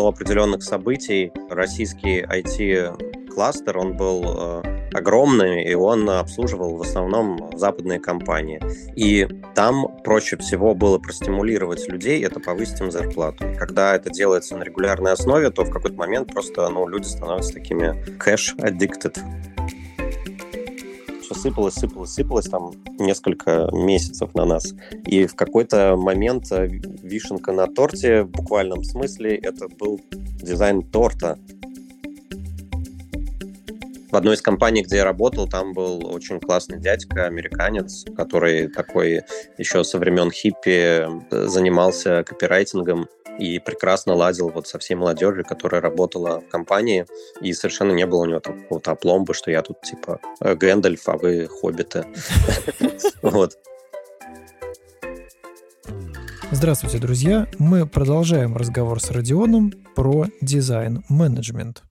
до 0.00 0.08
определенных 0.08 0.62
событий 0.62 1.30
российский 1.50 2.22
IT-кластер, 2.22 3.76
он 3.76 3.98
был 3.98 4.24
э, 4.24 4.88
огромный, 4.94 5.62
и 5.64 5.74
он 5.74 6.08
обслуживал 6.08 6.78
в 6.78 6.80
основном 6.80 7.50
западные 7.54 8.00
компании. 8.00 8.58
И 8.96 9.28
там 9.54 9.98
проще 10.02 10.38
всего 10.38 10.74
было 10.74 10.98
простимулировать 10.98 11.86
людей, 11.86 12.24
это 12.24 12.40
повысить 12.40 12.80
им 12.80 12.90
зарплату. 12.90 13.46
И 13.50 13.54
когда 13.56 13.94
это 13.94 14.08
делается 14.08 14.56
на 14.56 14.62
регулярной 14.62 15.12
основе, 15.12 15.50
то 15.50 15.64
в 15.64 15.70
какой-то 15.70 15.98
момент 15.98 16.32
просто 16.32 16.66
ну, 16.70 16.88
люди 16.88 17.04
становятся 17.04 17.52
такими 17.52 18.18
все 18.18 19.14
сыпалось, 21.40 21.74
сыпалось, 21.74 22.12
сыпалось 22.12 22.48
там 22.48 22.72
несколько 22.98 23.68
месяцев 23.72 24.34
на 24.34 24.44
нас. 24.44 24.74
И 25.06 25.26
в 25.26 25.34
какой-то 25.34 25.96
момент 25.96 26.52
э, 26.52 26.66
вишенка 26.66 27.52
на 27.52 27.66
торте, 27.66 28.22
в 28.22 28.30
буквальном 28.30 28.84
смысле, 28.84 29.36
это 29.36 29.68
был 29.68 30.00
дизайн 30.12 30.82
торта. 30.82 31.38
В 34.10 34.16
одной 34.16 34.34
из 34.34 34.42
компаний, 34.42 34.82
где 34.82 34.96
я 34.96 35.04
работал, 35.04 35.48
там 35.48 35.72
был 35.72 36.12
очень 36.12 36.40
классный 36.40 36.80
дядька, 36.80 37.26
американец, 37.26 38.04
который 38.16 38.66
такой 38.66 39.20
еще 39.56 39.84
со 39.84 39.98
времен 39.98 40.30
хиппи 40.30 41.06
э, 41.06 41.46
занимался 41.46 42.24
копирайтингом 42.24 43.08
и 43.40 43.58
прекрасно 43.58 44.14
ладил 44.14 44.50
вот 44.50 44.68
со 44.68 44.78
всей 44.78 44.94
молодежью, 44.94 45.44
которая 45.44 45.80
работала 45.80 46.40
в 46.40 46.48
компании, 46.48 47.06
и 47.40 47.52
совершенно 47.54 47.92
не 47.92 48.06
было 48.06 48.20
у 48.20 48.26
него 48.26 48.40
какого-то 48.40 48.90
опломба, 48.92 49.32
что 49.32 49.50
я 49.50 49.62
тут 49.62 49.80
типа 49.80 50.20
«Э, 50.40 50.54
Гэндальф, 50.54 51.08
а 51.08 51.16
вы 51.16 51.48
хоббиты. 51.48 52.04
Вот. 53.22 53.58
Здравствуйте, 56.50 56.98
друзья! 56.98 57.46
Мы 57.58 57.86
продолжаем 57.86 58.56
разговор 58.56 59.00
с 59.00 59.10
Родионом 59.10 59.72
про 59.94 60.26
дизайн-менеджмент. 60.40 61.82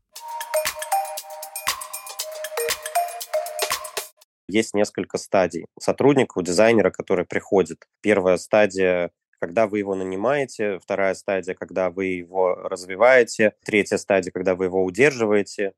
Есть 4.48 4.74
несколько 4.74 5.18
стадий. 5.18 5.66
Сотрудник 5.80 6.36
у 6.36 6.42
дизайнера, 6.42 6.90
который 6.90 7.26
приходит. 7.26 7.86
Первая 8.02 8.38
стадия 8.38 9.12
когда 9.40 9.68
вы 9.68 9.80
его 9.80 9.96
нанимаете, 9.96 10.80
вторая 10.80 11.14
стадия, 11.14 11.56
когда 11.56 11.90
вы 11.90 12.06
его 12.06 12.56
развиваете, 12.56 13.54
третья 13.64 13.98
стадия, 13.98 14.32
когда 14.32 14.56
вы 14.56 14.66
его 14.66 14.84
удерживаете, 14.84 15.74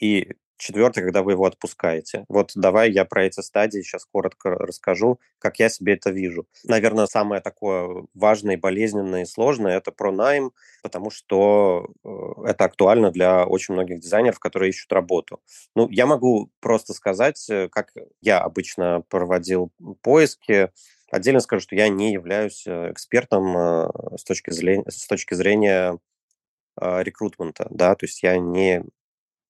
и 0.00 0.32
четвертая, 0.58 1.04
когда 1.04 1.22
вы 1.22 1.32
его 1.32 1.46
отпускаете. 1.46 2.24
Вот 2.28 2.52
давай 2.54 2.90
я 2.90 3.04
про 3.04 3.24
эти 3.24 3.40
стадии 3.40 3.80
сейчас 3.80 4.04
коротко 4.04 4.50
расскажу, 4.50 5.20
как 5.38 5.58
я 5.58 5.68
себе 5.68 5.94
это 5.94 6.10
вижу. 6.10 6.46
Наверное, 6.64 7.06
самое 7.06 7.40
такое 7.40 8.06
важное, 8.12 8.58
болезненное 8.58 9.22
и 9.22 9.26
сложное– 9.26 9.76
это 9.78 9.92
про 9.92 10.12
найм, 10.12 10.52
потому 10.82 11.10
что 11.10 11.88
э, 12.04 12.08
это 12.46 12.64
актуально 12.64 13.10
для 13.10 13.46
очень 13.46 13.74
многих 13.74 14.00
дизайнеров, 14.00 14.40
которые 14.40 14.70
ищут 14.70 14.92
работу. 14.92 15.40
Ну, 15.74 15.88
я 15.90 16.06
могу 16.06 16.50
просто 16.60 16.92
сказать, 16.92 17.48
э, 17.48 17.68
как 17.68 17.92
я 18.20 18.40
обычно 18.40 19.02
проводил 19.08 19.72
поиски. 20.02 20.70
Отдельно 21.10 21.40
скажу, 21.40 21.62
что 21.62 21.74
я 21.74 21.88
не 21.88 22.12
являюсь 22.12 22.64
э, 22.66 22.92
экспертом 22.92 23.56
э, 23.56 23.90
с 24.18 24.24
точки 24.24 24.50
зрения, 24.50 24.84
с 24.88 25.06
точки 25.06 25.34
зрения 25.34 25.98
э, 26.80 27.02
рекрутмента, 27.02 27.68
да, 27.70 27.94
то 27.94 28.06
есть 28.06 28.22
я 28.22 28.38
не 28.38 28.84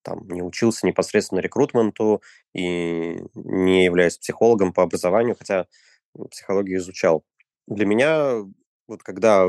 там, 0.03 0.29
не 0.29 0.42
учился 0.42 0.86
непосредственно 0.86 1.41
рекрутменту 1.41 2.23
и 2.55 3.19
не 3.34 3.84
являюсь 3.84 4.19
психологом 4.19 4.73
по 4.73 4.83
образованию, 4.84 5.36
хотя 5.39 5.67
психологию 6.31 6.79
изучал. 6.79 7.25
Для 7.67 7.86
меня, 7.86 8.42
вот 8.89 9.03
когда 9.03 9.48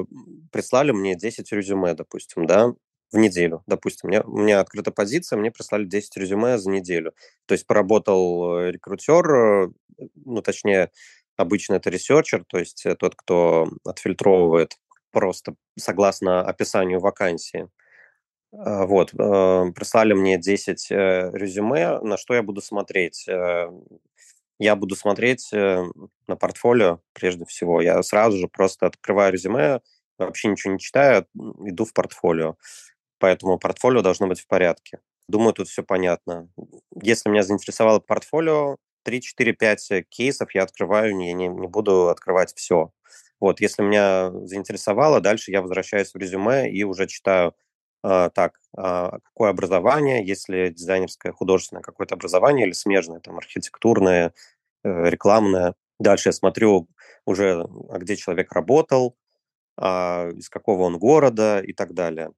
прислали 0.51 0.91
мне 0.91 1.15
10 1.15 1.51
резюме, 1.53 1.93
допустим, 1.95 2.45
да, 2.47 2.73
в 3.11 3.17
неделю, 3.17 3.63
допустим, 3.67 4.09
меня, 4.09 4.21
у 4.23 4.37
меня 4.37 4.59
открыта 4.59 4.91
позиция, 4.91 5.37
мне 5.39 5.51
прислали 5.51 5.85
10 5.85 6.17
резюме 6.17 6.57
за 6.59 6.69
неделю. 6.69 7.13
То 7.47 7.53
есть 7.53 7.67
поработал 7.67 8.67
рекрутер, 8.69 9.71
ну, 10.25 10.41
точнее, 10.43 10.91
Обычно 11.39 11.75
это 11.75 11.89
researcher, 11.89 12.43
то 12.45 12.59
есть 12.59 12.85
э, 12.85 12.95
тот, 12.95 13.15
кто 13.15 13.69
отфильтровывает 13.85 14.77
просто 15.09 15.55
согласно 15.77 16.41
описанию 16.41 16.99
вакансии. 16.99 17.69
А, 18.51 18.85
вот, 18.85 19.13
э, 19.13 19.71
прислали 19.73 20.11
мне 20.11 20.37
10 20.37 20.91
э, 20.91 21.31
резюме, 21.33 21.99
на 22.01 22.17
что 22.17 22.33
я 22.33 22.43
буду 22.43 22.61
смотреть. 22.61 23.25
Я 24.59 24.75
буду 24.75 24.97
смотреть 24.97 25.49
на 25.53 26.35
портфолио 26.37 26.99
прежде 27.13 27.45
всего. 27.45 27.79
Я 27.79 28.03
сразу 28.03 28.37
же 28.37 28.49
просто 28.49 28.87
открываю 28.87 29.31
резюме, 29.31 29.79
вообще 30.17 30.49
ничего 30.49 30.73
не 30.73 30.79
читаю, 30.79 31.25
иду 31.65 31.85
в 31.85 31.93
портфолио. 31.93 32.57
Поэтому 33.17 33.57
портфолио 33.57 34.01
должно 34.01 34.27
быть 34.27 34.41
в 34.41 34.47
порядке. 34.47 34.99
Думаю, 35.29 35.53
тут 35.53 35.69
все 35.69 35.83
понятно. 35.83 36.49
Если 37.01 37.29
меня 37.29 37.43
заинтересовало 37.43 38.01
портфолио, 38.01 38.75
3, 39.03 39.21
4, 39.21 39.53
5 39.53 39.91
кейсов 40.09 40.53
я 40.55 40.63
открываю, 40.63 41.15
не, 41.15 41.33
не, 41.33 41.47
не 41.47 41.67
буду 41.67 42.09
открывать 42.09 42.53
все. 42.55 42.91
Вот, 43.39 43.61
если 43.61 43.83
меня 43.83 44.31
заинтересовало, 44.45 45.21
дальше 45.21 45.51
я 45.51 45.61
возвращаюсь 45.61 46.13
в 46.13 46.17
резюме 46.17 46.69
и 46.69 46.83
уже 46.83 47.07
читаю, 47.07 47.53
э, 48.03 48.29
так, 48.33 48.59
э, 48.77 48.81
какое 49.23 49.49
образование, 49.51 50.25
если 50.25 50.69
дизайнерское, 50.69 51.31
художественное 51.31 51.81
какое-то 51.81 52.15
образование 52.15 52.65
или 52.67 52.73
смежное, 52.73 53.19
там, 53.21 53.37
архитектурное, 53.37 54.33
э, 54.83 55.09
рекламное. 55.09 55.75
Дальше 55.99 56.29
я 56.29 56.33
смотрю 56.33 56.87
уже, 57.25 57.65
а 57.89 57.97
где 57.99 58.15
человек 58.17 58.51
работал, 58.53 59.15
э, 59.77 60.31
из 60.37 60.49
какого 60.49 60.83
он 60.83 60.99
города 60.99 61.61
и 61.61 61.73
так 61.73 61.93
далее. 61.93 62.31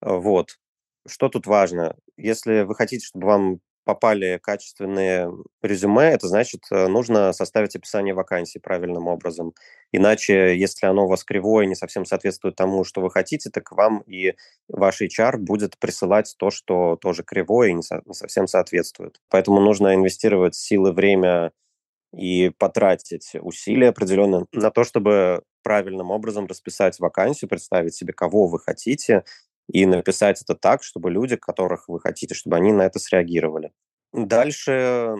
Вот. 0.00 0.58
Что 1.06 1.28
тут 1.28 1.46
важно? 1.46 1.96
Если 2.16 2.62
вы 2.62 2.74
хотите, 2.74 3.06
чтобы 3.06 3.26
вам 3.26 3.60
попали 3.88 4.38
качественные 4.42 5.32
резюме, 5.62 6.10
это 6.10 6.28
значит, 6.28 6.60
э, 6.70 6.88
нужно 6.88 7.32
составить 7.32 7.74
описание 7.74 8.12
вакансии 8.12 8.58
правильным 8.58 9.06
образом. 9.08 9.54
Иначе, 9.92 10.54
если 10.58 10.84
оно 10.84 11.06
у 11.06 11.08
вас 11.08 11.24
кривое, 11.24 11.64
не 11.64 11.74
совсем 11.74 12.04
соответствует 12.04 12.54
тому, 12.54 12.84
что 12.84 13.00
вы 13.00 13.10
хотите, 13.10 13.48
так 13.48 13.72
вам 13.72 14.00
и 14.06 14.34
ваш 14.68 15.00
HR 15.00 15.38
будет 15.38 15.78
присылать 15.78 16.34
то, 16.36 16.50
что 16.50 16.96
тоже 17.00 17.22
кривое 17.22 17.70
и 17.70 17.72
не, 17.72 17.82
со- 17.82 18.02
не 18.04 18.12
совсем 18.12 18.46
соответствует. 18.46 19.22
Поэтому 19.30 19.58
нужно 19.60 19.94
инвестировать 19.94 20.54
силы, 20.54 20.92
время 20.92 21.52
и 22.16 22.50
потратить 22.58 23.32
усилия 23.40 23.88
определенные 23.90 24.46
на 24.52 24.70
то, 24.70 24.84
чтобы 24.84 25.42
правильным 25.62 26.10
образом 26.10 26.46
расписать 26.46 26.98
вакансию, 26.98 27.48
представить 27.50 27.94
себе, 27.94 28.12
кого 28.14 28.46
вы 28.46 28.58
хотите, 28.60 29.24
и 29.70 29.86
написать 29.86 30.42
это 30.42 30.54
так, 30.54 30.82
чтобы 30.82 31.10
люди, 31.10 31.36
которых 31.36 31.88
вы 31.88 32.00
хотите, 32.00 32.34
чтобы 32.34 32.56
они 32.56 32.72
на 32.72 32.82
это 32.82 32.98
среагировали. 32.98 33.72
Дальше 34.12 35.14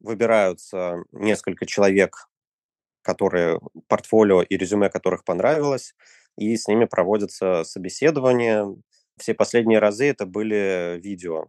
выбираются 0.00 1.04
несколько 1.12 1.66
человек, 1.66 2.28
которые 3.02 3.60
портфолио 3.88 4.42
и 4.42 4.56
резюме 4.56 4.90
которых 4.90 5.24
понравилось, 5.24 5.94
и 6.36 6.56
с 6.56 6.66
ними 6.66 6.84
проводятся 6.84 7.64
собеседования. 7.64 8.66
Все 9.18 9.34
последние 9.34 9.78
разы 9.78 10.06
это 10.06 10.26
были 10.26 10.98
видео 11.00 11.46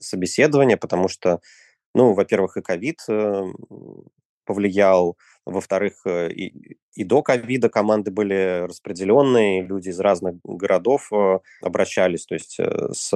собеседования, 0.00 0.76
потому 0.76 1.08
что, 1.08 1.40
ну, 1.94 2.12
во-первых, 2.14 2.56
и 2.56 2.62
ковид 2.62 3.00
э, 3.08 3.44
повлиял, 4.48 5.18
во-вторых, 5.44 6.00
э, 6.06 6.30
и, 6.30 6.78
и 6.94 7.04
до 7.04 7.22
ковида 7.22 7.68
команды 7.68 8.10
были 8.10 8.64
распределенные, 8.66 9.62
люди 9.62 9.90
из 9.90 10.00
разных 10.00 10.36
городов 10.42 11.12
э, 11.12 11.40
обращались, 11.60 12.24
то 12.24 12.34
есть 12.34 12.58
э, 12.58 12.88
с 12.94 13.12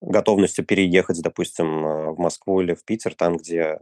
готовностью 0.00 0.66
переехать, 0.66 1.22
допустим, 1.22 1.66
в 2.14 2.18
Москву 2.18 2.60
или 2.60 2.74
в 2.74 2.84
Питер, 2.84 3.14
там, 3.14 3.36
где 3.36 3.78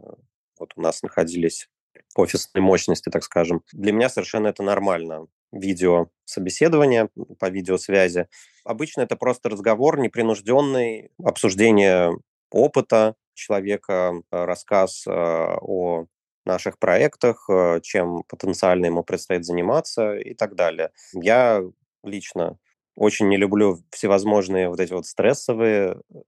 вот 0.59 0.73
у 0.75 0.81
нас 0.81 1.01
находились 1.01 1.69
офисные 2.15 2.61
мощности, 2.61 3.09
так 3.09 3.23
скажем. 3.23 3.63
Для 3.73 3.93
меня 3.93 4.09
совершенно 4.09 4.49
это 4.49 4.61
нормально. 4.61 5.25
Видео 5.51 6.09
собеседование 6.25 7.09
по 7.39 7.49
видеосвязи. 7.49 8.27
Обычно 8.63 9.01
это 9.01 9.15
просто 9.15 9.49
разговор 9.49 9.99
непринужденный, 9.99 11.09
обсуждение 11.23 12.11
опыта 12.51 13.15
человека, 13.33 14.21
рассказ 14.29 15.05
о 15.07 16.05
наших 16.45 16.79
проектах, 16.79 17.49
э, 17.49 17.79
чем 17.81 18.23
потенциально 18.27 18.85
ему 18.87 19.03
предстоит 19.03 19.45
заниматься 19.45 20.15
и 20.15 20.33
так 20.33 20.55
далее. 20.55 20.91
Я 21.13 21.61
лично 22.03 22.57
очень 22.95 23.29
не 23.29 23.37
люблю 23.37 23.79
всевозможные 23.91 24.69
вот 24.69 24.79
эти 24.79 24.93
вот 24.93 25.05
стрессовые 25.05 25.97
э, 26.13 26.19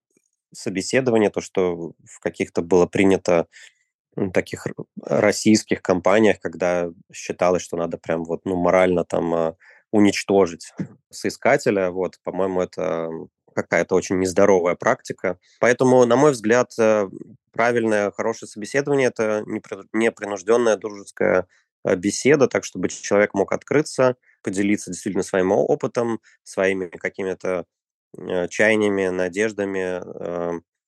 собеседования, 0.53 1.29
то, 1.29 1.41
что 1.41 1.93
в 2.05 2.19
каких-то 2.19 2.61
было 2.61 2.85
принято 2.85 3.47
таких 4.33 4.67
российских 5.01 5.81
компаниях, 5.81 6.39
когда 6.39 6.89
считалось, 7.11 7.63
что 7.63 7.77
надо 7.77 7.97
прям 7.97 8.23
вот, 8.25 8.41
ну, 8.45 8.55
морально 8.55 9.05
там 9.05 9.33
а, 9.33 9.55
уничтожить 9.91 10.71
соискателя, 11.09 11.89
вот, 11.89 12.19
по-моему, 12.23 12.61
это 12.61 13.09
какая-то 13.53 13.95
очень 13.95 14.19
нездоровая 14.19 14.75
практика. 14.75 15.37
Поэтому, 15.59 16.05
на 16.05 16.15
мой 16.15 16.31
взгляд, 16.31 16.71
э, 16.79 17.07
правильное, 17.51 18.11
хорошее 18.11 18.49
собеседование– 18.49 19.07
это 19.09 19.43
непринужденное 19.45 20.77
дружеское 20.77 21.47
беседа, 21.97 22.47
так 22.47 22.63
чтобы 22.63 22.87
человек 22.89 23.33
мог 23.33 23.51
открыться, 23.51 24.15
поделиться 24.41 24.91
действительно 24.91 25.23
своим 25.23 25.51
опытом, 25.51 26.21
своими 26.43 26.87
какими-то 26.87 27.65
чаяниями, 28.49 29.07
надеждами, 29.07 30.01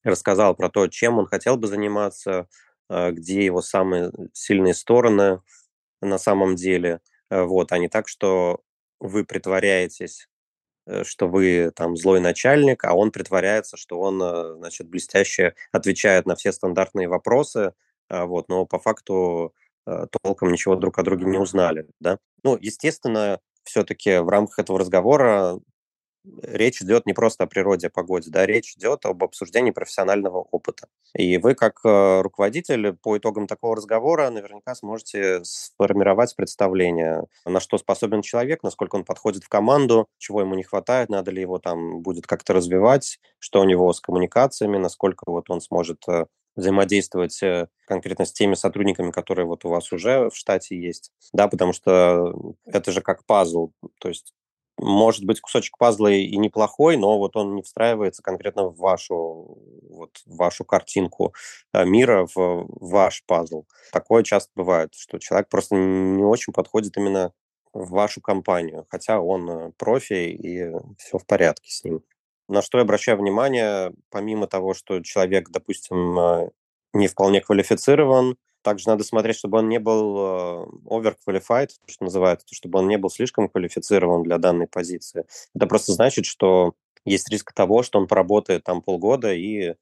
рассказал 0.03 0.55
про 0.55 0.69
то, 0.69 0.87
чем 0.87 1.17
он 1.17 1.25
хотел 1.25 1.57
бы 1.57 1.67
заниматься, 1.67 2.47
где 2.89 3.43
его 3.43 3.61
самые 3.61 4.11
сильные 4.33 4.73
стороны 4.73 5.41
на 6.01 6.17
самом 6.17 6.55
деле. 6.55 7.01
Вот, 7.29 7.71
а 7.73 7.77
не 7.77 7.89
так, 7.89 8.07
что 8.07 8.61
вы 8.99 9.25
притворяетесь 9.25 10.27
Э, 10.27 10.34
что 11.03 11.27
вы 11.27 11.71
там 11.75 11.95
злой 11.97 12.19
начальник, 12.19 12.83
а 12.85 12.93
он 12.93 13.11
притворяется, 13.11 13.77
что 13.77 13.99
он, 13.99 14.21
э, 14.21 14.53
значит, 14.57 14.87
блестяще 14.87 15.55
отвечает 15.71 16.25
на 16.25 16.35
все 16.35 16.51
стандартные 16.51 17.07
вопросы, 17.07 17.73
а, 18.09 18.25
вот, 18.25 18.49
но 18.49 18.65
по 18.65 18.79
факту 18.79 19.53
э, 19.87 20.05
толком 20.23 20.51
ничего 20.51 20.75
друг 20.75 20.99
о 20.99 21.03
друге 21.03 21.25
не 21.25 21.37
узнали, 21.37 21.87
да. 21.99 22.19
Ну, 22.43 22.57
естественно, 22.59 23.39
все-таки 23.63 24.17
в 24.19 24.29
рамках 24.29 24.59
этого 24.59 24.79
разговора 24.79 25.59
речь 26.41 26.81
идет 26.81 27.05
не 27.05 27.13
просто 27.13 27.43
о 27.43 27.47
природе, 27.47 27.87
о 27.87 27.89
погоде, 27.89 28.29
да, 28.29 28.45
речь 28.45 28.75
идет 28.77 29.05
об 29.05 29.23
обсуждении 29.23 29.71
профессионального 29.71 30.39
опыта. 30.39 30.87
И 31.13 31.37
вы, 31.37 31.55
как 31.55 31.79
э, 31.83 32.21
руководитель, 32.21 32.93
по 32.93 33.17
итогам 33.17 33.47
такого 33.47 33.75
разговора 33.75 34.29
наверняка 34.29 34.75
сможете 34.75 35.43
сформировать 35.43 36.35
представление, 36.35 37.23
на 37.45 37.59
что 37.59 37.77
способен 37.77 38.21
человек, 38.21 38.63
насколько 38.63 38.95
он 38.95 39.05
подходит 39.05 39.43
в 39.43 39.49
команду, 39.49 40.07
чего 40.17 40.41
ему 40.41 40.55
не 40.55 40.63
хватает, 40.63 41.09
надо 41.09 41.31
ли 41.31 41.41
его 41.41 41.59
там 41.59 42.01
будет 42.01 42.27
как-то 42.27 42.53
развивать, 42.53 43.19
что 43.39 43.61
у 43.61 43.63
него 43.63 43.91
с 43.93 44.01
коммуникациями, 44.01 44.77
насколько 44.77 45.23
вот 45.27 45.49
он 45.49 45.61
сможет 45.61 46.03
э, 46.07 46.25
взаимодействовать 46.55 47.41
э, 47.43 47.67
конкретно 47.85 48.25
с 48.25 48.33
теми 48.33 48.55
сотрудниками, 48.55 49.11
которые 49.11 49.45
вот 49.45 49.65
у 49.65 49.69
вас 49.69 49.91
уже 49.91 50.29
в 50.29 50.35
штате 50.35 50.79
есть, 50.79 51.11
да, 51.33 51.47
потому 51.47 51.73
что 51.73 52.33
это 52.65 52.91
же 52.91 53.01
как 53.01 53.25
пазл, 53.25 53.71
то 53.99 54.09
есть 54.09 54.33
может 54.77 55.25
быть 55.25 55.39
кусочек 55.41 55.77
пазла 55.77 56.11
и 56.11 56.35
неплохой, 56.37 56.97
но 56.97 57.17
вот 57.17 57.35
он 57.35 57.55
не 57.55 57.61
встраивается 57.61 58.21
конкретно 58.21 58.67
в 58.67 58.77
вашу, 58.77 59.57
вот, 59.89 60.17
в 60.25 60.35
вашу 60.35 60.65
картинку 60.65 61.33
э, 61.73 61.85
мира, 61.85 62.27
в 62.35 62.67
ваш 62.81 63.23
пазл. 63.25 63.65
Такое 63.91 64.23
часто 64.23 64.51
бывает, 64.55 64.93
что 64.93 65.17
человек 65.19 65.49
просто 65.49 65.75
не 65.75 66.23
очень 66.23 66.53
подходит 66.53 66.97
именно 66.97 67.31
в 67.73 67.89
вашу 67.91 68.21
компанию, 68.21 68.85
хотя 68.89 69.19
он 69.19 69.49
э, 69.49 69.71
профи 69.77 70.29
и 70.31 70.71
все 70.97 71.17
в 71.17 71.25
порядке 71.25 71.71
с 71.71 71.83
ним. 71.83 72.01
На 72.47 72.61
что 72.61 72.77
я 72.77 72.83
обращаю 72.83 73.17
внимание, 73.17 73.91
помимо 74.09 74.47
того, 74.47 74.73
что 74.73 75.01
человек, 75.01 75.49
допустим, 75.49 76.19
э, 76.19 76.49
не 76.93 77.07
вполне 77.07 77.41
квалифицирован, 77.41 78.37
также 78.65 78.87
надо 78.87 79.03
смотреть, 79.03 79.37
чтобы 79.37 79.59
он 79.59 79.69
не 79.69 79.79
был 79.79 80.17
э, 80.17 80.65
overqualified, 80.85 81.69
что 81.85 82.03
называется, 82.03 82.47
чтобы 82.51 82.79
он 82.79 82.87
не 82.87 82.97
был 82.97 83.11
слишком 83.11 83.47
квалифицирован 83.47 84.23
для 84.23 84.39
данной 84.39 84.65
позиции. 84.65 85.25
Это 85.53 85.67
просто 85.67 85.93
значит, 85.93 86.25
что 86.25 86.73
есть 87.05 87.29
риск 87.29 87.53
того, 87.53 87.83
что 87.83 87.99
он 87.99 88.07
поработает 88.07 88.63
там 88.63 88.81
полгода 88.81 89.31
и 89.31 89.75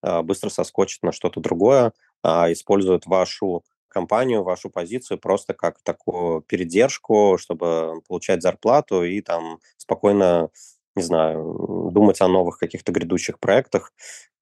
а, 0.00 0.22
быстро 0.22 0.50
соскочит 0.50 1.02
на 1.02 1.10
что-то 1.10 1.40
другое, 1.40 1.92
а 2.22 2.52
использует 2.52 3.06
вашу 3.06 3.64
компанию, 3.88 4.44
вашу 4.44 4.70
позицию 4.70 5.18
просто 5.18 5.52
как 5.52 5.80
такую 5.82 6.42
передержку, 6.42 7.38
чтобы 7.40 8.02
получать 8.06 8.42
зарплату 8.42 9.02
и 9.02 9.20
там 9.20 9.58
спокойно, 9.76 10.50
не 10.98 11.02
знаю, 11.02 11.90
думать 11.92 12.20
о 12.20 12.28
новых 12.28 12.58
каких-то 12.58 12.92
грядущих 12.92 13.38
проектах. 13.38 13.92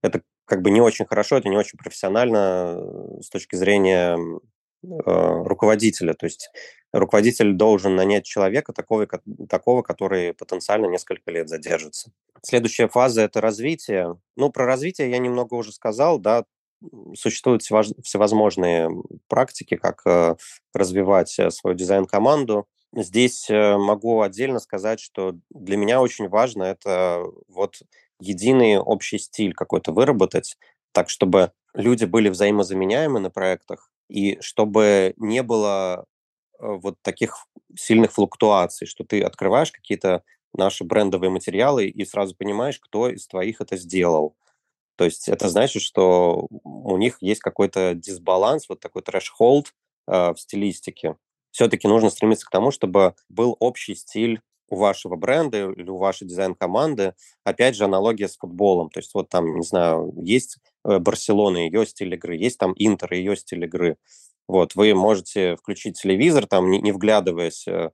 Это 0.02 0.22
как 0.46 0.62
бы 0.62 0.70
не 0.70 0.80
очень 0.80 1.06
хорошо, 1.06 1.36
это 1.36 1.48
не 1.48 1.56
очень 1.56 1.78
профессионально 1.78 2.76
э, 2.78 3.22
с 3.22 3.28
точки 3.28 3.56
зрения 3.56 4.16
э, 4.16 4.88
руководителя. 5.04 6.14
То 6.14 6.26
есть 6.26 6.50
руководитель 6.92 7.52
должен 7.52 7.96
нанять 7.96 8.24
человека 8.24 8.72
такого, 8.72 9.06
такого, 9.48 9.82
который 9.82 10.34
потенциально 10.34 10.86
несколько 10.86 11.30
лет 11.30 11.48
задержится. 11.48 12.12
Следующая 12.42 12.88
фаза– 12.88 13.22
это 13.22 13.40
развитие. 13.40 14.18
Ну, 14.36 14.50
про 14.50 14.66
развитие 14.66 15.10
я 15.10 15.18
немного 15.18 15.54
уже 15.54 15.72
сказал, 15.72 16.18
да, 16.18 16.44
существуют 17.14 17.62
всевозможные 17.62 18.90
практики, 19.28 19.76
как 19.76 20.02
э, 20.06 20.36
развивать 20.74 21.38
свою 21.50 21.76
дизайн-команду. 21.76 22.66
Здесь 22.94 23.48
могу 23.50 24.22
отдельно 24.22 24.58
сказать, 24.58 25.00
что 25.00 25.34
для 25.50 25.76
меня 25.76 26.00
очень 26.00 26.28
важно 26.28 26.62
это 26.62 27.24
вот 27.48 27.80
единый 28.20 28.78
общий 28.78 29.18
стиль 29.18 29.54
какой-то 29.54 29.92
выработать, 29.92 30.56
так 30.92 31.10
чтобы 31.10 31.52
люди 31.74 32.04
были 32.04 32.28
взаимозаменяемы 32.28 33.20
на 33.20 33.30
проектах, 33.30 33.90
и 34.08 34.40
чтобы 34.40 35.14
не 35.16 35.42
было 35.42 36.06
э, 36.58 36.66
вот 36.66 36.96
таких 37.02 37.46
сильных 37.76 38.12
флуктуаций, 38.12 38.86
что 38.86 39.04
ты 39.04 39.22
открываешь 39.22 39.72
какие-то 39.72 40.22
наши 40.54 40.84
брендовые 40.84 41.30
материалы 41.30 41.86
и 41.86 42.04
сразу 42.04 42.34
понимаешь, 42.34 42.78
кто 42.80 43.10
из 43.10 43.26
твоих 43.26 43.60
это 43.60 43.76
сделал. 43.76 44.36
То 44.96 45.04
есть 45.04 45.28
это 45.28 45.48
значит, 45.50 45.82
что 45.82 46.46
у 46.50 46.96
них 46.96 47.18
есть 47.20 47.40
какой-то 47.40 47.94
дисбаланс, 47.94 48.68
вот 48.68 48.80
такой 48.80 49.02
трэш-холд 49.02 49.74
э, 50.08 50.32
в 50.32 50.36
стилистике. 50.38 51.16
Все-таки 51.56 51.88
нужно 51.88 52.10
стремиться 52.10 52.44
к 52.44 52.50
тому, 52.50 52.70
чтобы 52.70 53.14
был 53.30 53.56
общий 53.60 53.94
стиль 53.94 54.42
у 54.68 54.76
вашего 54.76 55.16
бренда 55.16 55.70
или 55.70 55.88
у 55.88 55.96
вашей 55.96 56.28
дизайн-команды, 56.28 57.14
опять 57.44 57.76
же, 57.76 57.84
аналогия 57.84 58.28
с 58.28 58.36
футболом. 58.36 58.90
То 58.90 59.00
есть 59.00 59.14
вот 59.14 59.30
там, 59.30 59.56
не 59.56 59.62
знаю, 59.62 60.12
есть 60.22 60.58
э, 60.84 60.98
Барселона, 60.98 61.56
ее 61.56 61.86
стиль 61.86 62.12
игры, 62.12 62.36
есть 62.36 62.58
там 62.58 62.74
Интер, 62.76 63.14
ее 63.14 63.36
стиль 63.36 63.64
игры. 63.64 63.96
Вот, 64.46 64.74
вы 64.74 64.94
можете 64.94 65.56
включить 65.56 65.98
телевизор, 65.98 66.46
там, 66.46 66.70
не, 66.70 66.78
не 66.82 66.92
вглядываясь, 66.92 67.66
э, 67.66 67.88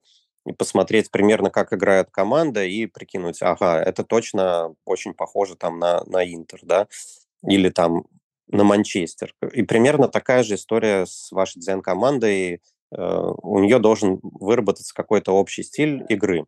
и 0.44 0.52
посмотреть 0.52 1.12
примерно, 1.12 1.50
как 1.50 1.72
играет 1.72 2.10
команда, 2.10 2.64
и 2.64 2.86
прикинуть, 2.86 3.42
ага, 3.42 3.80
это 3.80 4.02
точно 4.02 4.74
очень 4.84 5.14
похоже 5.14 5.54
там 5.54 5.78
на, 5.78 6.02
на 6.06 6.24
Интер, 6.24 6.58
да, 6.64 6.88
или 7.46 7.68
там 7.68 8.06
на 8.48 8.64
Манчестер. 8.64 9.34
И 9.52 9.62
примерно 9.62 10.08
такая 10.08 10.42
же 10.42 10.56
история 10.56 11.06
с 11.06 11.30
вашей 11.30 11.60
дизайн-командой. 11.60 12.60
Э, 12.96 13.30
у 13.42 13.58
нее 13.60 13.78
должен 13.78 14.18
выработаться 14.22 14.94
какой-то 14.94 15.32
общий 15.32 15.62
стиль 15.62 16.04
игры. 16.08 16.46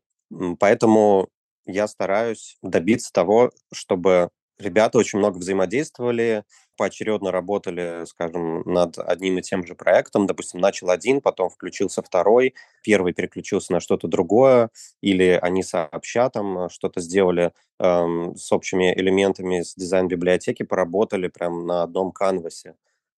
Поэтому 0.59 1.29
я 1.67 1.89
стараюсь 1.89 2.57
добиться 2.63 3.13
того, 3.13 3.51
чтобы 3.73 4.31
ребята 4.59 4.99
очень 4.99 5.19
много 5.19 5.39
взаимодействовали, 5.39 6.45
поочередно 6.77 7.31
работали, 7.31 8.05
скажем, 8.07 8.63
над 8.63 8.99
одним 8.99 9.39
и 9.39 9.43
тем 9.43 9.65
же 9.67 9.75
проектом. 9.75 10.27
Допустим, 10.27 10.61
начал 10.61 10.91
один, 10.91 11.21
потом 11.21 11.51
включился 11.51 12.03
второй, 12.03 12.55
первый 12.83 13.13
переключился 13.13 13.73
на 13.73 13.81
что-то 13.81 14.09
другое, 14.09 14.71
или 15.01 15.39
они 15.41 15.63
сообща 15.63 16.31
там 16.31 16.69
что-то 16.71 17.01
сделали 17.01 17.53
эм, 17.81 18.37
с 18.37 18.51
общими 18.53 18.93
элементами 18.95 19.63
с 19.63 19.75
дизайн-библиотеки, 19.75 20.63
поработали 20.65 21.29
прям 21.29 21.67
на 21.67 21.83
одном 21.83 22.13
канвасе 22.13 22.75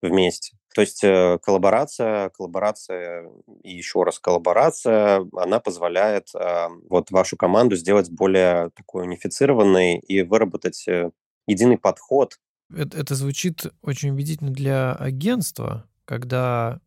вместе. 0.09 0.57
То 0.75 0.83
есть 0.83 1.03
э, 1.03 1.39
коллаборация, 1.43 2.29
коллаборация 2.31 3.31
и 3.63 3.75
еще 3.75 4.03
раз 4.03 4.19
коллаборация, 4.19 5.27
она 5.35 5.59
позволяет 5.59 6.29
э, 6.35 6.69
вот 6.91 7.11
вашу 7.11 7.39
команду 7.39 7.77
сделать 7.77 8.11
более 8.11 8.71
такой 8.77 9.05
унифицированной 9.05 9.97
и 9.97 10.21
выработать 10.23 10.87
э, 10.87 11.11
единый 11.47 11.79
подход. 11.79 12.39
Это, 12.75 12.99
это 12.99 13.15
звучит 13.15 13.67
очень 13.81 14.11
убедительно 14.11 14.51
для 14.51 14.93
агентства, 14.93 15.89
когда 16.05 16.81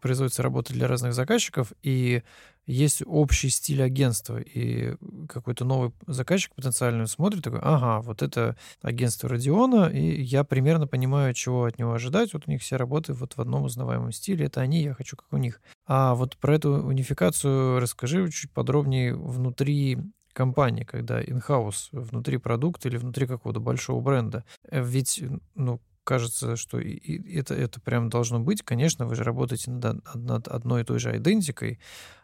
производится 0.00 0.42
работа 0.42 0.72
для 0.72 0.88
разных 0.88 1.14
заказчиков, 1.14 1.72
и 1.82 2.22
есть 2.66 3.02
общий 3.04 3.48
стиль 3.48 3.82
агентства, 3.82 4.38
и 4.38 4.94
какой-то 5.28 5.64
новый 5.64 5.92
заказчик 6.06 6.54
потенциально 6.54 7.06
смотрит 7.06 7.42
такой, 7.42 7.60
ага, 7.62 8.00
вот 8.00 8.22
это 8.22 8.56
агентство 8.82 9.28
Родиона, 9.28 9.86
и 9.86 10.22
я 10.22 10.44
примерно 10.44 10.86
понимаю, 10.86 11.34
чего 11.34 11.64
от 11.64 11.78
него 11.78 11.92
ожидать. 11.92 12.32
Вот 12.32 12.44
у 12.46 12.50
них 12.50 12.60
все 12.62 12.76
работы 12.76 13.12
вот 13.12 13.36
в 13.36 13.40
одном 13.40 13.64
узнаваемом 13.64 14.12
стиле, 14.12 14.46
это 14.46 14.60
они, 14.60 14.82
я 14.82 14.94
хочу 14.94 15.16
как 15.16 15.32
у 15.32 15.36
них. 15.36 15.60
А 15.86 16.14
вот 16.14 16.36
про 16.36 16.54
эту 16.54 16.70
унификацию 16.74 17.80
расскажи 17.80 18.30
чуть 18.30 18.52
подробнее 18.52 19.16
внутри 19.16 19.98
компании, 20.32 20.84
когда 20.84 21.20
in-house, 21.20 21.88
внутри 21.92 22.38
продукта 22.38 22.88
или 22.88 22.96
внутри 22.96 23.26
какого-то 23.26 23.60
большого 23.60 24.00
бренда. 24.00 24.44
Э, 24.70 24.82
ведь, 24.82 25.22
ну, 25.54 25.80
кажется, 26.10 26.56
что 26.56 26.80
и 26.80 27.36
это, 27.38 27.54
это 27.54 27.80
прям 27.80 28.10
должно 28.10 28.40
быть. 28.40 28.62
Конечно, 28.62 29.06
вы 29.06 29.14
же 29.14 29.22
работаете 29.22 29.70
над, 29.70 30.02
над 30.12 30.48
одной 30.48 30.82
и 30.82 30.84
той 30.84 30.98
же 30.98 31.16
идентикой. 31.16 31.78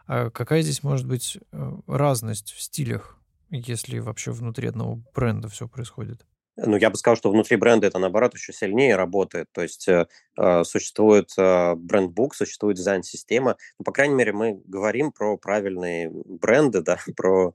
А 0.08 0.30
какая 0.30 0.62
здесь 0.62 0.82
может 0.82 1.06
быть 1.06 1.38
э, 1.52 1.72
разность 1.86 2.50
в 2.50 2.60
стилях, 2.60 3.16
если 3.48 4.00
вообще 4.00 4.32
внутри 4.32 4.66
одного 4.66 5.00
бренда 5.14 5.48
все 5.48 5.68
происходит? 5.68 6.26
Ну, 6.56 6.76
я 6.78 6.90
бы 6.90 6.96
сказал, 6.96 7.16
что 7.16 7.30
внутри 7.30 7.56
бренда 7.56 7.86
это, 7.86 8.00
наоборот, 8.00 8.34
еще 8.34 8.52
сильнее 8.52 8.96
работает. 8.96 9.46
То 9.52 9.62
есть 9.62 9.86
э, 9.86 10.08
э 10.36 10.64
существует 10.64 11.30
э, 11.38 11.76
бренд-бук, 11.76 12.34
существует 12.34 12.76
дизайн-система. 12.76 13.56
Ну, 13.78 13.84
по 13.84 13.92
крайней 13.92 14.16
мере, 14.16 14.32
мы 14.32 14.60
говорим 14.64 15.12
про 15.12 15.36
правильные 15.36 16.10
бренды, 16.10 16.82
да, 16.82 16.98
про 17.16 17.52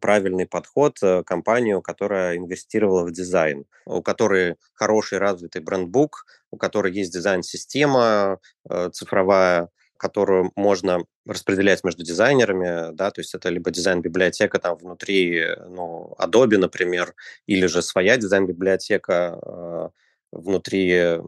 правильный 0.00 0.46
подход 0.46 0.98
э, 1.02 1.22
компанию, 1.24 1.82
которая 1.82 2.36
инвестировала 2.36 3.04
в 3.04 3.12
дизайн, 3.12 3.64
у 3.86 4.02
которой 4.02 4.56
хороший 4.74 5.18
развитый 5.18 5.62
брендбук, 5.62 6.26
у 6.50 6.56
которой 6.56 6.92
есть 6.92 7.12
дизайн-система 7.12 8.38
э, 8.68 8.90
цифровая, 8.92 9.68
которую 9.96 10.50
можно 10.56 11.04
распределять 11.26 11.84
между 11.84 12.04
дизайнерами, 12.04 12.92
да, 12.94 13.10
то 13.10 13.20
есть 13.20 13.34
это 13.34 13.48
либо 13.48 13.70
дизайн-библиотека 13.70 14.58
там 14.58 14.76
внутри, 14.76 15.44
ну, 15.68 16.14
Adobe, 16.18 16.58
например, 16.58 17.14
или 17.46 17.66
же 17.66 17.82
своя 17.82 18.16
дизайн-библиотека 18.16 19.38
э, 19.40 19.88
внутри, 20.32 21.18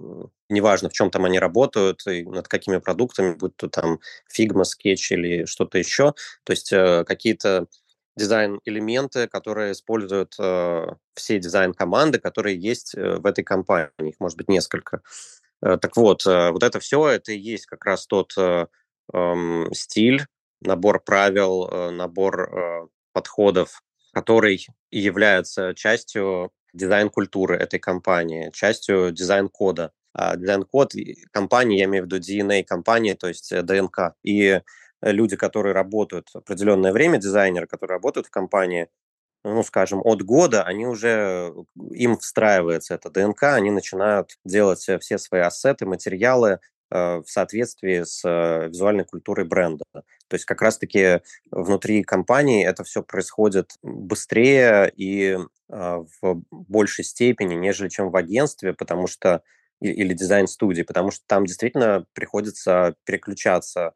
неважно, 0.49 0.89
в 0.89 0.93
чем 0.93 1.11
там 1.11 1.25
они 1.27 1.39
работают, 1.39 2.07
и 2.07 2.25
над 2.25 2.49
какими 2.49 2.79
продуктами, 2.79 3.35
будь 3.35 3.55
то 3.57 3.69
там 3.69 4.01
Figma, 4.37 4.63
Sketch 4.63 5.11
или 5.11 5.45
что-то 5.45 5.79
еще, 5.79 6.15
то 6.45 6.53
есть 6.53 6.73
э, 6.73 7.05
какие-то 7.07 7.67
дизайн-элементы, 8.17 9.27
которые 9.29 9.73
используют 9.73 10.35
э, 10.39 10.87
все 11.15 11.39
дизайн-команды, 11.39 12.19
которые 12.19 12.59
есть 12.59 12.95
э, 12.95 13.17
в 13.17 13.27
этой 13.27 13.45
компании. 13.45 13.91
Их 14.01 14.15
может 14.21 14.39
быть 14.39 14.49
несколько. 14.49 15.03
Э, 15.63 15.77
так 15.79 15.97
вот, 15.97 16.27
э, 16.27 16.51
вот 16.51 16.63
это 16.63 16.81
все, 16.81 17.09
это 17.09 17.33
и 17.33 17.39
есть 17.39 17.67
как 17.67 17.85
раз 17.85 18.07
тот 18.07 18.33
э, 18.39 18.67
э, 19.13 19.65
стиль, 19.73 20.27
набор 20.61 21.03
правил, 21.03 21.69
э, 21.71 21.91
набор 21.91 22.43
э, 22.43 22.87
подходов, 23.13 23.83
который 24.13 24.67
и 24.91 25.01
является 25.01 25.75
частью 25.75 26.53
дизайн-культуры 26.73 27.57
этой 27.57 27.79
компании, 27.79 28.51
частью 28.53 29.13
дизайн-кода. 29.13 29.93
А 30.13 30.37
дизайн-код 30.37 30.93
компании, 31.33 31.79
я 31.79 31.87
имею 31.87 32.05
в 32.05 32.07
виду 32.07 32.19
DNA 32.19 32.63
компании, 32.63 33.15
то 33.15 33.27
есть 33.27 33.53
ДНК. 33.65 34.15
И 34.23 34.61
люди, 35.13 35.37
которые 35.37 35.75
работают 35.75 36.31
определенное 36.35 36.93
время, 36.93 37.19
дизайнеры, 37.19 37.67
которые 37.67 37.97
работают 37.97 38.27
в 38.29 38.31
компании, 38.31 38.89
ну, 39.45 39.63
скажем, 39.63 40.01
от 40.03 40.23
года, 40.23 40.63
они 40.63 40.87
уже, 40.87 41.53
им 41.91 42.17
встраивается 42.17 42.95
эта 42.95 43.11
ДНК, 43.11 43.43
они 43.43 43.71
начинают 43.71 44.39
делать 44.45 44.89
э, 44.89 44.99
все 44.99 45.19
свои 45.19 45.43
ассеты, 45.43 45.85
материалы 45.85 46.61
э, 46.91 47.17
в 47.19 47.27
соответствии 47.27 48.05
с 48.05 48.23
э, 48.25 48.69
визуальной 48.69 49.05
культурой 49.05 49.45
бренда. 49.45 49.85
То 49.93 50.35
есть 50.35 50.47
как 50.47 50.63
раз-таки 50.63 51.21
внутри 51.51 52.03
компании 52.03 52.67
это 52.67 52.85
все 52.85 53.03
происходит 53.03 53.73
быстрее 53.83 54.91
и 54.97 55.39
в 55.69 56.43
большей 56.51 57.05
степени, 57.05 57.55
нежели 57.55 57.89
чем 57.89 58.11
в 58.11 58.17
агентстве, 58.17 58.73
потому 58.75 59.07
что 59.07 59.43
или 59.81 60.15
дизайн-студии, 60.15 60.83
потому 60.83 61.11
что 61.11 61.25
там 61.27 61.47
действительно 61.47 62.07
приходится 62.15 62.95
переключаться 63.05 63.93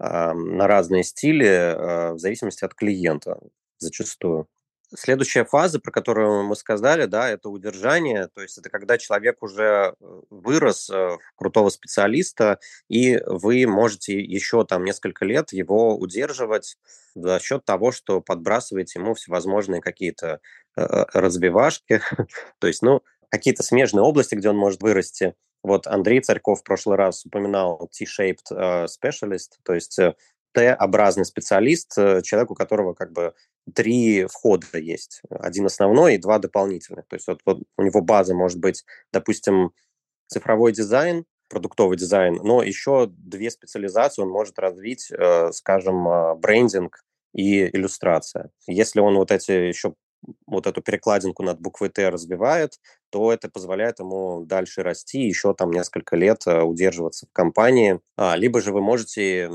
на 0.00 0.66
разные 0.66 1.04
стили 1.04 2.12
в 2.14 2.18
зависимости 2.18 2.64
от 2.64 2.74
клиента 2.74 3.38
зачастую. 3.78 4.48
Следующая 4.92 5.44
фаза, 5.44 5.78
про 5.78 5.92
которую 5.92 6.42
мы 6.42 6.56
сказали, 6.56 7.04
да, 7.04 7.28
это 7.28 7.48
удержание. 7.48 8.28
То 8.34 8.42
есть 8.42 8.58
это 8.58 8.70
когда 8.70 8.98
человек 8.98 9.40
уже 9.40 9.94
э, 10.00 10.20
вырос 10.30 10.90
э, 10.90 10.94
в 10.94 11.18
крутого 11.36 11.68
специалиста, 11.68 12.58
и 12.88 13.20
вы 13.24 13.66
можете 13.68 14.18
еще 14.20 14.64
там 14.64 14.84
несколько 14.84 15.24
лет 15.24 15.52
его 15.52 15.96
удерживать 15.96 16.76
за 17.14 17.38
счет 17.38 17.64
того, 17.64 17.92
что 17.92 18.20
подбрасываете 18.20 18.98
ему 18.98 19.14
всевозможные 19.14 19.80
какие-то 19.80 20.40
э, 20.76 21.04
разбивашки. 21.14 22.00
То 22.58 22.66
есть, 22.66 22.82
ну, 22.82 23.02
какие-то 23.28 23.62
смежные 23.62 24.02
области, 24.02 24.34
где 24.34 24.50
он 24.50 24.56
может 24.56 24.82
вырасти. 24.82 25.34
Вот 25.62 25.86
Андрей 25.86 26.20
Царьков 26.20 26.60
в 26.60 26.64
прошлый 26.64 26.96
раз 26.96 27.24
упоминал 27.26 27.90
T-shaped 27.96 28.86
specialist, 28.86 29.58
то 29.62 29.74
есть 29.74 29.98
Т-образный 30.52 31.24
специалист, 31.24 31.94
человек, 31.94 32.50
у 32.50 32.54
которого 32.54 32.94
как 32.94 33.12
бы 33.12 33.34
три 33.74 34.26
входа 34.26 34.78
есть. 34.78 35.22
Один 35.30 35.66
основной 35.66 36.14
и 36.14 36.18
два 36.18 36.38
дополнительных. 36.38 37.06
То 37.06 37.16
есть 37.16 37.28
вот, 37.28 37.40
вот 37.44 37.62
у 37.76 37.82
него 37.82 38.00
база 38.00 38.34
может 38.34 38.58
быть, 38.58 38.84
допустим, 39.12 39.72
цифровой 40.26 40.72
дизайн, 40.72 41.24
продуктовый 41.48 41.96
дизайн, 41.96 42.36
но 42.42 42.62
еще 42.62 43.06
две 43.08 43.50
специализации 43.50 44.22
он 44.22 44.30
может 44.30 44.58
развить, 44.58 45.10
э, 45.10 45.50
скажем, 45.52 46.08
э, 46.08 46.34
брендинг 46.36 47.04
и 47.34 47.66
иллюстрация. 47.66 48.50
Если 48.66 49.00
он 49.00 49.16
вот 49.16 49.32
эти 49.32 49.50
еще 49.50 49.94
вот 50.46 50.66
эту 50.66 50.82
перекладинку 50.82 51.42
над 51.42 51.60
буквой 51.60 51.88
Т 51.88 52.08
разбивает, 52.08 52.78
то 53.10 53.32
это 53.32 53.50
позволяет 53.50 53.98
ему 53.98 54.44
дальше 54.44 54.82
расти, 54.82 55.20
еще 55.20 55.52
там 55.52 55.70
несколько 55.70 56.16
лет 56.16 56.46
э, 56.46 56.62
удерживаться 56.62 57.26
в 57.26 57.32
компании. 57.32 58.00
А, 58.16 58.36
либо 58.36 58.60
же 58.60 58.72
вы 58.72 58.80
можете, 58.80 59.50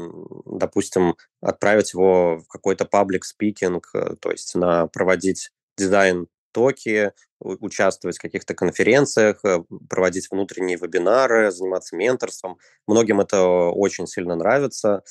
допустим, 0.45 1.15
отправить 1.41 1.93
его 1.93 2.39
в 2.39 2.47
какой-то 2.47 2.85
паблик 2.85 3.25
спикинг, 3.25 3.89
э, 3.93 4.15
то 4.19 4.31
есть 4.31 4.55
на 4.55 4.87
проводить 4.87 5.51
дизайн 5.77 6.27
токи, 6.51 7.11
участвовать 7.39 8.17
в 8.17 8.21
каких-то 8.21 8.53
конференциях, 8.53 9.39
э, 9.43 9.63
проводить 9.89 10.29
внутренние 10.29 10.77
вебинары, 10.77 11.51
заниматься 11.51 11.95
менторством. 11.95 12.57
Многим 12.87 13.21
это 13.21 13.41
очень 13.45 14.07
сильно 14.07 14.35
нравится, 14.35 15.03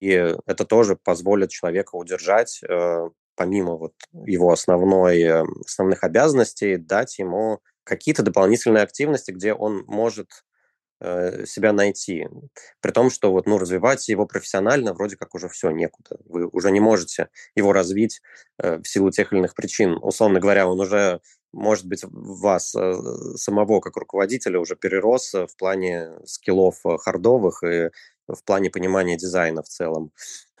и 0.00 0.10
это 0.10 0.64
тоже 0.64 0.96
позволит 0.96 1.50
человека 1.50 1.96
удержать 1.96 2.60
помимо 3.36 3.74
вот 3.74 3.94
его 4.12 4.52
основной, 4.52 5.42
основных 5.66 6.04
обязанностей, 6.04 6.76
дать 6.76 7.18
ему 7.18 7.60
какие-то 7.84 8.22
дополнительные 8.22 8.82
активности, 8.82 9.30
где 9.30 9.54
он 9.54 9.84
может 9.86 10.28
э, 11.00 11.46
себя 11.46 11.72
найти. 11.72 12.28
При 12.80 12.90
том, 12.90 13.10
что 13.10 13.32
вот, 13.32 13.46
ну, 13.46 13.58
развивать 13.58 14.08
его 14.08 14.26
профессионально 14.26 14.94
вроде 14.94 15.16
как 15.16 15.34
уже 15.34 15.48
все, 15.48 15.70
некуда. 15.70 16.18
Вы 16.24 16.46
уже 16.46 16.70
не 16.70 16.80
можете 16.80 17.28
его 17.54 17.72
развить 17.72 18.20
э, 18.58 18.78
в 18.78 18.88
силу 18.88 19.10
тех 19.10 19.32
или 19.32 19.40
иных 19.40 19.54
причин. 19.54 19.98
Условно 20.02 20.40
говоря, 20.40 20.66
он 20.66 20.80
уже, 20.80 21.20
может 21.52 21.86
быть, 21.86 22.04
вас 22.10 22.74
э, 22.74 22.94
самого 23.36 23.80
как 23.80 23.96
руководителя 23.96 24.58
уже 24.58 24.76
перерос 24.76 25.34
в 25.34 25.56
плане 25.58 26.10
скиллов 26.24 26.80
э, 26.84 26.96
хардовых 26.98 27.62
и 27.62 27.90
в 28.26 28.42
плане 28.44 28.70
понимания 28.70 29.16
дизайна 29.16 29.62
в 29.62 29.68
целом. 29.68 30.12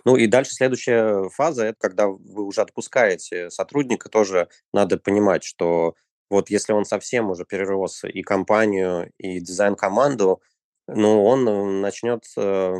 Ну 0.04 0.16
и 0.16 0.26
дальше 0.26 0.54
следующая 0.54 1.30
фаза, 1.30 1.64
это 1.64 1.78
когда 1.80 2.08
вы 2.08 2.44
уже 2.44 2.60
отпускаете 2.60 3.48
сотрудника, 3.50 4.10
тоже 4.10 4.48
надо 4.72 4.98
понимать, 4.98 5.44
что 5.44 5.94
вот 6.30 6.50
если 6.50 6.72
он 6.72 6.84
совсем 6.84 7.30
уже 7.30 7.44
перерос 7.44 8.04
и 8.04 8.22
компанию, 8.22 9.12
и 9.18 9.40
дизайн-команду, 9.40 10.40
ну, 10.86 11.24
он 11.24 11.48
э, 11.48 11.64
начнет 11.80 12.24
э, 12.36 12.74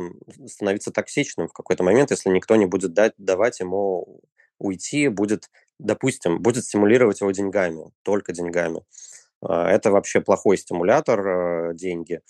становиться 0.45 0.91
токсичным 0.91 1.47
в 1.47 1.53
какой-то 1.53 1.83
момент, 1.83 2.11
если 2.11 2.29
никто 2.29 2.55
не 2.55 2.65
будет 2.65 2.93
дать, 2.93 3.13
давать 3.17 3.59
ему 3.59 4.21
уйти, 4.59 5.07
будет, 5.07 5.49
допустим, 5.79 6.41
будет 6.41 6.65
стимулировать 6.65 7.21
его 7.21 7.31
деньгами, 7.31 7.91
только 8.03 8.31
деньгами. 8.31 8.83
А, 9.41 9.69
это 9.69 9.91
вообще 9.91 10.21
плохой 10.21 10.57
стимулятор, 10.57 11.27
э, 11.27 11.73
деньги. 11.75 12.21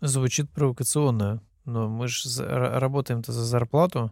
Звучит 0.00 0.50
провокационно, 0.50 1.42
но 1.64 1.88
мы 1.88 2.08
же 2.08 2.28
работаем-то 2.44 3.32
за 3.32 3.44
зарплату. 3.44 4.10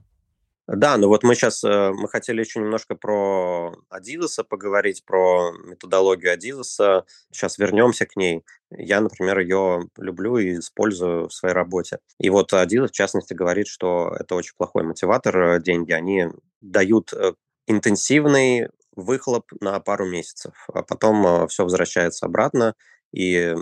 Да, 0.66 0.97
ну 0.97 1.09
вот 1.09 1.23
мы 1.25 1.35
сейчас, 1.35 1.62
э, 1.62 1.90
мы 1.92 2.09
хотели 2.09 2.40
еще 2.40 2.59
немножко 2.59 2.94
про 2.94 3.75
Adidas 3.92 4.42
поговорить, 4.49 5.04
про 5.04 5.52
методологию 5.52 6.35
Adidas. 6.35 7.04
Сейчас 7.30 7.59
вернемся 7.59 8.06
к 8.06 8.16
ней. 8.16 8.44
Я, 8.71 9.00
например, 9.02 9.40
ее 9.40 9.83
люблю 9.99 10.38
и 10.38 10.59
использую 10.59 11.28
в 11.28 11.35
своей 11.35 11.54
работе. 11.54 11.99
И 12.18 12.30
вот 12.30 12.52
Adidas, 12.54 12.88
в 12.88 12.92
частности, 12.92 13.35
говорит, 13.35 13.66
что 13.68 14.16
это 14.18 14.35
очень 14.35 14.54
плохой 14.56 14.85
мотиватор, 14.85 15.37
э, 15.38 15.61
деньги. 15.62 15.92
Они 15.92 16.28
дают 16.62 17.12
э, 17.12 17.35
интенсивный 17.66 18.68
выхлоп 18.97 19.44
на 19.61 19.78
пару 19.80 20.06
месяцев, 20.09 20.54
а 20.73 20.83
потом 20.83 21.49
все 21.49 21.64
возвращается 21.64 22.26
обратно, 22.26 22.75
и 23.12 23.54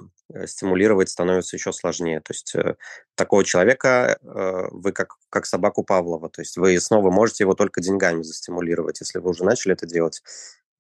стимулировать 0.46 1.08
становится 1.08 1.56
еще 1.56 1.72
сложнее. 1.72 2.20
То 2.20 2.32
есть 2.32 2.54
э, 2.54 2.76
такого 3.14 3.44
человека 3.44 4.18
э, 4.22 4.68
вы 4.70 4.92
как, 4.92 5.16
как 5.30 5.46
собаку 5.46 5.84
Павлова, 5.84 6.28
то 6.28 6.42
есть 6.42 6.56
вы 6.56 6.78
снова 6.80 7.10
можете 7.10 7.44
его 7.44 7.54
только 7.54 7.80
деньгами 7.80 8.22
застимулировать, 8.22 9.00
если 9.00 9.18
вы 9.18 9.30
уже 9.30 9.44
начали 9.44 9.74
это 9.74 9.86
делать. 9.86 10.22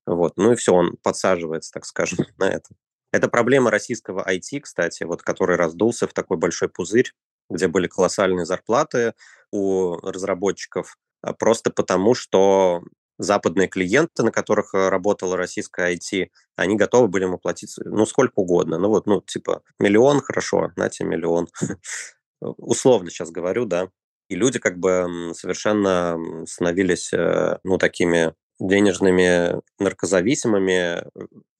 Вот. 0.06 0.36
Ну 0.36 0.52
и 0.52 0.56
все, 0.56 0.72
он 0.72 0.96
подсаживается, 1.02 1.72
так 1.72 1.84
скажем, 1.84 2.26
на 2.38 2.48
это. 2.50 2.70
Это 3.12 3.28
проблема 3.28 3.70
российского 3.70 4.26
IT, 4.28 4.60
кстати, 4.60 5.04
вот, 5.04 5.22
который 5.22 5.56
раздулся 5.56 6.06
в 6.08 6.14
такой 6.14 6.38
большой 6.38 6.68
пузырь, 6.68 7.12
где 7.50 7.68
были 7.68 7.86
колоссальные 7.86 8.46
зарплаты 8.46 9.14
у 9.50 9.96
разработчиков, 9.98 10.96
а 11.20 11.34
просто 11.34 11.70
потому, 11.70 12.14
что 12.14 12.82
западные 13.22 13.68
клиенты, 13.68 14.22
на 14.22 14.30
которых 14.30 14.74
э, 14.74 14.88
работала 14.88 15.36
российская 15.36 15.94
IT, 15.94 16.28
они 16.56 16.76
готовы 16.76 17.08
были 17.08 17.24
ему 17.24 17.38
платить, 17.38 17.74
ну, 17.84 18.06
сколько 18.06 18.34
угодно. 18.36 18.78
Ну, 18.78 18.88
вот, 18.88 19.06
ну, 19.06 19.20
типа, 19.20 19.62
миллион, 19.78 20.20
хорошо, 20.20 20.72
на 20.76 20.88
тебе 20.88 21.08
миллион. 21.08 21.48
Условно 22.40 23.10
сейчас 23.10 23.30
говорю, 23.30 23.64
да. 23.64 23.88
И 24.28 24.34
люди 24.34 24.58
как 24.58 24.78
бы 24.78 25.32
совершенно 25.34 26.18
становились, 26.46 27.12
э, 27.12 27.58
ну, 27.64 27.78
такими 27.78 28.34
денежными 28.58 29.60
наркозависимыми, 29.78 31.04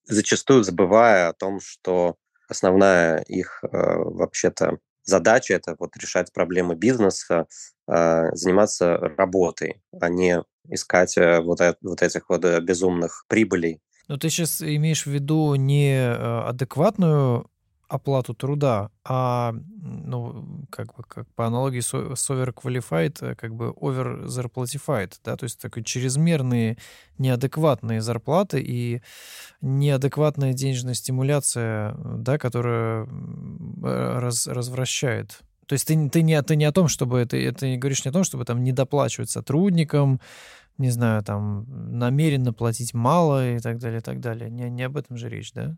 зачастую 0.05 0.63
забывая 0.63 1.29
о 1.29 1.33
том, 1.33 1.61
что 1.61 2.17
основная 2.49 3.21
их 3.23 3.63
э, 3.63 3.69
вообще-то 3.73 4.79
задача 5.05 5.55
это 5.55 5.77
вот 5.79 5.97
решать 5.97 6.33
проблемы 6.33 6.75
бизнеса, 6.75 7.47
заниматься 8.33 8.97
работой, 8.97 9.83
а 10.01 10.09
не 10.09 10.43
искать 10.69 11.17
э, 11.19 11.41
вот, 11.41 11.61
вот 11.83 12.03
этих 12.03 12.29
вот 12.29 12.45
э, 12.45 12.61
безумных 12.61 13.25
прибылей. 13.29 13.81
Но 14.09 14.17
ты 14.17 14.31
сейчас 14.31 14.63
имеешь 14.63 15.05
в 15.05 15.11
виду 15.11 15.55
не 15.55 15.95
э, 15.95 16.41
адекватную 16.49 17.49
оплату 17.89 18.33
труда, 18.33 18.91
а, 19.05 19.55
ну, 19.83 20.67
как 20.71 20.95
бы 20.95 21.03
как 21.03 21.27
по 21.35 21.47
аналогии 21.47 21.81
с, 21.81 21.93
overqualified, 21.93 23.35
как 23.35 23.55
бы 23.55 23.69
over 23.69 24.27
зарплатифайд, 24.27 25.21
да, 25.23 25.37
то 25.37 25.45
есть 25.45 25.61
такой 25.61 25.85
чрезмерные 25.85 26.79
неадекватные 27.19 28.01
зарплаты 28.01 28.63
и 28.63 29.03
неадекватная 29.61 30.55
денежная 30.55 30.95
стимуляция, 30.95 31.95
да, 32.03 32.39
которая 32.39 33.07
раз, 33.83 34.47
развращает 34.47 35.43
то 35.73 35.75
есть 35.75 35.87
ты, 35.87 36.11
ты, 36.11 36.21
не, 36.21 36.43
ты 36.43 36.55
не 36.57 36.67
о 36.67 36.73
том, 36.73 36.87
чтобы 36.87 37.19
это, 37.21 37.39
это 37.39 37.67
не 37.67 37.79
говоришь 37.79 38.05
не 38.05 38.11
о 38.11 38.13
том, 38.13 38.25
чтобы 38.25 38.45
там 38.45 38.63
не 38.63 38.73
доплачивать 38.73 39.31
сотрудникам, 39.31 40.21
не 40.77 40.91
знаю, 40.91 41.25
там 41.25 41.65
намеренно 41.99 42.53
платить 42.53 42.93
мало 42.93 43.53
и 43.55 43.59
так 43.59 43.79
далее, 43.79 44.01
и 44.01 44.03
так 44.03 44.21
далее. 44.21 44.51
Не, 44.51 44.69
не 44.69 44.83
об 44.83 44.99
этом 44.99 45.17
же 45.17 45.31
речь, 45.31 45.55
да? 45.55 45.75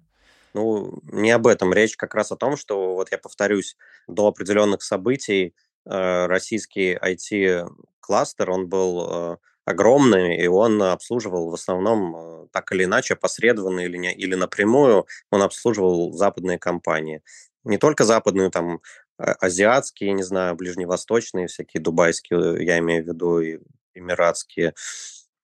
Ну, 0.52 0.98
не 1.04 1.30
об 1.30 1.46
этом. 1.46 1.72
Речь 1.72 1.96
как 1.96 2.16
раз 2.16 2.32
о 2.32 2.36
том, 2.36 2.56
что, 2.56 2.96
вот 2.96 3.12
я 3.12 3.18
повторюсь, 3.18 3.76
до 4.08 4.26
определенных 4.26 4.82
событий 4.82 5.54
э, 5.86 6.26
российский 6.26 6.96
IT-кластер, 6.96 8.50
он 8.50 8.68
был 8.68 9.08
э, 9.08 9.36
огромный, 9.64 10.38
и 10.38 10.48
он 10.48 10.82
обслуживал 10.82 11.50
в 11.50 11.54
основном 11.54 12.16
э, 12.16 12.46
так 12.50 12.72
или 12.72 12.82
иначе, 12.82 13.14
посредованно 13.14 13.78
или, 13.78 13.96
не, 13.96 14.12
или 14.12 14.34
напрямую, 14.34 15.06
он 15.30 15.42
обслуживал 15.42 16.12
западные 16.14 16.58
компании. 16.58 17.22
Не 17.62 17.78
только 17.78 18.04
западные, 18.04 18.50
там, 18.50 18.80
азиатские, 19.16 20.12
не 20.12 20.22
знаю, 20.22 20.56
ближневосточные, 20.56 21.46
всякие 21.46 21.82
дубайские, 21.82 22.64
я 22.64 22.78
имею 22.78 23.04
в 23.04 23.06
виду, 23.06 23.40
и 23.40 23.58
эмиратские. 23.94 24.74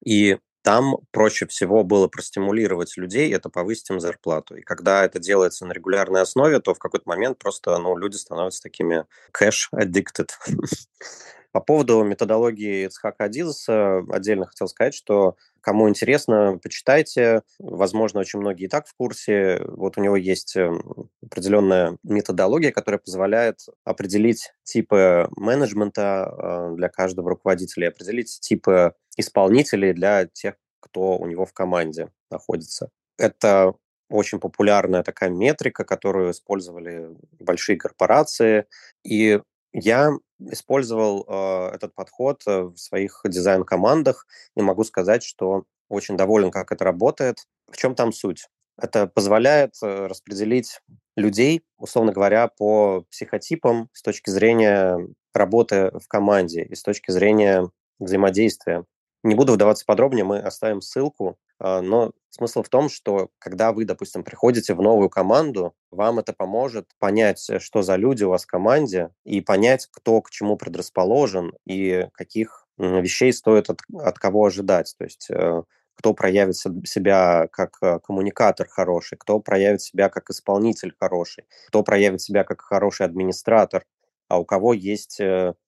И 0.05 0.39
там 0.63 0.97
проще 1.11 1.47
всего 1.47 1.85
было 1.85 2.09
простимулировать 2.09 2.97
людей, 2.97 3.33
это 3.35 3.49
повысить 3.49 3.91
им 3.91 4.01
зарплату. 4.01 4.57
И 4.57 4.63
когда 4.63 5.05
это 5.05 5.19
делается 5.19 5.65
на 5.65 5.73
регулярной 5.73 6.21
основе, 6.21 6.61
то 6.61 6.75
в 6.75 6.79
какой-то 6.79 7.09
момент 7.09 7.39
просто 7.39 7.79
ну, 7.79 7.97
люди 7.97 8.17
становятся 8.17 8.63
такими 8.63 9.07
cash-addicted. 9.33 10.31
По 11.53 11.61
поводу 11.61 12.05
методологии 12.05 12.87
Ицхака 12.87 13.25
Адизеса 13.25 14.05
отдельно 14.11 14.47
хотел 14.47 14.69
сказать, 14.69 14.95
что 14.95 15.37
кому 15.61 15.89
интересно, 15.89 16.59
почитайте. 16.63 17.43
Возможно, 17.59 18.21
очень 18.21 18.39
многие 18.39 18.67
и 18.67 18.69
так 18.69 18.87
в 18.87 18.95
курсе. 18.95 19.61
Вот 19.67 19.99
у 19.99 20.01
него 20.01 20.17
есть 20.17 20.57
эм, 20.57 21.09
определенная 21.23 21.99
методология, 22.05 22.71
которая 22.71 23.01
позволяет 23.01 23.67
определить 23.85 24.53
типы 24.63 25.29
менеджмента 25.37 26.33
э, 26.73 26.77
для 26.77 26.89
каждого 26.89 27.31
руководителя, 27.31 27.89
определить 27.89 28.39
типы 28.41 28.95
исполнителей 29.17 29.93
для 29.93 30.27
тех, 30.27 30.55
кто 30.79 31.19
у 31.19 31.27
него 31.27 31.47
в 31.47 31.53
команде 31.53 32.11
находится. 32.31 32.91
Это 33.19 33.75
очень 34.09 34.41
популярная 34.41 35.03
такая 35.03 35.31
метрика, 35.31 35.85
которую 35.85 36.33
использовали 36.33 37.11
большие 37.39 37.77
корпорации. 37.77 38.67
И 39.05 39.41
я 39.73 40.11
использовал 40.39 41.25
э, 41.29 41.75
этот 41.75 41.95
подход 41.95 42.43
э, 42.47 42.63
в 42.63 42.77
своих 42.77 43.21
дизайн-командах 43.25 44.27
и 44.57 44.63
могу 44.63 44.85
сказать, 44.85 45.23
что 45.23 45.65
очень 45.89 46.17
доволен, 46.17 46.51
как 46.51 46.73
это 46.73 46.85
работает. 46.85 47.47
В 47.71 47.77
чем 47.77 47.95
там 47.95 48.13
суть? 48.13 48.49
Это 48.81 49.07
позволяет 49.07 49.75
э, 49.83 50.07
распределить 50.07 50.81
людей, 51.17 51.63
условно 51.77 52.13
говоря, 52.13 52.49
по 52.49 53.05
психотипам 53.11 53.89
с 53.93 54.03
точки 54.03 54.31
зрения 54.31 54.99
работы 55.35 55.91
в 55.99 56.09
команде 56.09 56.65
и 56.65 56.75
с 56.75 56.83
точки 56.83 57.11
зрения 57.11 57.69
взаимодействия. 57.99 58.85
Не 59.23 59.35
буду 59.35 59.53
вдаваться 59.53 59.85
подробнее, 59.85 60.25
мы 60.25 60.39
оставим 60.39 60.81
ссылку, 60.81 61.39
но 61.61 62.13
смысл 62.31 62.63
в 62.63 62.69
том, 62.69 62.89
что 62.89 63.31
когда 63.39 63.73
вы, 63.73 63.85
допустим, 63.85 64.25
приходите 64.25 64.75
в 64.75 64.81
новую 64.81 65.11
команду, 65.11 65.75
вам 65.91 66.19
это 66.21 66.33
поможет 66.33 66.89
понять, 66.99 67.49
э, 67.51 67.59
что 67.59 67.83
за 67.83 67.97
люди 67.97 68.25
у 68.25 68.31
вас 68.31 68.45
в 68.45 68.47
команде, 68.47 69.11
и 69.25 69.41
понять, 69.41 69.89
кто 69.93 70.23
к 70.23 70.31
чему 70.31 70.57
предрасположен, 70.57 71.53
и 71.67 72.09
каких 72.13 72.67
вещей 72.79 73.33
стоит 73.33 73.69
от, 73.69 73.81
от 73.93 74.19
кого 74.19 74.47
ожидать. 74.47 74.95
То 74.97 75.05
есть 75.05 75.29
э, 75.31 75.63
кто 75.97 76.15
проявит 76.15 76.57
себя 76.57 77.49
как 77.53 77.77
э, 77.83 77.99
коммуникатор 78.01 78.69
хороший, 78.69 79.19
кто 79.19 79.41
проявит 79.41 79.83
себя 79.83 80.09
как 80.09 80.31
исполнитель 80.31 80.95
хороший, 80.99 81.45
кто 81.69 81.83
проявит 81.83 82.23
себя 82.23 82.45
как 82.45 82.63
хороший 82.63 83.07
администратор, 83.07 83.85
а 84.29 84.39
у 84.39 84.45
кого 84.45 84.73
есть 84.75 85.21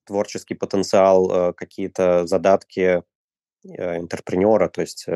творческий 0.05 0.55
потенциал, 0.55 1.53
какие-то 1.53 2.29
задатки 2.29 3.03
интерпренера, 3.65 4.69
то 4.69 4.83
есть 4.83 5.09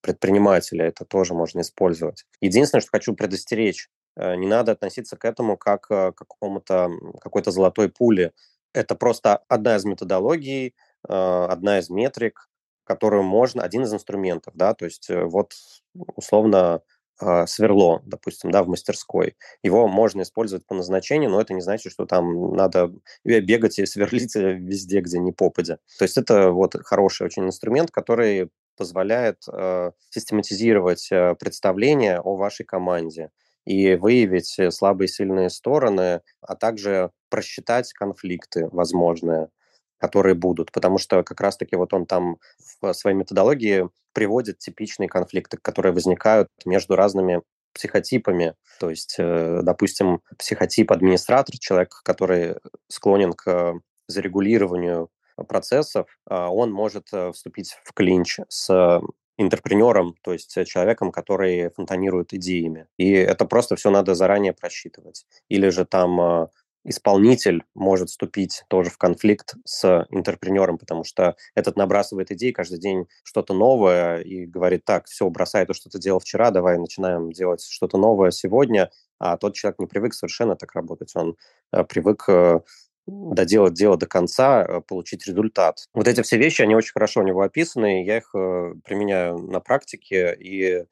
предпринимателя, 0.00 0.86
это 0.86 1.04
тоже 1.04 1.34
можно 1.34 1.60
использовать. 1.60 2.24
Единственное, 2.40 2.80
что 2.80 2.90
хочу 2.92 3.14
предостеречь, 3.14 3.88
э, 4.16 4.34
не 4.36 4.46
надо 4.46 4.72
относиться 4.72 5.16
к 5.16 5.24
этому 5.24 5.56
как 5.56 5.86
э, 5.90 6.12
к 6.12 6.18
какому-то 6.18 6.90
какой-то 7.20 7.50
золотой 7.50 7.88
пуле. 7.88 8.32
Это 8.72 8.94
просто 8.94 9.42
одна 9.48 9.76
из 9.76 9.84
методологий, 9.84 10.74
э, 11.08 11.12
одна 11.48 11.78
из 11.78 11.90
метрик, 11.90 12.48
которую 12.84 13.22
можно, 13.22 13.62
один 13.62 13.82
из 13.82 13.92
инструментов, 13.92 14.54
да, 14.56 14.74
то 14.74 14.84
есть 14.84 15.08
вот 15.08 15.54
условно 16.16 16.82
сверло, 17.46 18.00
допустим, 18.06 18.50
да, 18.50 18.62
в 18.62 18.68
мастерской. 18.68 19.36
Его 19.62 19.86
можно 19.88 20.22
использовать 20.22 20.64
по 20.64 20.74
назначению, 20.74 21.28
но 21.28 21.38
это 21.38 21.52
не 21.52 21.60
значит, 21.60 21.92
что 21.92 22.06
там 22.06 22.56
надо 22.56 22.94
бегать 23.24 23.78
и 23.78 23.84
сверлить 23.84 24.34
везде, 24.34 25.00
где 25.02 25.18
не 25.18 25.30
попадя. 25.30 25.76
То 25.98 26.04
есть 26.04 26.16
это 26.16 26.50
вот 26.50 26.74
хороший 26.82 27.26
очень 27.26 27.44
инструмент, 27.44 27.90
который 27.90 28.48
позволяет 28.76 29.42
э, 29.52 29.92
систематизировать 30.10 31.08
э, 31.10 31.34
представление 31.38 32.20
о 32.20 32.36
вашей 32.36 32.64
команде 32.64 33.30
и 33.64 33.94
выявить 33.94 34.58
э, 34.58 34.70
слабые 34.70 35.06
и 35.06 35.10
сильные 35.10 35.50
стороны, 35.50 36.22
а 36.40 36.56
также 36.56 37.10
просчитать 37.28 37.92
конфликты 37.92 38.68
возможные, 38.68 39.48
которые 39.98 40.34
будут. 40.34 40.72
Потому 40.72 40.98
что 40.98 41.22
как 41.22 41.40
раз-таки 41.40 41.76
вот 41.76 41.92
он 41.92 42.06
там 42.06 42.38
в 42.80 42.92
своей 42.94 43.16
методологии 43.16 43.88
приводит 44.12 44.58
типичные 44.58 45.08
конфликты, 45.08 45.58
которые 45.58 45.92
возникают 45.92 46.48
между 46.64 46.96
разными 46.96 47.42
психотипами. 47.72 48.54
То 48.78 48.90
есть, 48.90 49.16
э, 49.18 49.60
допустим, 49.62 50.20
психотип 50.38 50.90
администратор, 50.90 51.56
человек, 51.58 52.00
который 52.02 52.56
склонен 52.88 53.32
к 53.32 53.74
зарегулированию 54.08 55.08
процессов, 55.44 56.06
а, 56.26 56.50
он 56.50 56.72
может 56.72 57.08
э, 57.12 57.32
вступить 57.32 57.76
в 57.84 57.92
клинч 57.92 58.40
с 58.48 59.00
интерпренером, 59.36 60.14
то 60.22 60.32
есть 60.32 60.54
человеком, 60.66 61.10
который 61.10 61.70
фонтанирует 61.70 62.34
идеями. 62.34 62.86
И 62.98 63.10
это 63.12 63.46
просто 63.46 63.76
все 63.76 63.90
надо 63.90 64.14
заранее 64.14 64.52
просчитывать. 64.52 65.24
Или 65.48 65.70
же 65.70 65.86
там 65.86 66.20
а, 66.20 66.50
исполнитель 66.84 67.64
может 67.74 68.08
вступить 68.08 68.64
тоже 68.68 68.90
в 68.90 68.98
конфликт 68.98 69.54
с 69.64 70.06
интерпренером, 70.10 70.78
потому 70.78 71.04
что 71.04 71.36
этот 71.54 71.76
набрасывает 71.76 72.30
идеи 72.30 72.52
каждый 72.52 72.78
день 72.78 73.06
что-то 73.22 73.54
новое 73.54 74.18
и 74.18 74.46
говорит, 74.46 74.84
так, 74.84 75.06
все, 75.06 75.28
бросай 75.28 75.66
то, 75.66 75.74
что 75.74 75.90
ты 75.90 75.98
делал 75.98 76.20
вчера, 76.20 76.50
давай 76.50 76.78
начинаем 76.78 77.32
делать 77.32 77.62
что-то 77.62 77.98
новое 77.98 78.30
сегодня, 78.30 78.90
а 79.18 79.36
тот 79.36 79.54
человек 79.54 79.78
не 79.78 79.86
привык 79.86 80.14
совершенно 80.14 80.56
так 80.56 80.72
работать, 80.72 81.14
он 81.14 81.36
э, 81.72 81.84
привык 81.84 82.24
э, 82.28 82.60
доделать 83.10 83.74
дело 83.74 83.96
до 83.96 84.06
конца, 84.06 84.64
э, 84.64 84.80
получить 84.80 85.26
результат. 85.26 85.86
Вот 85.94 86.08
эти 86.08 86.22
все 86.22 86.38
вещи, 86.38 86.62
они 86.62 86.74
очень 86.74 86.92
хорошо 86.92 87.20
у 87.20 87.24
него 87.24 87.42
описаны, 87.42 88.04
я 88.04 88.18
их 88.18 88.30
э, 88.34 88.74
применяю 88.84 89.38
на 89.38 89.60
практике 89.60 90.36
и 90.38 90.64
э, 90.64 90.84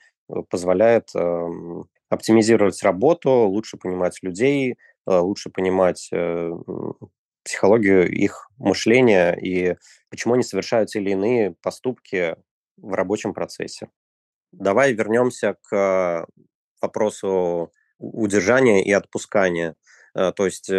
позволяет 0.51 1.11
эм, 1.15 1.89
оптимизировать 2.09 2.83
работу, 2.83 3.31
лучше 3.31 3.77
понимать 3.77 4.19
людей, 4.23 4.77
лучше 5.07 5.49
понимать 5.49 6.11
психологию 7.43 8.11
их 8.11 8.51
мышления 8.59 9.33
и 9.33 9.77
почему 10.11 10.35
они 10.35 10.43
совершают 10.43 10.91
те 10.91 11.01
или 11.01 11.13
иные 11.13 11.55
поступки 11.63 12.37
в 12.77 12.93
рабочем 12.93 13.33
процессе. 13.33 13.89
Давай 14.53 14.93
вернемся 14.93 15.57
к 15.63 16.27
вопросу 16.83 17.73
удержания 17.99 18.85
и 18.85 18.93
отпускания. 18.93 19.77
То 20.15 20.45
есть 20.45 20.71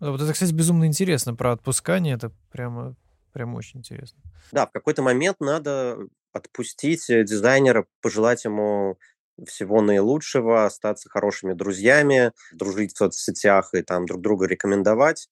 вот 0.00 0.20
это, 0.20 0.32
кстати, 0.32 0.52
безумно 0.52 0.86
интересно 0.86 1.34
про 1.34 1.52
отпускание. 1.52 2.14
Это 2.14 2.32
прямо, 2.50 2.94
прямо 3.32 3.56
очень 3.56 3.80
интересно. 3.80 4.20
Да, 4.52 4.66
в 4.66 4.72
какой-то 4.72 5.02
момент 5.02 5.36
надо 5.40 5.98
отпустить 6.32 7.08
э, 7.10 7.24
дизайнера, 7.24 7.86
пожелать 8.00 8.44
ему 8.44 8.98
всего 9.46 9.80
наилучшего, 9.80 10.64
остаться 10.64 11.08
хорошими 11.08 11.52
друзьями, 11.52 12.32
дружить 12.52 12.94
в 12.94 12.98
соцсетях 12.98 13.70
и 13.74 13.82
там 13.82 14.06
друг 14.06 14.20
друга 14.20 14.46
рекомендовать, 14.46 15.28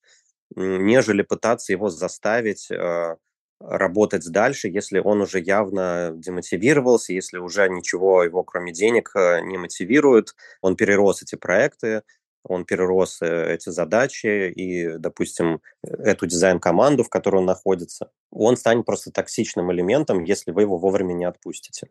нежели 0.54 1.22
пытаться 1.22 1.72
его 1.72 1.88
заставить 1.88 2.70
э, 2.70 3.16
работать 3.60 4.30
дальше, 4.30 4.68
если 4.68 4.98
он 4.98 5.22
уже 5.22 5.40
явно 5.40 6.12
демотивировался, 6.14 7.12
если 7.12 7.38
уже 7.38 7.68
ничего 7.68 8.22
его, 8.22 8.44
кроме 8.44 8.72
денег, 8.72 9.10
э, 9.16 9.40
не 9.40 9.58
мотивирует, 9.58 10.34
он 10.60 10.76
перерос 10.76 11.22
эти 11.22 11.34
проекты, 11.36 12.02
он 12.48 12.64
перерос 12.64 13.20
э, 13.22 13.54
эти 13.54 13.70
задачи 13.70 14.50
и, 14.50 14.98
допустим, 14.98 15.60
эту 15.82 16.26
дизайн-команду, 16.26 17.04
в 17.04 17.08
которой 17.08 17.36
он 17.36 17.46
находится, 17.46 18.10
он 18.30 18.56
станет 18.56 18.86
просто 18.86 19.10
токсичным 19.10 19.72
элементом, 19.72 20.24
если 20.24 20.50
вы 20.50 20.62
его 20.62 20.78
вовремя 20.78 21.12
не 21.12 21.24
отпустите. 21.24 21.88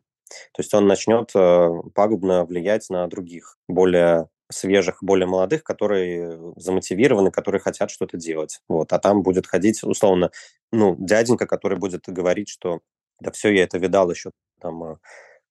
То 0.53 0.59
есть 0.59 0.73
он 0.73 0.87
начнет 0.87 1.31
э, 1.35 1.69
пагубно 1.93 2.45
влиять 2.45 2.89
на 2.89 3.07
других, 3.07 3.57
более 3.67 4.27
свежих, 4.51 4.97
более 5.01 5.27
молодых, 5.27 5.63
которые 5.63 6.53
замотивированы, 6.55 7.31
которые 7.31 7.61
хотят 7.61 7.89
что-то 7.89 8.17
делать. 8.17 8.59
Вот. 8.67 8.93
А 8.93 8.99
там 8.99 9.23
будет 9.23 9.47
ходить, 9.47 9.83
условно, 9.83 10.31
ну, 10.71 10.95
дяденька, 10.99 11.47
который 11.47 11.77
будет 11.77 12.03
говорить, 12.07 12.49
что 12.49 12.81
да 13.19 13.31
все, 13.31 13.49
я 13.49 13.63
это 13.63 13.77
видал 13.77 14.09
еще 14.11 14.31
там 14.59 14.83
э, 14.83 14.95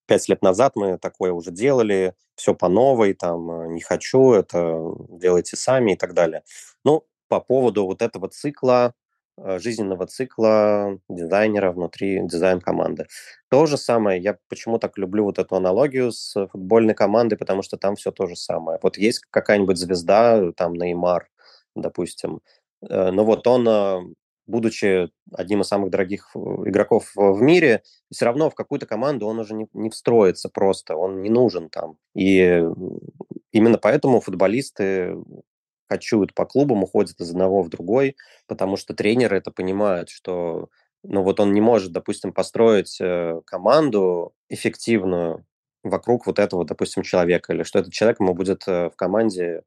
пять 0.06 0.28
лет 0.28 0.42
назад 0.42 0.72
мы 0.76 0.98
такое 0.98 1.32
уже 1.32 1.50
делали, 1.50 2.14
все 2.36 2.54
по 2.54 2.68
новой, 2.68 3.14
там, 3.14 3.50
э, 3.50 3.68
не 3.68 3.80
хочу, 3.80 4.32
это 4.32 4.80
делайте 5.08 5.56
сами 5.56 5.92
и 5.92 5.96
так 5.96 6.14
далее. 6.14 6.42
Ну, 6.84 7.04
по 7.28 7.40
поводу 7.40 7.86
вот 7.86 8.02
этого 8.02 8.28
цикла, 8.28 8.94
э, 9.38 9.58
жизненного 9.58 10.06
цикла 10.06 10.98
дизайнера 11.08 11.72
внутри 11.72 12.20
дизайн-команды. 12.24 13.06
То 13.50 13.66
же 13.66 13.76
самое, 13.78 14.20
я 14.22 14.38
почему 14.48 14.78
так 14.78 14.98
люблю 14.98 15.24
вот 15.24 15.38
эту 15.38 15.56
аналогию 15.56 16.12
с 16.12 16.34
футбольной 16.48 16.94
командой, 16.94 17.36
потому 17.36 17.62
что 17.62 17.76
там 17.76 17.96
все 17.96 18.12
то 18.12 18.26
же 18.26 18.36
самое. 18.36 18.78
Вот 18.82 18.96
есть 18.98 19.22
какая-нибудь 19.30 19.78
звезда, 19.78 20.52
там 20.56 20.74
Неймар, 20.74 21.28
допустим, 21.74 22.40
но 22.82 23.24
вот 23.24 23.46
он 23.46 24.14
будучи 24.46 25.10
одним 25.32 25.62
из 25.62 25.68
самых 25.68 25.90
дорогих 25.90 26.30
э, 26.34 26.38
игроков 26.38 27.12
в 27.14 27.40
мире, 27.40 27.82
все 28.12 28.26
равно 28.26 28.50
в 28.50 28.54
какую-то 28.54 28.86
команду 28.86 29.26
он 29.26 29.38
уже 29.38 29.54
не, 29.54 29.68
не 29.72 29.90
встроится 29.90 30.48
просто, 30.48 30.96
он 30.96 31.22
не 31.22 31.30
нужен 31.30 31.70
там. 31.70 31.96
И 32.14 32.62
именно 33.52 33.78
поэтому 33.78 34.20
футболисты 34.20 35.16
кочуют 35.88 36.34
по 36.34 36.46
клубам, 36.46 36.82
уходят 36.82 37.20
из 37.20 37.30
одного 37.30 37.62
в 37.62 37.68
другой, 37.68 38.16
потому 38.46 38.76
что 38.76 38.94
тренеры 38.94 39.36
это 39.38 39.50
понимают, 39.50 40.08
что 40.08 40.68
ну 41.02 41.22
вот 41.22 41.40
он 41.40 41.52
не 41.52 41.60
может, 41.60 41.92
допустим, 41.92 42.32
построить 42.32 42.98
э, 43.00 43.40
команду 43.46 44.34
эффективную 44.48 45.44
вокруг 45.82 46.26
вот 46.26 46.38
этого, 46.38 46.64
допустим, 46.64 47.02
человека, 47.02 47.52
или 47.52 47.62
что 47.62 47.78
этот 47.78 47.92
человек 47.92 48.20
ему 48.20 48.34
будет 48.34 48.64
э, 48.66 48.90
в 48.90 48.96
команде 48.96 49.62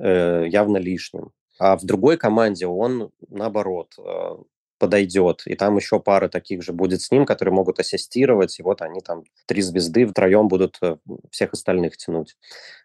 явно 0.00 0.76
лишним. 0.76 1.32
А 1.58 1.76
в 1.76 1.84
другой 1.84 2.16
команде 2.16 2.66
он, 2.66 3.10
наоборот, 3.28 3.94
э, 3.98 4.36
подойдет. 4.78 5.42
И 5.46 5.54
там 5.54 5.76
еще 5.76 6.00
пара 6.00 6.28
таких 6.28 6.62
же 6.62 6.72
будет 6.72 7.02
с 7.02 7.10
ним, 7.10 7.26
которые 7.26 7.54
могут 7.54 7.80
ассистировать. 7.80 8.58
И 8.58 8.62
вот 8.62 8.80
они 8.80 9.00
там 9.00 9.24
три 9.46 9.62
звезды 9.62 10.06
втроем 10.06 10.48
будут 10.48 10.78
э, 10.82 10.96
всех 11.30 11.52
остальных 11.52 11.96
тянуть. 11.96 12.36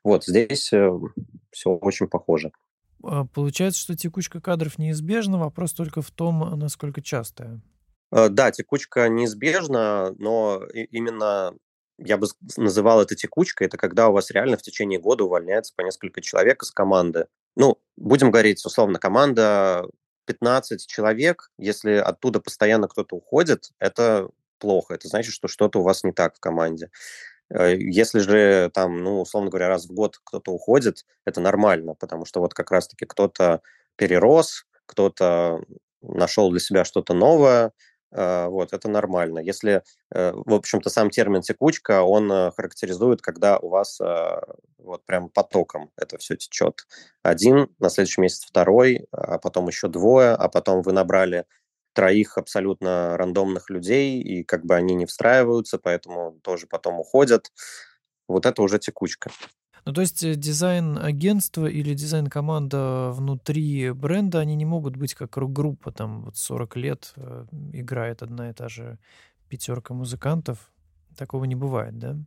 Вот 0.03 0.25
здесь 0.25 0.73
э, 0.73 0.91
все 1.51 1.71
очень 1.71 2.07
похоже. 2.07 2.51
А, 3.03 3.25
получается, 3.25 3.79
что 3.79 3.95
текучка 3.95 4.41
кадров 4.41 4.79
неизбежна, 4.79 5.37
вопрос 5.37 5.73
только 5.73 6.01
в 6.01 6.09
том, 6.09 6.57
насколько 6.57 7.01
частая. 7.01 7.61
Да, 8.11 8.51
текучка 8.51 9.09
неизбежна, 9.09 10.13
но 10.19 10.61
именно 10.91 11.53
я 11.97 12.17
бы 12.17 12.27
называл 12.57 13.01
это 13.01 13.15
текучкой, 13.15 13.67
это 13.67 13.77
когда 13.77 14.09
у 14.09 14.13
вас 14.13 14.31
реально 14.31 14.57
в 14.57 14.61
течение 14.61 14.99
года 14.99 15.23
увольняется 15.23 15.73
по 15.75 15.81
несколько 15.81 16.21
человек 16.21 16.63
из 16.63 16.71
команды. 16.71 17.27
Ну, 17.55 17.77
будем 17.97 18.31
говорить, 18.31 18.65
условно, 18.65 18.99
команда 18.99 19.85
15 20.25 20.87
человек, 20.87 21.51
если 21.57 21.93
оттуда 21.93 22.39
постоянно 22.39 22.87
кто-то 22.87 23.15
уходит, 23.15 23.71
это 23.79 24.29
плохо. 24.59 24.95
Это 24.95 25.07
значит, 25.07 25.33
что 25.33 25.47
что-то 25.47 25.79
у 25.79 25.83
вас 25.83 26.03
не 26.03 26.13
так 26.13 26.35
в 26.35 26.39
команде. 26.39 26.89
Э, 27.49 27.75
если 27.77 28.19
же 28.19 28.71
там, 28.73 29.03
ну, 29.03 29.21
условно 29.21 29.49
говоря, 29.49 29.69
раз 29.69 29.85
в 29.85 29.93
год 29.93 30.19
кто-то 30.23 30.51
уходит, 30.51 31.05
это 31.25 31.41
нормально, 31.41 31.95
потому 31.95 32.25
что 32.25 32.39
вот 32.41 32.53
как 32.53 32.71
раз-таки 32.71 33.05
кто-то 33.05 33.61
перерос, 33.95 34.65
кто-то 34.85 35.61
нашел 36.01 36.51
для 36.51 36.59
себя 36.59 36.85
что-то 36.85 37.13
новое, 37.13 37.71
вот, 38.47 38.73
это 38.73 38.89
нормально. 38.89 39.39
Если, 39.39 39.81
э, 40.11 40.31
в 40.33 40.53
общем-то, 40.53 40.89
сам 40.89 41.09
термин 41.09 41.41
текучка, 41.41 42.03
он 42.03 42.31
э, 42.31 42.51
характеризует, 42.51 43.21
когда 43.21 43.57
у 43.57 43.69
вас 43.69 43.99
а, 44.01 44.41
вот 44.77 45.05
прям 45.05 45.29
потоком 45.29 45.89
это 45.97 46.17
все 46.17 46.35
течет. 46.35 46.85
Один, 47.23 47.69
на 47.79 47.89
следующий 47.89 48.21
месяц 48.21 48.45
второй, 48.45 49.07
а 49.11 49.39
потом 49.39 49.67
еще 49.67 49.87
двое, 49.87 50.31
а 50.31 50.47
потом 50.49 50.81
вы 50.83 50.93
набрали 50.93 51.45
троих 51.93 52.37
абсолютно 52.37 53.17
рандомных 53.17 53.69
людей, 53.69 54.21
и 54.21 54.43
как 54.43 54.65
бы 54.65 54.75
они 54.75 54.95
не 54.95 55.05
встраиваются, 55.05 55.77
поэтому 55.77 56.39
тоже 56.43 56.67
потом 56.67 56.99
уходят. 56.99 57.51
Вот 58.27 58.45
это 58.45 58.61
уже 58.61 58.79
текучка. 58.79 59.31
Ну, 59.85 59.93
то 59.93 60.01
есть 60.01 60.23
э, 60.23 60.35
дизайн-агентство 60.35 61.65
или 61.65 61.93
дизайн-команда 61.93 63.11
внутри 63.11 63.91
бренда, 63.91 64.39
они 64.39 64.55
не 64.55 64.65
могут 64.65 64.95
быть 64.95 65.13
как 65.13 65.35
рок-группа, 65.37 65.91
там 65.91 66.23
вот 66.23 66.37
40 66.37 66.75
лет 66.77 67.13
э, 67.17 67.45
играет 67.73 68.21
одна 68.21 68.49
и 68.49 68.53
та 68.53 68.69
же 68.69 68.97
пятерка 69.49 69.93
музыкантов. 69.93 70.71
Такого 71.17 71.45
не 71.45 71.55
бывает, 71.55 71.99
да? 71.99 72.17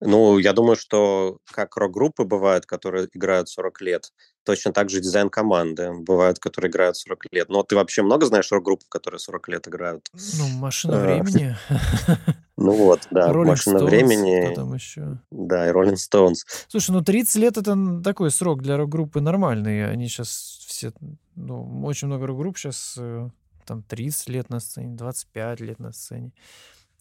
Ну, 0.00 0.38
я 0.38 0.52
думаю, 0.52 0.76
что 0.76 1.38
как 1.50 1.76
рок-группы 1.76 2.22
бывают, 2.22 2.66
которые 2.66 3.08
играют 3.12 3.48
40 3.48 3.80
лет, 3.80 4.12
точно 4.44 4.72
так 4.72 4.90
же 4.90 5.00
дизайн-команды 5.00 5.92
бывают, 5.92 6.38
которые 6.38 6.70
играют 6.70 6.96
40 6.96 7.24
лет. 7.32 7.48
Но 7.48 7.64
ты 7.64 7.74
вообще 7.74 8.02
много 8.02 8.26
знаешь 8.26 8.50
рок-групп, 8.52 8.82
которые 8.88 9.18
40 9.18 9.48
лет 9.48 9.66
играют? 9.66 10.08
Ну, 10.38 10.48
«Машина 10.58 10.94
э, 10.94 11.06
времени». 11.06 11.56
Ну 12.60 12.72
вот, 12.72 13.06
да, 13.12 13.30
Rolling 13.30 13.46
«Машина 13.46 13.78
Stones, 13.78 13.84
времени». 13.84 14.46
Кто 14.46 14.54
там 14.62 14.74
еще? 14.74 15.18
Да, 15.30 15.68
и 15.68 15.72
Rolling 15.72 15.94
Stones. 15.94 16.38
Слушай, 16.66 16.90
ну 16.90 17.02
30 17.02 17.36
лет 17.36 17.56
это 17.56 18.00
такой 18.02 18.32
срок 18.32 18.62
для 18.62 18.76
рок-группы 18.76 19.20
нормальный. 19.20 19.88
Они 19.88 20.08
сейчас 20.08 20.64
все, 20.66 20.92
ну, 21.36 21.84
очень 21.84 22.08
много 22.08 22.26
рок-групп 22.26 22.58
сейчас 22.58 22.96
э, 22.98 23.28
там 23.64 23.84
30 23.84 24.28
лет 24.30 24.50
на 24.50 24.58
сцене, 24.58 24.96
25 24.96 25.60
лет 25.60 25.78
на 25.78 25.92
сцене. 25.92 26.32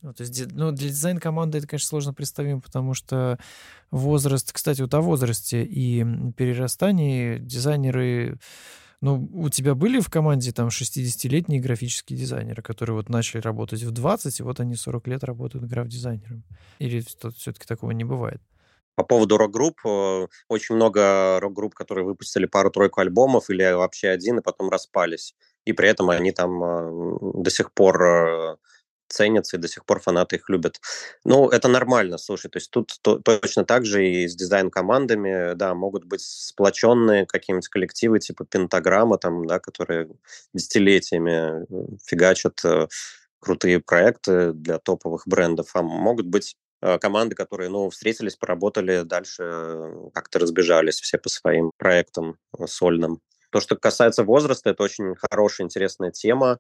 Ну, 0.04 0.14
то 0.14 0.22
есть, 0.22 0.52
ну, 0.52 0.72
для 0.72 0.90
дизайн-команды 0.90 1.58
это, 1.58 1.68
конечно, 1.68 1.88
сложно 1.88 2.14
представим, 2.14 2.62
потому 2.62 2.94
что 2.94 3.40
возраст, 3.90 4.54
кстати, 4.54 4.82
вот 4.82 4.94
о 4.94 5.02
возрасте 5.02 5.64
и 5.64 6.06
перерастании 6.34 7.40
дизайнеры 7.40 8.38
ну, 9.02 9.30
у 9.34 9.50
тебя 9.50 9.76
были 9.76 10.00
в 10.00 10.10
команде 10.10 10.52
там 10.52 10.70
60-летние 10.70 11.62
графические 11.62 12.18
дизайнеры, 12.18 12.64
которые 12.64 12.96
вот 12.96 13.10
начали 13.10 13.42
работать 13.42 13.84
в 13.84 13.92
20, 13.92 14.40
и 14.40 14.44
вот 14.44 14.60
они 14.60 14.76
40 14.76 15.08
лет 15.08 15.24
работают 15.24 15.66
граф-дизайнером? 15.66 16.44
Или 16.80 17.02
все-таки 17.02 17.66
такого 17.68 17.92
не 17.92 18.04
бывает? 18.04 18.42
По 18.96 19.04
поводу 19.04 19.38
рок-групп, 19.38 19.80
э, 19.86 20.28
очень 20.50 20.74
много 20.74 21.40
рок-групп, 21.40 21.76
которые 21.76 22.06
выпустили 22.06 22.48
пару-тройку 22.48 23.02
альбомов 23.02 23.52
или 23.52 23.72
вообще 23.74 24.10
один, 24.10 24.40
и 24.40 24.42
потом 24.42 24.72
распались. 24.72 25.36
И 25.66 25.74
при 25.74 25.90
этом 25.90 26.10
они 26.10 26.32
там 26.32 26.64
э, 26.64 27.18
до 27.36 27.52
сих 27.52 27.72
пор 27.74 28.04
э, 28.04 28.56
ценятся, 29.10 29.58
и 29.58 29.60
до 29.60 29.68
сих 29.68 29.86
пор 29.86 30.00
фанаты 30.00 30.38
их 30.38 30.50
любят. 30.50 30.80
Ну, 31.24 31.50
это 31.50 31.68
нормально, 31.68 32.18
слушай, 32.18 32.50
то 32.50 32.58
есть 32.58 32.72
тут 32.72 32.98
то, 33.02 33.20
точно 33.20 33.66
так 33.66 33.86
же 33.86 34.08
и 34.08 34.28
с 34.28 34.36
дизайн-командами, 34.36 35.54
да, 35.56 35.74
могут 35.74 36.06
быть 36.06 36.22
сплоченные 36.22 37.26
какие-нибудь 37.26 37.70
коллективы 37.70 38.20
типа 38.20 38.46
Пентаграмма, 38.46 39.18
там, 39.18 39.46
да, 39.46 39.60
которые 39.60 40.10
десятилетиями 40.54 41.64
э, 41.64 41.98
фигачат 42.06 42.64
э, 42.66 42.88
крутые 43.40 43.80
проекты 43.80 44.54
для 44.54 44.80
топовых 44.80 45.24
брендов, 45.26 45.72
а 45.74 45.82
могут 45.82 46.28
быть 46.28 46.56
э, 46.82 46.98
команды, 47.00 47.36
которые, 47.36 47.70
ну, 47.70 47.90
встретились, 47.90 48.36
поработали, 48.36 49.04
дальше 49.04 49.44
э, 49.44 50.10
как-то 50.14 50.40
разбежались 50.40 51.00
все 51.00 51.18
по 51.18 51.30
своим 51.30 51.72
проектам 51.78 52.38
сольным. 52.66 53.22
То, 53.52 53.60
что 53.60 53.76
касается 53.76 54.24
возраста, 54.24 54.70
это 54.70 54.84
очень 54.84 55.16
хорошая, 55.16 55.66
интересная 55.66 56.12
тема. 56.12 56.60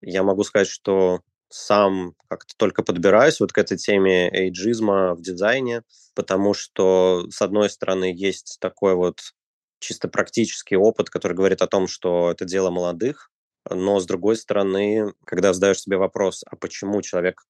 Я 0.00 0.22
могу 0.22 0.44
сказать, 0.44 0.68
что 0.68 1.20
сам 1.48 2.14
как-то 2.28 2.54
только 2.56 2.82
подбираюсь 2.82 3.40
вот 3.40 3.52
к 3.52 3.58
этой 3.58 3.76
теме 3.76 4.28
эйджизма 4.30 5.14
в 5.14 5.22
дизайне, 5.22 5.82
потому 6.14 6.54
что, 6.54 7.26
с 7.30 7.42
одной 7.42 7.70
стороны, 7.70 8.12
есть 8.14 8.58
такой 8.60 8.94
вот 8.94 9.20
чисто 9.78 10.08
практический 10.08 10.76
опыт, 10.76 11.10
который 11.10 11.34
говорит 11.34 11.62
о 11.62 11.66
том, 11.66 11.86
что 11.86 12.30
это 12.30 12.44
дело 12.44 12.70
молодых, 12.70 13.30
но, 13.68 14.00
с 14.00 14.06
другой 14.06 14.36
стороны, 14.36 15.12
когда 15.24 15.52
задаешь 15.52 15.80
себе 15.80 15.96
вопрос, 15.96 16.44
а 16.50 16.56
почему 16.56 17.02
человек 17.02 17.42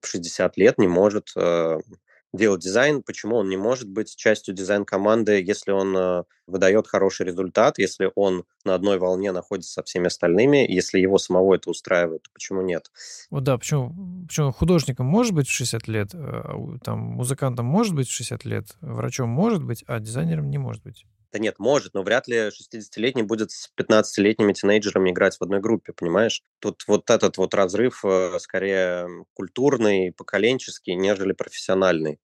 в 0.00 0.06
60 0.06 0.56
лет 0.56 0.78
не 0.78 0.88
может 0.88 1.30
э, 1.36 1.78
делать 2.32 2.62
дизайн, 2.62 3.02
почему 3.02 3.36
он 3.36 3.48
не 3.48 3.56
может 3.56 3.88
быть 3.88 4.16
частью 4.16 4.54
дизайн-команды, 4.54 5.42
если 5.42 5.70
он 5.70 5.96
э, 5.96 6.24
выдает 6.46 6.86
хороший 6.86 7.26
результат, 7.26 7.78
если 7.78 8.10
он 8.14 8.44
на 8.64 8.74
одной 8.74 8.98
волне 8.98 9.32
находится 9.32 9.72
со 9.72 9.82
всеми 9.82 10.06
остальными, 10.06 10.66
если 10.68 10.98
его 10.98 11.18
самого 11.18 11.54
это 11.54 11.70
устраивает, 11.70 12.26
почему 12.32 12.62
нет? 12.62 12.90
Вот 13.30 13.44
да, 13.44 13.58
почему, 13.58 14.24
почему 14.26 14.52
художником 14.52 15.06
может 15.06 15.34
быть 15.34 15.48
в 15.48 15.52
60 15.52 15.88
лет, 15.88 16.10
э, 16.14 16.42
там, 16.82 16.98
музыкантом 16.98 17.66
может 17.66 17.94
быть 17.94 18.08
в 18.08 18.12
60 18.12 18.44
лет, 18.44 18.76
врачом 18.80 19.28
может 19.28 19.62
быть, 19.62 19.84
а 19.86 20.00
дизайнером 20.00 20.48
не 20.48 20.58
может 20.58 20.82
быть. 20.82 21.04
Да 21.32 21.38
нет, 21.38 21.58
может, 21.58 21.94
но 21.94 22.02
вряд 22.02 22.28
ли 22.28 22.50
60-летний 22.50 23.22
будет 23.22 23.50
с 23.50 23.70
15-летними 23.74 24.52
тинейджерами 24.52 25.10
играть 25.10 25.36
в 25.38 25.42
одной 25.42 25.60
группе, 25.60 25.94
понимаешь? 25.94 26.42
Тут 26.58 26.82
вот 26.86 27.08
этот 27.08 27.38
вот 27.38 27.54
разрыв 27.54 28.04
э, 28.04 28.38
скорее 28.38 29.08
культурный, 29.32 30.12
поколенческий, 30.12 30.94
нежели 30.94 31.32
профессиональный. 31.32 32.18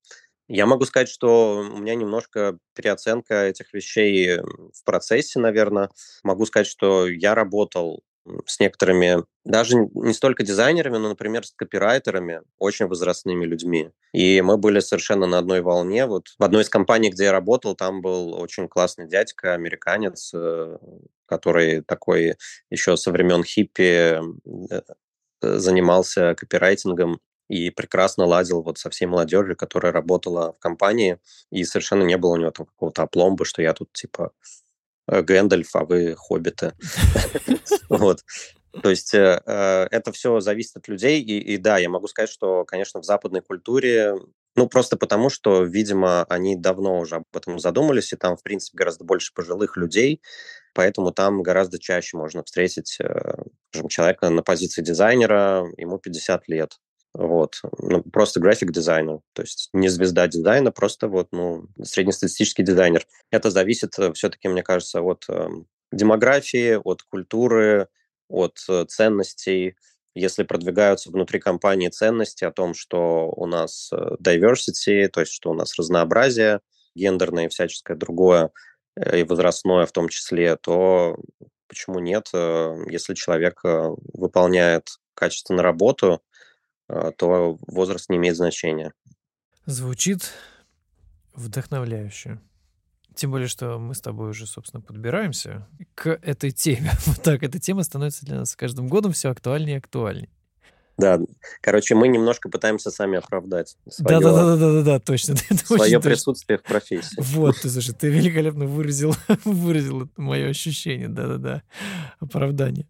Я 0.49 0.67
могу 0.67 0.85
сказать, 0.87 1.09
что 1.09 1.59
у 1.59 1.79
меня 1.79 1.95
немножко 1.95 2.59
переоценка 2.75 3.45
этих 3.47 3.73
вещей 3.75 4.39
в 4.41 4.85
процессе, 4.85 5.39
наверное. 5.39 5.91
Могу 6.23 6.47
сказать, 6.47 6.67
что 6.67 7.07
я 7.07 7.35
работал 7.35 8.03
с 8.47 8.61
некоторыми, 8.61 9.25
даже 9.45 9.77
не 9.95 10.13
столько 10.13 10.43
дизайнерами, 10.43 10.99
но, 10.99 11.09
например, 11.11 11.47
с 11.47 11.53
копирайтерами, 11.53 12.43
очень 12.59 12.87
возрастными 12.87 13.45
людьми. 13.45 13.91
И 14.13 14.41
мы 14.43 14.57
были 14.57 14.81
совершенно 14.81 15.27
на 15.27 15.39
одной 15.39 15.61
волне. 15.61 16.07
Вот 16.07 16.29
в 16.39 16.43
одной 16.43 16.63
из 16.63 16.69
компаний, 16.69 17.11
где 17.11 17.25
я 17.25 17.33
работал, 17.33 17.75
там 17.75 18.01
был 18.01 18.35
очень 18.35 18.69
классный 18.69 19.09
дядька, 19.09 19.55
американец, 19.55 20.33
э, 20.35 20.79
который 21.27 21.83
такой 21.83 22.37
еще 22.71 22.97
со 22.97 23.11
времен 23.11 23.45
хиппи 23.45 24.21
э, 24.71 24.81
занимался 25.41 26.35
копирайтингом 26.35 27.21
и 27.49 27.71
прекрасно 27.71 28.27
ладил 28.27 28.63
вот 28.63 28.79
со 28.79 28.91
всей 28.91 29.07
молодежью, 29.07 29.57
которая 29.57 29.93
работала 29.93 30.53
в 30.53 30.59
компании, 30.59 31.19
и 31.51 31.65
совершенно 31.65 32.03
не 32.03 32.17
было 32.17 32.33
у 32.33 32.37
него 32.37 32.51
там 32.51 32.67
какого-то 32.67 33.03
опломба, 33.03 33.45
что 33.45 33.63
я 33.63 33.73
тут 33.73 33.93
типа 33.93 34.33
э, 34.33 34.68
Гэндальф, 35.09 35.75
а 35.75 35.85
вы 35.85 36.15
хоббиты. 36.17 36.73
Вот. 37.89 38.21
То 38.83 38.91
есть 38.91 39.15
э, 39.15 39.41
э, 39.45 39.87
это 39.91 40.13
все 40.13 40.41
зависит 40.41 40.77
от 40.77 40.89
людей, 40.89 41.23
и, 41.23 41.39
и 41.39 41.57
да, 41.57 41.79
я 41.79 41.89
могу 41.89 42.07
сказать, 42.07 42.31
что, 42.31 42.65
конечно, 42.65 43.01
в 43.01 43.05
западной 43.05 43.41
культуре, 43.41 44.15
ну, 44.57 44.69
просто 44.69 44.97
потому, 44.97 45.31
что, 45.31 45.63
видимо, 45.63 46.25
они 46.25 46.57
давно 46.57 46.99
уже 46.99 47.17
об 47.17 47.25
этом 47.35 47.59
задумались, 47.59 48.13
и 48.13 48.17
там, 48.17 48.37
в 48.37 48.43
принципе, 48.43 48.77
гораздо 48.77 49.05
больше 49.05 49.33
пожилых 49.33 49.77
людей, 49.77 50.21
поэтому 50.75 51.13
там 51.13 51.43
гораздо 51.43 51.79
чаще 51.79 52.17
можно 52.17 52.45
встретить 52.45 52.99
э, 53.01 53.35
скажем, 53.71 53.89
человека 53.89 54.29
на 54.31 54.43
позиции 54.43 54.83
дизайнера, 54.83 55.67
ему 55.77 55.99
50 55.99 56.49
лет. 56.49 56.77
Вот. 57.19 57.61
Ну, 57.81 58.05
просто 58.05 58.39
график 58.39 58.71
дизайнер. 58.71 59.19
То 59.33 59.43
есть 59.43 59.71
не 59.73 59.89
звезда 59.89 60.29
дизайна, 60.29 60.71
просто 60.71 61.09
вот, 61.09 61.27
ну, 61.33 61.67
среднестатистический 61.83 62.63
дизайнер. 62.63 63.05
Это 63.33 63.51
зависит 63.51 63.99
э, 63.99 64.13
все-таки, 64.13 64.47
мне 64.47 64.63
кажется, 64.63 65.03
от 65.03 65.25
э, 65.29 65.49
демографии, 65.91 66.79
от 66.81 67.03
культуры, 67.03 67.89
от 68.29 68.61
э, 68.69 68.85
ценностей. 68.85 69.75
Если 70.15 70.45
продвигаются 70.45 71.11
внутри 71.11 71.41
компании 71.41 71.89
ценности 71.89 72.45
о 72.45 72.53
том, 72.53 72.73
что 72.73 73.33
у 73.35 73.47
нас 73.47 73.91
э, 73.93 73.97
diversity, 74.23 75.09
то 75.09 75.19
есть 75.19 75.33
что 75.33 75.51
у 75.51 75.55
нас 75.55 75.77
разнообразие 75.77 76.61
гендерное 76.95 77.47
и 77.47 77.49
всяческое 77.49 77.97
другое, 77.97 78.53
и 78.97 79.25
возрастное 79.25 79.87
в 79.87 79.93
том 79.93 80.09
числе, 80.09 80.55
то 80.55 81.17
почему 81.67 81.99
нет, 81.99 82.31
если 82.33 83.15
человек 83.15 83.61
выполняет 83.63 84.89
качественно 85.15 85.63
работу, 85.63 86.21
то 86.89 87.59
возраст 87.67 88.09
не 88.09 88.17
имеет 88.17 88.37
значения. 88.37 88.93
Звучит 89.67 90.33
вдохновляюще. 91.35 92.41
Тем 93.15 93.33
более, 93.33 93.49
что 93.49 93.79
мы 93.79 93.95
с 93.95 94.01
тобой 94.01 94.31
уже, 94.31 94.47
собственно, 94.47 94.81
подбираемся 94.81 95.67
к 95.95 96.19
этой 96.23 96.53
теме. 96.53 96.93
Вот 97.07 97.23
так, 97.23 97.43
эта 97.43 97.59
тема 97.59 97.83
становится 97.83 98.25
для 98.25 98.37
нас 98.37 98.51
с 98.51 98.57
каждым 98.57 98.89
годом 98.89 99.13
все 99.13 99.31
актуальнее 99.31 99.77
и 99.77 99.79
актуальнее. 99.79 100.31
Да, 100.99 101.21
короче, 101.61 101.95
мы 101.95 102.09
немножко 102.09 102.49
пытаемся 102.49 102.91
сами 102.91 103.19
оправдать 103.19 103.77
свое, 103.89 104.21
да, 104.21 104.33
да, 104.33 104.33
да, 104.33 104.57
да, 104.57 104.73
да, 104.73 104.83
да, 104.83 104.99
точно. 104.99 105.37
свое 105.37 106.01
присутствие 106.01 106.59
в 106.59 106.63
профессии. 106.65 107.17
Вот, 107.19 107.57
ты 107.61 107.71
слушай, 107.71 107.95
ты 107.95 108.09
великолепно 108.09 108.67
выразил, 108.67 109.15
выразил 109.45 110.09
мое 110.17 110.49
ощущение, 110.49 111.09
да, 111.09 111.29
да, 111.29 111.39
да, 111.39 111.63
оправдание. 112.19 112.89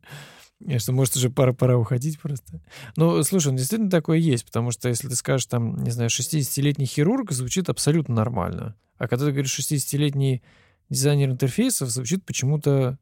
Что, 0.78 0.92
может, 0.92 1.16
уже 1.16 1.30
пора, 1.30 1.52
пора 1.52 1.78
уходить 1.78 2.18
просто. 2.18 2.60
Ну, 2.96 3.22
слушай, 3.22 3.52
действительно 3.54 3.90
такое 3.90 4.18
есть, 4.18 4.44
потому 4.44 4.72
что 4.72 4.88
если 4.88 5.08
ты 5.08 5.14
скажешь, 5.14 5.46
там, 5.46 5.76
не 5.84 5.90
знаю, 5.90 6.10
60-летний 6.10 6.86
хирург, 6.86 7.30
звучит 7.30 7.68
абсолютно 7.68 8.14
нормально. 8.14 8.74
А 8.98 9.06
когда 9.06 9.26
ты 9.26 9.32
говоришь 9.32 9.56
60-летний 9.58 10.42
дизайнер 10.90 11.30
интерфейсов, 11.30 11.90
звучит 11.90 12.24
почему-то, 12.24 12.98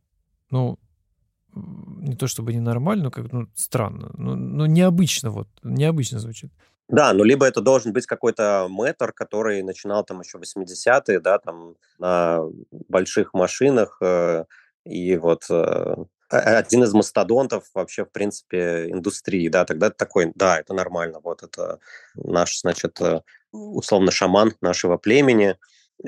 ну, 0.51 0.79
не 1.55 2.15
то 2.15 2.27
чтобы 2.27 2.53
ненормально, 2.53 3.05
но 3.05 3.11
как 3.11 3.33
ну, 3.33 3.49
странно. 3.55 4.11
Ну, 4.19 4.35
ну, 4.35 4.67
необычно 4.67 5.31
вот, 5.31 5.49
необычно 5.63 6.19
звучит. 6.19 6.51
Да, 6.89 7.13
ну 7.13 7.25
либо 7.25 7.47
это 7.47 7.61
должен 7.61 7.93
быть 7.93 8.07
какой-то 8.07 8.69
мэтр, 8.71 9.13
который 9.13 9.63
начинал 9.63 10.05
там 10.05 10.21
еще 10.21 10.39
80-е, 10.39 11.21
да, 11.21 11.39
там 11.39 11.75
на 11.99 12.43
больших 12.71 13.35
машинах, 13.35 13.99
э, 14.01 14.45
и 14.85 15.17
вот 15.17 15.47
э, 15.51 15.97
один 16.29 16.83
из 16.83 16.93
мастодонтов 16.93 17.65
вообще, 17.75 18.05
в 18.05 18.11
принципе, 18.11 18.91
индустрии, 18.91 19.49
да, 19.49 19.65
тогда 19.65 19.91
такой, 19.91 20.33
да, 20.35 20.59
это 20.59 20.75
нормально, 20.75 21.21
вот 21.23 21.43
это 21.43 21.79
наш, 22.15 22.61
значит, 22.61 23.01
э, 23.01 23.23
условно 23.53 24.11
шаман 24.11 24.55
нашего 24.61 24.97
племени. 24.97 25.57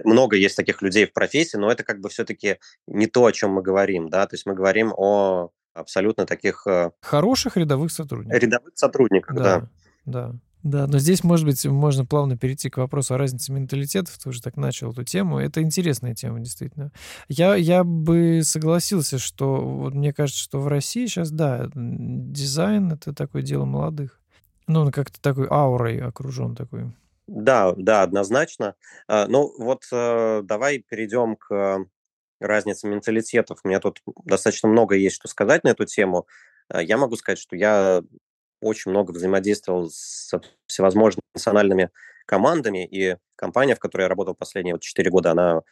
Много 0.04 0.36
есть 0.36 0.56
таких 0.56 0.82
людей 0.82 1.06
в 1.06 1.12
профессии, 1.12 1.56
но 1.56 1.70
это 1.70 1.82
как 1.82 2.00
бы 2.00 2.08
все-таки 2.08 2.58
не 2.86 3.06
то, 3.06 3.24
о 3.24 3.32
чем 3.32 3.52
мы 3.52 3.62
говорим, 3.62 4.08
да, 4.08 4.26
то 4.26 4.34
есть 4.34 4.46
мы 4.46 4.54
говорим 4.54 4.92
о 4.96 5.50
абсолютно 5.72 6.26
таких... 6.26 6.66
Э, 6.66 6.90
Хороших 7.00 7.56
рядовых 7.56 7.92
сотрудниках. 7.92 8.42
Рядовых 8.42 8.72
сотрудниках, 8.74 9.36
да. 9.36 9.60
Да, 10.04 10.30
да. 10.30 10.34
Да, 10.62 10.86
но 10.86 10.98
здесь, 10.98 11.22
может 11.22 11.46
быть, 11.46 11.64
можно 11.66 12.04
плавно 12.04 12.36
перейти 12.36 12.68
к 12.68 12.78
вопросу 12.78 13.14
о 13.14 13.18
разнице 13.18 13.52
менталитетов. 13.52 14.18
Ты 14.18 14.28
уже 14.28 14.42
так 14.42 14.56
начал 14.56 14.90
эту 14.90 15.04
тему. 15.04 15.38
Это 15.38 15.62
интересная 15.62 16.14
тема, 16.14 16.40
действительно. 16.40 16.92
Я, 17.28 17.54
я 17.54 17.84
бы 17.84 18.40
согласился, 18.42 19.18
что 19.18 19.56
вот 19.56 19.94
мне 19.94 20.12
кажется, 20.12 20.42
что 20.42 20.60
в 20.60 20.68
России 20.68 21.06
сейчас, 21.06 21.30
да, 21.30 21.68
дизайн— 21.74 22.92
это 22.92 23.14
такое 23.14 23.42
дело 23.42 23.64
молодых. 23.64 24.20
Ну, 24.66 24.80
он 24.80 24.92
как-то 24.92 25.20
такой 25.20 25.46
аурой 25.48 26.00
окружен 26.00 26.56
такой. 26.56 26.92
Да, 27.28 27.74
да, 27.76 28.02
однозначно. 28.02 28.74
А, 29.06 29.26
ну, 29.28 29.52
вот 29.58 29.84
э, 29.92 30.42
давай 30.44 30.78
перейдем 30.78 31.36
к 31.36 31.86
разнице 32.40 32.88
менталитетов. 32.88 33.60
У 33.62 33.68
меня 33.68 33.80
тут 33.80 34.00
достаточно 34.24 34.68
много 34.68 34.94
есть 34.96 35.16
что 35.16 35.28
сказать 35.28 35.62
на 35.64 35.68
эту 35.68 35.84
тему. 35.84 36.26
А, 36.68 36.82
я 36.82 36.96
могу 36.96 37.16
сказать, 37.16 37.38
что 37.38 37.54
я 37.54 38.02
очень 38.60 38.90
много 38.90 39.12
взаимодействовал 39.12 39.90
с 39.90 40.30
всевозможными 40.66 41.22
национальными 41.34 41.90
командами, 42.26 42.86
и 42.86 43.16
компания, 43.36 43.74
в 43.74 43.78
которой 43.78 44.02
я 44.02 44.08
работал 44.08 44.34
последние 44.34 44.74
вот 44.74 44.82
4 44.82 45.10
года, 45.10 45.30
она 45.30 45.62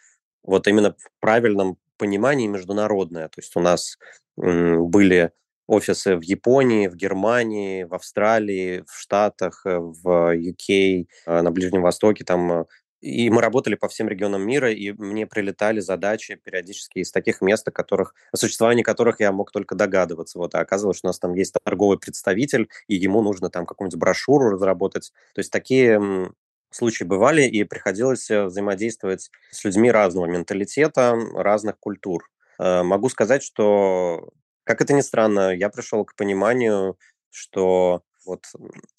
вот 0.42 0.66
именно 0.68 0.92
в 0.92 1.10
правильном 1.20 1.76
понимании 1.98 2.46
международная. 2.46 3.28
То 3.28 3.40
есть 3.40 3.56
у 3.56 3.60
нас 3.60 3.98
были 4.36 5.32
офисы 5.66 6.16
в 6.16 6.22
Японии, 6.22 6.88
в 6.88 6.94
Германии, 6.94 7.84
в 7.84 7.94
Австралии, 7.94 8.84
в 8.86 8.98
Штатах, 8.98 9.62
э, 9.66 9.78
в 9.78 10.34
UK, 10.36 11.06
э, 11.26 11.42
на 11.42 11.50
Ближнем 11.50 11.82
Востоке, 11.82 12.24
там 12.24 12.52
э, 12.52 12.64
и 13.06 13.30
мы 13.30 13.40
работали 13.40 13.76
по 13.76 13.88
всем 13.88 14.08
регионам 14.08 14.42
мира, 14.42 14.72
и 14.72 14.90
мне 14.90 15.28
прилетали 15.28 15.78
задачи 15.78 16.34
периодически 16.34 16.98
из 16.98 17.12
таких 17.12 17.40
мест, 17.40 17.66
о, 17.68 17.70
которых, 17.70 18.14
о 18.32 18.36
существовании 18.36 18.82
которых 18.82 19.20
я 19.20 19.30
мог 19.30 19.52
только 19.52 19.76
догадываться. 19.76 20.38
Вот, 20.38 20.56
а 20.56 20.60
оказывалось, 20.60 20.98
что 20.98 21.06
у 21.06 21.10
нас 21.10 21.20
там 21.20 21.32
есть 21.34 21.54
торговый 21.62 21.98
представитель, 21.98 22.68
и 22.88 22.96
ему 22.96 23.22
нужно 23.22 23.48
там 23.48 23.64
какую-нибудь 23.64 24.00
брошюру 24.00 24.50
разработать. 24.50 25.12
То 25.34 25.38
есть 25.38 25.52
такие 25.52 26.32
случаи 26.70 27.04
бывали, 27.04 27.42
и 27.42 27.62
приходилось 27.62 28.28
э, 28.28 28.46
взаимодействовать 28.46 29.30
с 29.52 29.64
людьми 29.64 29.90
разного 29.92 30.26
менталитета, 30.26 31.16
разных 31.34 31.78
культур. 31.78 32.28
Э, 32.58 32.82
могу 32.82 33.08
сказать, 33.08 33.44
что, 33.44 34.30
как 34.64 34.80
это 34.80 34.92
ни 34.92 35.00
странно, 35.00 35.54
я 35.54 35.68
пришел 35.68 36.04
к 36.04 36.16
пониманию, 36.16 36.98
что 37.30 38.02
вот 38.26 38.46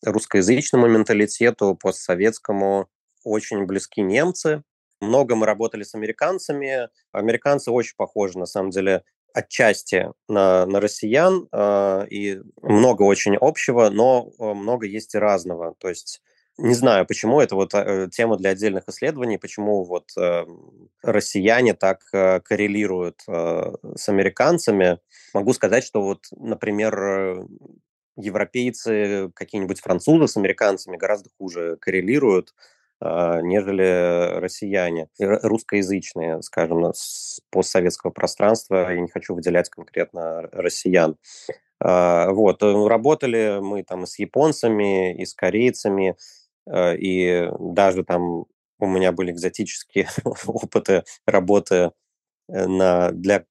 русскоязычному 0.02 0.88
менталитету, 0.88 1.76
постсоветскому, 1.76 2.88
очень 3.27 3.65
близки 3.65 4.01
немцы. 4.01 4.63
Много 5.01 5.35
мы 5.35 5.45
работали 5.45 5.83
с 5.83 5.93
американцами. 5.95 6.89
Американцы 7.11 7.71
очень 7.71 7.95
похожи, 7.97 8.39
на 8.39 8.45
самом 8.45 8.71
деле, 8.71 9.03
отчасти 9.33 10.11
на, 10.27 10.65
на 10.65 10.79
россиян, 10.79 11.47
э, 11.51 12.07
и 12.09 12.39
много 12.61 13.03
очень 13.03 13.35
общего, 13.39 13.89
но 13.89 14.31
а, 14.39 14.53
много 14.55 14.87
есть 14.87 15.13
и 15.13 15.19
разного. 15.19 15.75
То 15.77 15.89
есть 15.89 16.21
не 16.59 16.73
знаю, 16.73 17.05
почему 17.05 17.39
это 17.39 17.55
вот 17.55 17.75
э, 17.75 18.09
тема 18.11 18.35
для 18.35 18.49
отдельных 18.49 18.85
исследований, 18.87 19.37
почему 19.37 19.83
вот 19.83 20.09
э, 20.17 20.45
россияне 21.03 21.75
так 21.75 22.01
э, 22.13 22.39
коррелируют 22.39 23.21
э, 23.27 23.73
с 23.95 24.09
американцами. 24.09 24.99
Могу 25.35 25.53
сказать, 25.53 25.83
что 25.83 26.01
вот, 26.01 26.25
например, 26.31 26.99
э, 26.99 27.47
европейцы, 28.15 29.31
какие-нибудь 29.35 29.81
французы 29.81 30.27
с 30.27 30.35
американцами 30.35 30.97
гораздо 30.97 31.29
хуже 31.37 31.77
коррелируют. 31.79 32.55
А, 32.99 33.41
нежели 33.41 34.39
россияне, 34.39 35.10
русскоязычные, 35.19 36.41
скажем, 36.41 36.93
с 36.93 37.41
постсоветского 37.51 38.12
пространства. 38.12 38.91
Я 38.91 38.99
не 38.99 39.10
хочу 39.10 39.36
выделять 39.36 39.69
конкретно 39.69 40.43
россиян. 40.51 41.15
А, 41.79 42.31
вот, 42.31 42.63
э, 42.63 42.88
работали 42.88 43.60
мы 43.62 43.83
там 43.83 44.05
с 44.07 44.17
японцами, 44.17 45.15
и 45.15 45.25
с 45.25 45.33
корейцами, 45.36 46.15
э, 46.65 46.97
и 46.97 47.51
даже 47.60 48.03
там 48.03 48.45
у 48.79 48.88
меня 48.88 49.12
были 49.12 49.31
экзотические 49.31 50.07
опыты 50.47 51.03
работы 51.27 51.91
э, 52.49 52.67
на, 52.67 53.12
для 53.12 53.45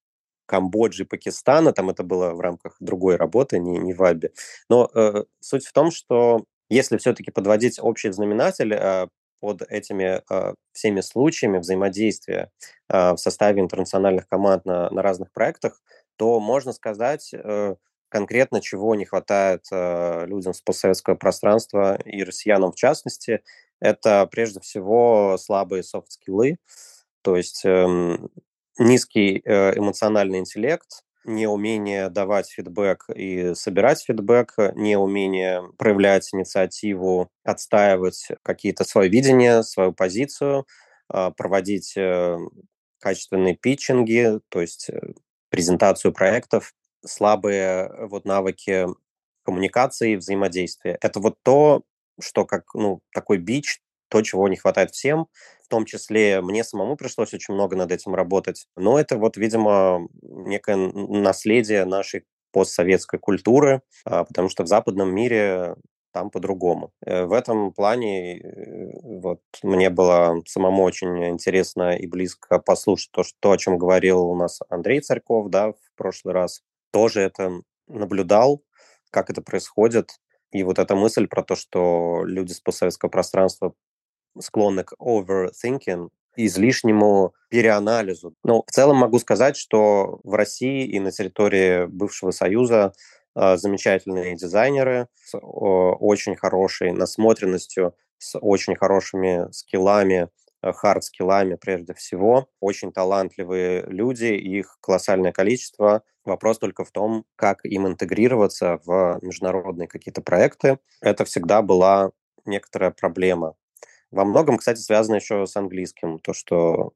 Камбоджи, 0.47 1.05
Пакистана, 1.05 1.73
там 1.73 1.91
это 1.91 2.03
было 2.05 2.33
в 2.33 2.41
рамках 2.41 2.77
другой 2.81 3.17
работы, 3.17 3.59
не, 3.59 3.79
не 3.79 3.95
в 3.95 4.03
АБе. 4.03 4.33
Но 4.69 4.91
э, 4.95 5.25
суть 5.41 5.67
в 5.67 5.73
том, 5.73 5.91
что 5.93 6.45
если 6.69 6.97
все-таки 6.97 7.31
подводить 7.31 7.79
общий 7.81 8.11
знаменатель, 8.11 8.73
э, 8.75 9.07
под 9.41 9.63
этими 9.63 10.23
э, 10.31 10.55
всеми 10.73 11.01
случаями 11.01 11.59
взаимодействия 11.59 12.51
э, 12.89 13.13
в 13.13 13.17
составе 13.19 13.61
интернациональных 13.61 14.29
команд 14.29 14.65
на, 14.65 14.91
на 14.91 15.03
разных 15.03 15.33
проектах, 15.33 15.81
то 16.17 16.41
можно 16.41 16.73
сказать, 16.73 17.33
э, 17.33 17.77
конкретно 18.09 18.61
чего 18.61 18.95
не 18.95 19.05
хватает 19.05 19.67
э, 19.71 20.27
людям 20.27 20.55
с 20.55 20.61
постсоветского 20.61 21.15
пространства 21.15 21.97
и 21.97 22.23
россиянам 22.23 22.73
в 22.73 22.77
частности, 22.77 23.43
это 23.81 24.27
прежде 24.31 24.61
всего 24.61 25.37
слабые 25.39 25.83
софт-скиллы, 25.83 26.59
то 27.23 27.37
есть 27.37 27.65
э, 27.65 28.19
низкий 28.79 29.43
э, 29.45 29.79
эмоциональный 29.79 30.39
интеллект, 30.39 31.03
неумение 31.27 32.09
давать 32.09 32.51
фидбэк 32.51 33.11
и 33.15 33.55
собирать 33.55 34.03
фидбэк, 34.03 34.55
неумение 34.75 35.63
проявлять 35.77 36.33
инициативу, 36.33 37.29
отстаивать 37.45 38.29
какие-то 38.43 38.85
свое 38.85 39.11
видение, 39.11 39.63
свою 39.63 39.93
позицию, 39.93 40.67
э, 41.13 41.31
проводить 41.37 41.95
э, 41.97 42.39
качественные 43.01 43.57
питчинги, 43.57 44.41
то 44.49 44.61
есть 44.61 44.89
э, 44.91 45.01
презентацию 45.51 46.13
проектов, 46.13 46.73
слабые 47.05 47.89
э, 47.89 48.07
вот 48.07 48.25
навыки 48.25 48.87
коммуникации 49.45 50.13
и 50.13 50.17
взаимодействия. 50.17 50.99
Это 51.01 51.21
вот 51.21 51.37
то, 51.43 51.83
что 52.21 52.45
как 52.45 52.75
ну, 52.75 53.01
такой 53.13 53.39
бич, 53.39 53.81
то, 54.09 54.23
чего 54.23 54.49
не 54.49 54.57
хватает 54.57 54.91
всем. 54.91 55.29
В 55.67 55.69
том 55.69 55.85
числе 55.85 56.41
мне 56.43 56.63
самому 56.63 56.97
пришлось 56.97 57.35
очень 57.35 57.55
много 57.55 57.75
над 57.75 57.91
этим 57.91 58.15
работать. 58.15 58.69
Но 58.77 59.01
это 59.01 59.19
вот, 59.19 59.37
видимо, 59.37 60.07
некое 60.23 60.77
наследие 60.77 61.85
нашей 61.85 62.23
постсоветской 62.53 63.19
культуры, 63.19 63.83
а, 64.05 64.23
потому 64.23 64.49
что 64.49 64.63
в 64.63 64.69
западном 64.69 65.13
мире 65.13 65.75
там 66.13 66.31
по-другому. 66.31 66.93
Э, 67.05 67.25
в 67.25 67.33
этом 67.33 67.73
плане 67.73 68.39
э, 68.39 68.91
вот 69.03 69.41
мне 69.65 69.91
было 69.91 70.41
самому 70.47 70.85
очень 70.85 71.29
интересно 71.31 71.97
и 71.97 72.07
близко 72.07 72.61
послушать 72.61 73.11
то, 73.11 73.25
что, 73.25 73.37
то, 73.41 73.51
о 73.51 73.59
чем 73.59 73.77
говорил 73.77 74.25
у 74.25 74.37
нас 74.37 74.61
Андрей 74.69 75.01
Царьков 75.01 75.51
да, 75.51 75.73
в 75.73 75.77
прошлый 75.97 76.33
раз. 76.33 76.63
Тоже 76.93 77.23
это 77.23 77.61
наблюдал, 77.89 78.63
как 79.11 79.31
это 79.31 79.43
происходит. 79.43 80.13
И 80.53 80.63
вот 80.63 80.79
эта 80.79 80.95
мысль 80.95 81.27
про 81.27 81.43
то, 81.43 81.57
что 81.57 82.23
люди 82.25 82.53
с 82.53 82.61
постсоветского 82.61 83.11
пространства 83.11 83.75
склонны 84.41 84.85
к 84.85 84.95
overthinking, 85.01 86.11
излишнему 86.37 87.35
переанализу. 87.49 88.35
Но 88.45 88.63
в 88.67 88.71
целом 88.71 88.99
могу 88.99 89.19
сказать, 89.19 89.57
что 89.57 90.21
в 90.23 90.35
России 90.35 90.87
и 90.87 91.01
на 91.01 91.11
территории 91.11 91.87
бывшего 91.87 92.31
Союза 92.31 92.93
э, 93.35 93.57
замечательные 93.57 94.37
дизайнеры 94.37 95.09
с 95.25 95.39
очень 95.39 96.37
хорошей 96.37 96.93
насмотренностью, 96.93 97.95
с 98.19 98.39
очень 98.39 98.77
хорошими 98.77 99.51
скиллами, 99.53 100.29
хард-скиллами 100.63 101.57
прежде 101.57 101.95
всего. 101.95 102.49
Очень 102.61 102.93
талантливые 102.93 103.85
люди, 103.87 104.27
их 104.27 104.79
колоссальное 104.81 105.33
количество. 105.33 106.03
Вопрос 106.25 106.59
только 106.59 106.85
в 106.85 106.91
том, 106.91 107.25
как 107.37 107.65
им 107.65 107.87
интегрироваться 107.87 108.81
в 108.85 109.19
международные 109.23 109.89
какие-то 109.89 110.23
проекты. 110.23 110.79
Это 111.01 111.25
всегда 111.25 111.63
была 111.63 112.11
некоторая 112.45 112.91
проблема. 112.91 113.55
Во 114.17 114.25
многом, 114.25 114.57
кстати, 114.57 114.81
связано 114.81 115.17
еще 115.17 115.47
с 115.47 115.55
английским. 115.57 116.19
То, 116.19 116.33
что 116.33 116.93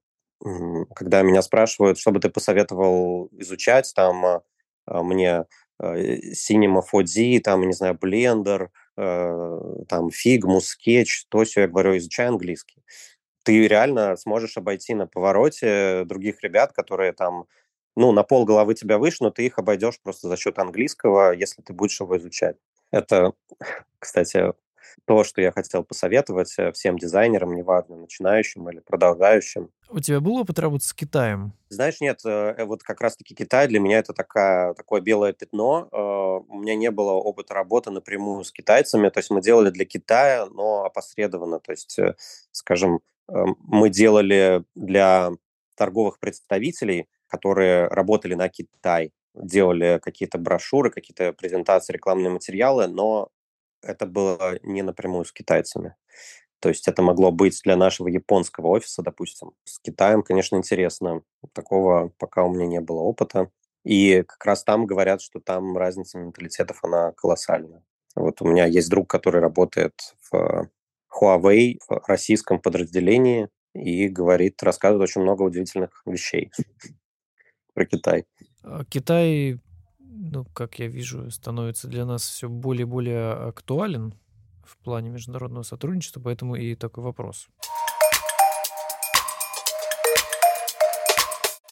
когда 0.94 1.20
меня 1.20 1.42
спрашивают, 1.42 1.98
что 1.98 2.12
бы 2.12 2.18
ты 2.20 2.30
посоветовал 2.30 3.28
изучать, 3.33 3.92
там 3.94 4.24
а, 4.24 4.42
а, 4.87 5.02
мне 5.02 5.44
Cinema 5.83 6.80
4D, 6.83 7.40
там, 7.40 7.66
не 7.66 7.74
знаю, 7.74 7.98
Blender, 8.02 8.68
э, 8.96 9.59
там, 9.88 10.09
Figma, 10.09 10.61
Sketch, 10.61 11.26
то 11.28 11.44
все, 11.44 11.62
я 11.62 11.68
говорю, 11.68 11.96
изучай 11.96 12.26
английский. 12.26 12.83
Ты 13.44 13.66
реально 13.66 14.16
сможешь 14.16 14.56
обойти 14.56 14.94
на 14.94 15.06
повороте 15.06 16.04
других 16.04 16.42
ребят, 16.42 16.72
которые 16.72 17.12
там, 17.12 17.46
ну, 17.96 18.12
на 18.12 18.22
пол 18.22 18.44
головы 18.44 18.74
тебя 18.74 18.98
выше, 18.98 19.18
но 19.20 19.30
ты 19.30 19.46
их 19.46 19.59
обойдешь 19.59 20.00
просто 20.02 20.28
за 20.28 20.37
счет 20.37 20.59
английского, 20.59 21.33
если 21.33 21.62
ты 21.62 21.72
будешь 21.72 22.00
его 22.00 22.16
изучать. 22.18 22.56
Это, 22.90 23.33
кстати, 23.98 24.52
то, 25.07 25.24
что 25.24 25.40
я 25.40 25.53
хотел 25.53 25.85
посоветовать 25.85 26.55
э, 26.59 26.72
всем 26.72 26.98
дизайнерам, 26.98 27.55
неважно, 27.55 27.96
начинающим 27.96 28.68
или 28.68 28.81
продолжающим. 28.81 29.70
У 29.88 30.00
тебя 30.00 30.20
был 30.20 30.37
опыт 30.37 30.59
работы 30.59 30.85
с 30.85 30.92
Китаем? 30.92 31.53
Знаешь, 31.68 32.00
нет, 32.00 32.20
э, 32.24 32.55
э, 32.59 32.64
вот 32.64 32.83
как 32.83 33.00
раз-таки 33.00 33.35
Китай 33.35 33.68
для 33.68 33.81
меня 33.81 33.98
это 33.98 34.12
такая, 34.12 34.74
такое 34.74 35.00
белое 35.00 35.33
пятно. 35.33 35.88
У 36.48 36.59
меня 36.59 36.74
не 36.74 36.90
было 36.90 37.12
опыта 37.12 37.55
работы 37.55 37.90
напрямую 37.90 38.44
с 38.44 38.53
китайцами, 38.53 39.09
то 39.09 39.18
есть 39.18 39.31
мы 39.31 39.40
делали 39.40 39.70
для 39.70 39.85
Китая, 39.85 40.46
но 40.50 40.85
опосредованно, 40.85 41.61
то 41.61 41.72
есть, 41.72 41.98
скажем, 42.53 43.00
мы 43.29 43.90
делали 43.90 44.64
для 44.74 45.31
торговых 45.76 46.18
представителей, 46.18 47.09
которые 47.29 47.87
работали 47.88 48.35
на 48.35 48.48
Китай, 48.48 49.12
делали 49.35 50.00
какие-то 50.03 50.38
брошюры, 50.38 50.90
какие-то 50.90 51.33
презентации, 51.33 51.92
рекламные 51.92 52.31
материалы, 52.31 52.87
но 52.88 53.31
это 53.82 54.06
было 54.06 54.58
не 54.62 54.82
напрямую 54.82 55.24
с 55.24 55.32
китайцами. 55.32 55.94
То 56.60 56.68
есть 56.68 56.86
это 56.88 57.02
могло 57.02 57.32
быть 57.32 57.58
для 57.64 57.76
нашего 57.76 58.08
японского 58.08 58.68
офиса, 58.68 59.02
допустим. 59.02 59.52
С 59.64 59.78
Китаем, 59.78 60.22
конечно, 60.22 60.56
интересно. 60.56 61.22
Такого 61.52 62.12
пока 62.18 62.44
у 62.44 62.52
меня 62.52 62.66
не 62.66 62.80
было 62.80 63.00
опыта. 63.00 63.50
И 63.82 64.22
как 64.22 64.44
раз 64.44 64.62
там 64.62 64.84
говорят, 64.84 65.22
что 65.22 65.40
там 65.40 65.76
разница 65.76 66.18
менталитетов, 66.18 66.84
она 66.84 67.12
колоссальная. 67.12 67.82
Вот 68.14 68.42
у 68.42 68.46
меня 68.46 68.66
есть 68.66 68.90
друг, 68.90 69.08
который 69.08 69.40
работает 69.40 69.94
в 70.30 70.68
Huawei, 71.10 71.78
в 71.88 72.06
российском 72.06 72.60
подразделении, 72.60 73.48
и 73.74 74.08
говорит, 74.08 74.62
рассказывает 74.62 75.08
очень 75.08 75.22
много 75.22 75.42
удивительных 75.42 76.02
вещей 76.04 76.50
про 77.72 77.86
Китай. 77.86 78.26
А 78.62 78.84
Китай 78.84 79.58
ну, 80.20 80.44
как 80.44 80.78
я 80.78 80.87
вижу, 80.87 81.30
становится 81.30 81.88
для 81.88 82.04
нас 82.04 82.22
все 82.22 82.48
более 82.48 82.83
и 82.83 82.85
более 82.85 83.33
актуален 83.33 84.14
в 84.62 84.76
плане 84.78 85.09
международного 85.11 85.62
сотрудничества, 85.62 86.20
поэтому 86.20 86.56
и 86.56 86.74
такой 86.74 87.02
вопрос. 87.02 87.48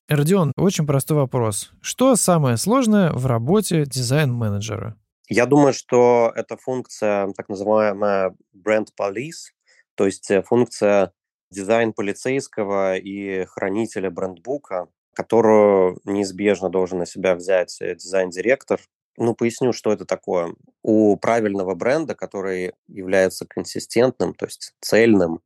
Родион, 0.08 0.52
очень 0.56 0.86
простой 0.86 1.18
вопрос. 1.18 1.70
Что 1.82 2.16
самое 2.16 2.56
сложное 2.56 3.12
в 3.12 3.26
работе 3.26 3.84
дизайн-менеджера? 3.84 4.96
Я 5.28 5.44
думаю, 5.44 5.74
что 5.74 6.32
это 6.34 6.56
функция, 6.56 7.30
так 7.36 7.50
называемая 7.50 8.34
бренд 8.54 8.88
police, 8.98 9.52
то 9.94 10.06
есть 10.06 10.30
э, 10.30 10.42
функция 10.42 11.12
дизайн 11.50 11.92
полицейского 11.92 12.96
и 12.96 13.44
хранителя 13.44 14.10
брендбука 14.10 14.88
которую 15.18 15.98
неизбежно 16.04 16.70
должен 16.70 16.98
на 16.98 17.06
себя 17.06 17.34
взять 17.34 17.78
э, 17.80 17.96
дизайн-директор. 17.96 18.78
Ну, 19.16 19.34
поясню, 19.34 19.72
что 19.72 19.92
это 19.92 20.04
такое. 20.04 20.54
У 20.84 21.16
правильного 21.16 21.74
бренда, 21.74 22.14
который 22.14 22.74
является 22.86 23.44
консистентным, 23.44 24.32
то 24.32 24.46
есть 24.46 24.74
цельным, 24.80 25.40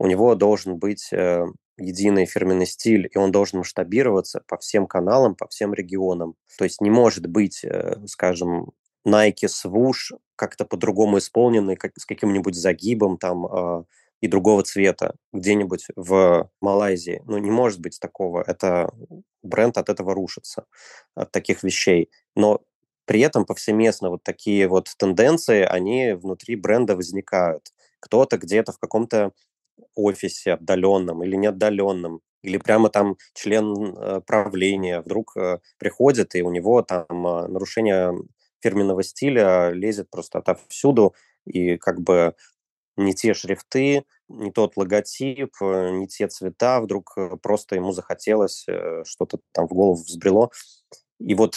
у 0.00 0.08
него 0.08 0.34
должен 0.34 0.78
быть 0.78 1.12
э, 1.12 1.44
единый 1.78 2.26
фирменный 2.26 2.66
стиль, 2.66 3.08
и 3.08 3.16
он 3.16 3.30
должен 3.30 3.60
масштабироваться 3.60 4.42
по 4.48 4.58
всем 4.58 4.88
каналам, 4.88 5.36
по 5.36 5.46
всем 5.46 5.74
регионам. 5.74 6.34
То 6.58 6.64
есть 6.64 6.80
не 6.80 6.90
может 6.90 7.28
быть, 7.28 7.62
э, 7.62 8.04
скажем, 8.06 8.72
Nike 9.06 9.46
Swoosh 9.46 10.18
как-то 10.34 10.64
по-другому 10.64 11.18
исполненный, 11.18 11.76
как, 11.76 11.92
с 11.96 12.04
каким-нибудь 12.04 12.56
загибом, 12.56 13.18
там, 13.18 13.46
э, 13.46 13.84
и 14.24 14.28
другого 14.28 14.62
цвета 14.62 15.16
где-нибудь 15.34 15.88
в 15.96 16.50
Малайзии. 16.62 17.20
Ну, 17.26 17.36
не 17.36 17.50
может 17.50 17.80
быть 17.80 18.00
такого. 18.00 18.42
Это 18.46 18.90
бренд 19.42 19.76
от 19.76 19.90
этого 19.90 20.14
рушится, 20.14 20.64
от 21.14 21.30
таких 21.30 21.62
вещей. 21.62 22.10
Но 22.34 22.62
при 23.04 23.20
этом 23.20 23.44
повсеместно 23.44 24.08
вот 24.08 24.22
такие 24.22 24.66
вот 24.66 24.88
тенденции, 24.96 25.60
они 25.60 26.14
внутри 26.14 26.56
бренда 26.56 26.96
возникают. 26.96 27.74
Кто-то 28.00 28.38
где-то 28.38 28.72
в 28.72 28.78
каком-то 28.78 29.32
офисе 29.94 30.54
отдаленном 30.54 31.22
или 31.22 31.36
неотдаленном, 31.36 32.22
или 32.42 32.56
прямо 32.56 32.88
там 32.88 33.18
член 33.34 33.94
э, 33.94 34.22
правления 34.26 35.02
вдруг 35.02 35.36
э, 35.36 35.58
приходит, 35.76 36.34
и 36.34 36.40
у 36.40 36.50
него 36.50 36.80
там 36.80 37.26
э, 37.26 37.46
нарушение 37.48 38.14
фирменного 38.62 39.02
стиля 39.02 39.68
лезет 39.72 40.08
просто 40.08 40.38
отовсюду, 40.38 41.14
и 41.44 41.76
как 41.76 42.00
бы 42.00 42.34
не 42.96 43.14
те 43.14 43.34
шрифты, 43.34 44.04
не 44.28 44.50
тот 44.52 44.76
логотип, 44.76 45.54
э, 45.60 45.90
не 45.92 46.06
те 46.06 46.28
цвета, 46.28 46.80
вдруг 46.80 47.12
э, 47.16 47.36
просто 47.42 47.76
ему 47.76 47.92
захотелось, 47.92 48.64
э, 48.68 49.02
что-то 49.06 49.38
там 49.52 49.66
в 49.66 49.72
голову 49.72 50.02
взбрело. 50.02 50.50
И 51.18 51.34
вот 51.34 51.56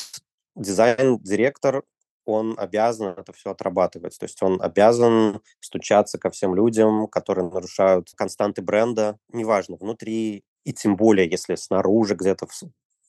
дизайн-директор, 0.55 1.83
он 2.25 2.55
обязан 2.57 3.13
это 3.17 3.31
все 3.31 3.51
отрабатывать. 3.51 4.17
То 4.19 4.25
есть 4.25 4.41
он 4.43 4.61
обязан 4.61 5.41
стучаться 5.61 6.17
ко 6.17 6.29
всем 6.29 6.55
людям, 6.55 7.07
которые 7.07 7.49
нарушают 7.49 8.11
константы 8.15 8.61
бренда, 8.61 9.17
неважно, 9.31 9.77
внутри, 9.77 10.43
и 10.65 10.73
тем 10.73 10.97
более, 10.97 11.29
если 11.29 11.55
снаружи 11.55 12.15
где-то 12.15 12.45
в 12.45 12.53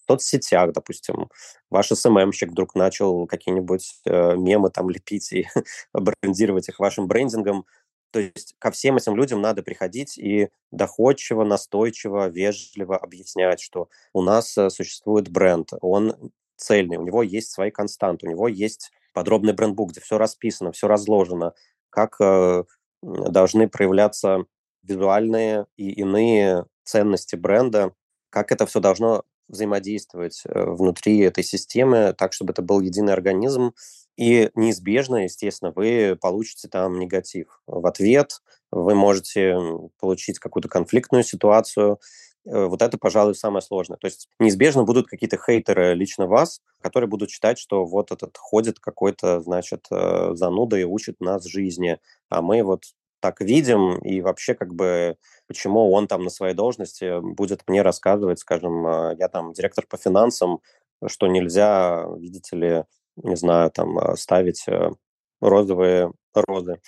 соцсетях, 0.09 0.73
допустим, 0.73 1.29
ваш 1.71 1.89
СММщик 1.89 2.51
вдруг 2.53 2.77
начал 2.77 3.27
какие-нибудь 3.27 4.01
э, 4.07 4.37
мемы 4.37 4.71
там 4.71 4.89
лепить 4.89 5.33
и 5.33 5.49
брендировать 5.93 6.69
их 6.69 6.79
вашим 6.79 7.09
брендингом, 7.09 7.67
то 8.11 8.21
есть 8.21 8.55
ко 8.59 8.71
всем 8.71 8.97
этим 8.97 9.17
людям 9.17 9.41
надо 9.41 9.63
приходить 9.63 10.19
и 10.19 10.49
доходчиво, 10.71 11.45
настойчиво, 11.45 12.29
вежливо 12.29 12.97
объяснять, 12.97 13.61
что 13.61 13.89
у 14.13 14.23
нас 14.23 14.57
э, 14.57 14.71
существует 14.71 15.29
бренд, 15.31 15.71
он 15.81 16.33
цельный, 16.57 16.97
у 16.97 17.03
него 17.03 17.23
есть 17.23 17.51
свои 17.51 17.71
константы, 17.71 18.27
у 18.27 18.31
него 18.31 18.49
есть 18.49 18.91
подробный 19.13 19.53
брендбук, 19.53 19.91
где 19.91 20.01
все 20.01 20.19
расписано, 20.19 20.73
все 20.73 20.89
разложено, 20.89 21.55
как 21.91 22.17
э, 22.21 22.65
должны 23.03 23.69
проявляться 23.69 24.45
визуальные 24.83 25.67
и 25.77 25.91
иные 25.91 26.67
ценности 26.85 27.37
бренда, 27.37 27.93
как 28.31 28.53
это 28.53 28.67
все 28.67 28.81
должно 28.81 29.25
взаимодействовать 29.49 30.43
э, 30.45 30.65
внутри 30.65 31.19
этой 31.21 31.45
системы, 31.45 32.15
так, 32.17 32.33
чтобы 32.33 32.53
это 32.53 32.63
был 32.63 32.81
единый 32.81 33.13
организм. 33.13 33.75
И 34.19 34.51
неизбежно, 34.57 35.25
естественно, 35.25 35.73
вы 35.75 36.19
получите 36.21 36.67
там 36.67 36.99
негатив. 36.99 37.63
В 37.69 37.87
ответ 37.87 38.43
вы 38.73 38.97
можете 38.97 39.57
получить 40.01 40.41
какую-то 40.41 40.69
конфликтную 40.69 41.23
ситуацию. 41.23 42.01
Э, 42.45 42.67
вот 42.67 42.83
это, 42.83 42.99
пожалуй, 42.99 43.37
самое 43.37 43.63
сложное. 43.63 43.97
То 43.97 44.09
есть 44.09 44.29
неизбежно 44.41 44.83
будут 44.83 45.07
какие-то 45.07 45.39
хейтеры 45.39 45.95
лично 45.95 46.27
вас, 46.27 46.61
которые 46.81 47.09
будут 47.09 47.31
считать, 47.31 47.61
что 47.61 47.85
вот 47.85 48.11
этот 48.11 48.37
ходит 48.37 48.81
какой-то, 48.81 49.41
значит, 49.41 49.87
э, 49.93 50.31
зануда 50.35 50.77
и 50.77 50.83
учит 50.83 51.21
нас 51.21 51.45
жизни, 51.45 52.01
а 52.29 52.43
мы 52.43 52.65
вот 52.65 52.87
так 53.21 53.41
видим, 53.41 53.99
и 53.99 54.21
вообще 54.21 54.55
как 54.55 54.75
бы 54.75 55.17
почему 55.47 55.93
он 55.93 56.09
там 56.09 56.25
на 56.25 56.31
своей 56.31 56.55
должности 56.55 57.21
будет 57.21 57.63
мне 57.69 57.83
рассказывать, 57.83 58.41
скажем, 58.41 58.87
а, 58.87 59.15
я 59.19 59.29
там 59.29 59.53
директор 59.53 59.85
по 59.89 59.97
финансам, 59.97 60.61
что 61.07 61.27
нельзя, 61.27 62.07
видите 62.19 62.57
ли, 62.57 62.85
не 63.23 63.37
знаю, 63.37 63.71
там 63.71 63.99
а, 63.99 64.17
ставить 64.17 64.67
э, 64.69 64.91
розовые 65.41 66.13
розы, 66.35 66.81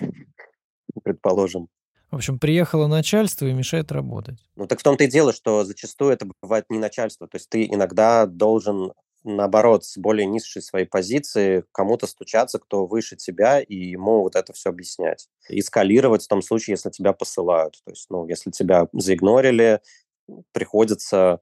предположим. 1.02 1.68
В 2.10 2.16
общем, 2.16 2.38
приехало 2.38 2.88
начальство 2.88 3.46
и 3.46 3.52
мешает 3.52 3.92
работать. 3.92 4.38
Ну 4.56 4.66
так 4.66 4.80
в 4.80 4.82
том-то 4.82 5.04
и 5.04 5.08
дело, 5.08 5.32
что 5.32 5.64
зачастую 5.64 6.12
это 6.12 6.28
бывает 6.42 6.64
не 6.68 6.78
начальство. 6.78 7.28
То 7.28 7.36
есть 7.36 7.48
ты 7.48 7.66
иногда 7.66 8.26
должен 8.26 8.92
наоборот, 9.24 9.84
с 9.84 9.96
более 9.98 10.26
низшей 10.26 10.62
своей 10.62 10.86
позиции 10.86 11.64
кому-то 11.72 12.06
стучаться, 12.06 12.58
кто 12.58 12.86
выше 12.86 13.16
тебя, 13.16 13.60
и 13.60 13.74
ему 13.74 14.22
вот 14.22 14.36
это 14.36 14.52
все 14.52 14.70
объяснять. 14.70 15.28
И 15.48 15.60
скалировать 15.62 16.24
в 16.24 16.28
том 16.28 16.42
случае, 16.42 16.74
если 16.74 16.90
тебя 16.90 17.12
посылают. 17.12 17.80
То 17.84 17.90
есть, 17.90 18.06
ну, 18.08 18.26
если 18.26 18.50
тебя 18.50 18.88
заигнорили, 18.92 19.80
приходится 20.52 21.40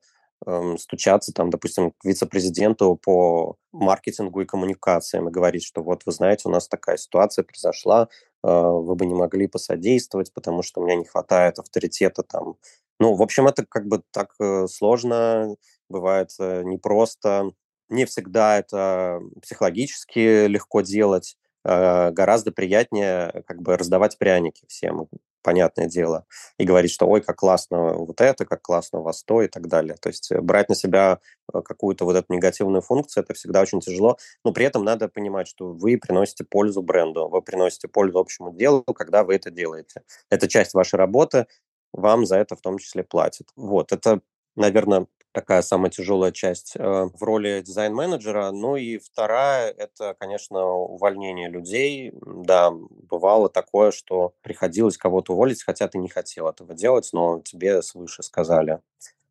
стучаться, 0.79 1.33
там, 1.33 1.51
допустим, 1.51 1.91
к 1.93 2.05
вице-президенту 2.05 2.97
по 2.97 3.57
маркетингу 3.73 4.41
и 4.41 4.47
коммуникациям 4.47 5.29
и 5.29 5.33
говорить, 5.33 5.65
что 5.65 5.83
вот, 5.83 6.03
вы 6.07 6.13
знаете, 6.13 6.49
у 6.49 6.51
нас 6.51 6.69
такая 6.69 6.97
ситуация 6.97 7.43
произошла, 7.43 8.09
э, 8.45 8.49
вы 8.49 8.95
бы 8.95 9.07
не 9.07 9.15
могли 9.15 9.47
посодействовать, 9.49 10.33
потому 10.33 10.63
что 10.63 10.81
у 10.81 10.85
меня 10.85 10.97
не 10.97 11.05
хватает 11.05 11.59
авторитета 11.59 12.23
там. 12.23 12.57
Ну, 13.01 13.15
в 13.15 13.23
общем, 13.23 13.47
это 13.47 13.65
как 13.67 13.87
бы 13.87 14.03
так 14.13 14.35
э, 14.41 14.67
сложно, 14.69 15.57
бывает 15.89 16.31
э, 16.39 16.63
непросто. 16.65 17.53
Не 17.89 18.05
всегда 18.05 18.59
это 18.59 19.21
психологически 19.43 20.47
легко 20.47 20.83
делать. 20.83 21.37
Гораздо 21.65 22.53
приятнее 22.53 23.43
как 23.47 23.61
бы 23.63 23.77
раздавать 23.77 24.17
пряники 24.19 24.65
всем, 24.69 25.09
понятное 25.49 25.87
дело, 25.87 26.27
и 26.59 26.65
говорить, 26.65 26.91
что 26.91 27.07
ой, 27.07 27.23
как 27.23 27.37
классно 27.37 27.95
вот 27.95 28.21
это, 28.21 28.45
как 28.45 28.61
классно 28.61 28.99
у 28.99 29.03
вас 29.03 29.23
то 29.23 29.41
и 29.41 29.49
так 29.49 29.67
далее. 29.67 29.97
То 29.99 30.11
есть 30.11 30.31
брать 30.31 30.69
на 30.69 30.75
себя 30.75 31.21
э, 31.55 31.63
какую-то 31.63 32.05
вот 32.05 32.17
эту 32.17 32.35
негативную 32.35 32.83
функцию, 32.83 33.25
это 33.25 33.33
всегда 33.33 33.63
очень 33.63 33.81
тяжело, 33.81 34.19
но 34.45 34.53
при 34.53 34.67
этом 34.67 34.85
надо 34.85 35.09
понимать, 35.09 35.49
что 35.49 35.73
вы 35.73 35.97
приносите 35.97 36.45
пользу 36.45 36.83
бренду, 36.83 37.29
вы 37.29 37.41
приносите 37.41 37.89
пользу 37.89 38.19
общему 38.19 38.53
делу, 38.53 38.85
когда 38.85 39.25
вы 39.25 39.37
это 39.37 39.51
делаете. 39.51 40.03
Это 40.29 40.49
часть 40.49 40.75
вашей 40.75 40.97
работы, 40.97 41.47
вам 41.95 42.27
за 42.27 42.37
это 42.37 42.55
в 42.55 42.61
том 42.61 42.77
числе 42.77 43.03
платят. 43.03 43.49
Вот, 43.57 43.93
это, 43.93 44.21
наверное, 44.55 45.07
такая 45.39 45.63
самая 45.63 45.89
тяжелая 45.89 46.33
часть 46.33 46.75
э, 46.75 46.83
в 46.83 47.23
роли 47.23 47.63
дизайн-менеджера. 47.65 48.51
Ну 48.51 48.75
и 48.75 48.99
вторая– 48.99 49.71
это, 49.79 50.17
конечно, 50.19 50.65
увольнение 50.65 51.49
людей. 51.49 52.13
Да, 52.27 52.73
бывало 52.73 53.49
такое, 53.49 53.93
что 53.93 54.35
приходилось 54.43 54.99
кого-то 54.99 55.35
уволить, 55.35 55.63
хотя 55.63 55.87
ты 55.87 55.99
не 55.99 56.09
хотел 56.09 56.49
этого 56.49 56.75
делать, 56.75 57.11
но 57.13 57.41
тебе 57.41 57.83
свыше 57.83 58.25
сказали, 58.25 58.81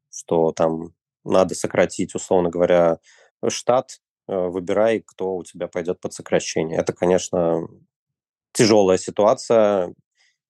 что 0.10 0.54
там 0.54 0.94
надо 1.26 1.56
сократить, 1.56 2.16
условно 2.16 2.50
говоря, 2.50 3.00
штат, 3.50 4.00
э, 4.30 4.34
выбирай, 4.34 5.04
кто 5.06 5.36
у 5.36 5.44
тебя 5.44 5.68
пойдет 5.68 6.00
под 6.00 6.14
сокращение. 6.14 6.80
Это, 6.80 6.94
конечно, 6.94 7.68
тяжелая 8.54 8.98
ситуация, 8.98 9.94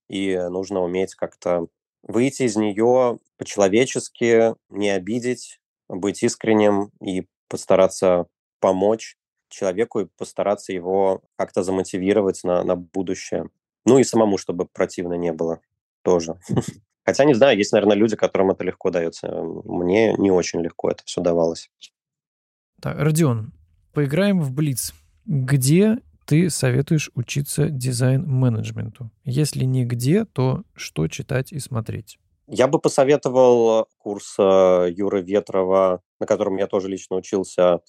и 0.07 0.37
нужно 0.37 0.81
уметь 0.83 1.15
как-то 1.15 1.65
выйти 2.07 2.43
из 2.43 2.55
нее 2.55 3.19
по-человечески, 3.37 4.55
не 4.69 4.89
обидеть, 4.89 5.59
быть 5.87 6.23
искренним 6.23 6.91
и 7.01 7.27
постараться 7.47 8.27
помочь 8.59 9.17
человеку 9.49 10.01
и 10.01 10.07
постараться 10.17 10.73
его 10.73 11.21
как-то 11.37 11.63
замотивировать 11.63 12.43
на, 12.43 12.63
на 12.63 12.75
будущее. 12.75 13.49
Ну 13.85 13.99
и 13.99 14.03
самому, 14.03 14.37
чтобы 14.37 14.65
противно 14.65 15.13
не 15.13 15.31
было 15.31 15.61
тоже. 16.01 16.39
Хотя, 17.05 17.23
не 17.23 17.33
знаю, 17.33 17.57
есть, 17.57 17.71
наверное, 17.71 17.95
люди, 17.95 18.17
которым 18.17 18.51
это 18.51 18.63
легко 18.65 18.89
дается. 18.89 19.29
Мне 19.63 20.13
не 20.15 20.31
очень 20.31 20.59
легко 20.61 20.89
это 20.91 21.03
все 21.05 21.21
давалось. 21.21 21.69
Так, 22.81 22.99
Родион, 22.99 23.53
поиграем 23.93 24.41
в 24.41 24.51
Блиц. 24.51 24.93
Где 25.25 25.99
ты 26.27 26.49
советуешь 26.49 27.09
учиться 27.15 27.69
дизайн-менеджменту? 27.69 29.09
Если 29.23 29.63
нигде, 29.63 30.25
то 30.25 30.63
что 30.75 31.07
читать 31.07 31.53
и 31.53 31.59
смотреть? 31.59 32.19
Я 32.47 32.67
бы 32.67 32.79
посоветовал 32.79 33.87
курс 33.97 34.35
э, 34.37 34.87
Юры 34.91 35.21
Ветрова, 35.21 36.01
на 36.19 36.25
котором 36.25 36.57
я 36.57 36.67
тоже 36.67 36.89
лично 36.89 37.15
учился. 37.15 37.79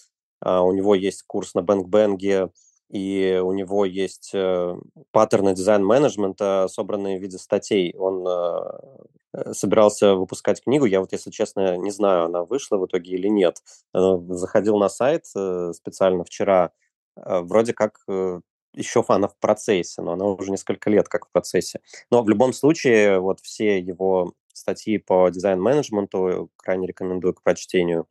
А, 0.40 0.62
у 0.62 0.72
него 0.72 0.94
есть 0.94 1.24
курс 1.26 1.54
на 1.54 1.62
Бэнк-Бэнге, 1.62 2.50
и 2.90 3.40
у 3.42 3.52
него 3.52 3.84
есть 3.84 4.30
э, 4.34 4.76
паттерны 5.10 5.54
дизайн-менеджмента, 5.54 6.68
собранные 6.70 7.18
в 7.18 7.22
виде 7.22 7.38
статей. 7.38 7.92
Он 7.98 8.24
э, 8.26 9.52
собирался 9.52 10.14
выпускать 10.14 10.62
книгу. 10.62 10.86
Я 10.86 11.00
вот, 11.00 11.10
если 11.12 11.30
честно, 11.30 11.76
не 11.76 11.90
знаю, 11.90 12.26
она 12.26 12.44
вышла 12.44 12.76
в 12.76 12.86
итоге 12.86 13.12
или 13.14 13.26
нет. 13.28 13.62
Заходил 13.92 14.78
на 14.78 14.88
сайт 14.88 15.26
специально 15.26 16.24
вчера, 16.24 16.70
вроде 17.24 17.72
как 17.72 18.00
э, 18.08 18.40
еще 18.74 19.02
фана 19.02 19.28
в 19.28 19.36
процессе, 19.38 20.02
но 20.02 20.12
она 20.12 20.26
уже 20.26 20.50
несколько 20.50 20.90
лет 20.90 21.08
как 21.08 21.26
в 21.26 21.32
процессе. 21.32 21.80
Но 22.10 22.22
в 22.22 22.28
любом 22.28 22.52
случае, 22.52 23.20
вот 23.20 23.40
все 23.40 23.78
его 23.78 24.34
статьи 24.52 24.98
по 24.98 25.28
дизайн-менеджменту 25.28 26.50
крайне 26.56 26.86
рекомендую 26.86 27.34
к 27.34 27.42
прочтению. 27.42 28.06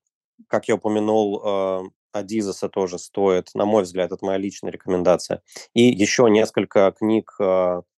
Как 0.48 0.68
я 0.68 0.76
упомянул, 0.76 1.42
э, 1.44 1.82
Адизеса 2.14 2.70
тоже 2.70 2.98
стоит, 3.00 3.50
на 3.54 3.66
мой 3.66 3.84
взгляд, 3.84 4.12
это 4.12 4.26
моя 4.26 4.38
личная 4.38 4.72
рекомендация. 4.72 5.42
И 5.74 5.84
еще 5.84 6.30
несколько 6.30 6.92
книг 6.98 7.38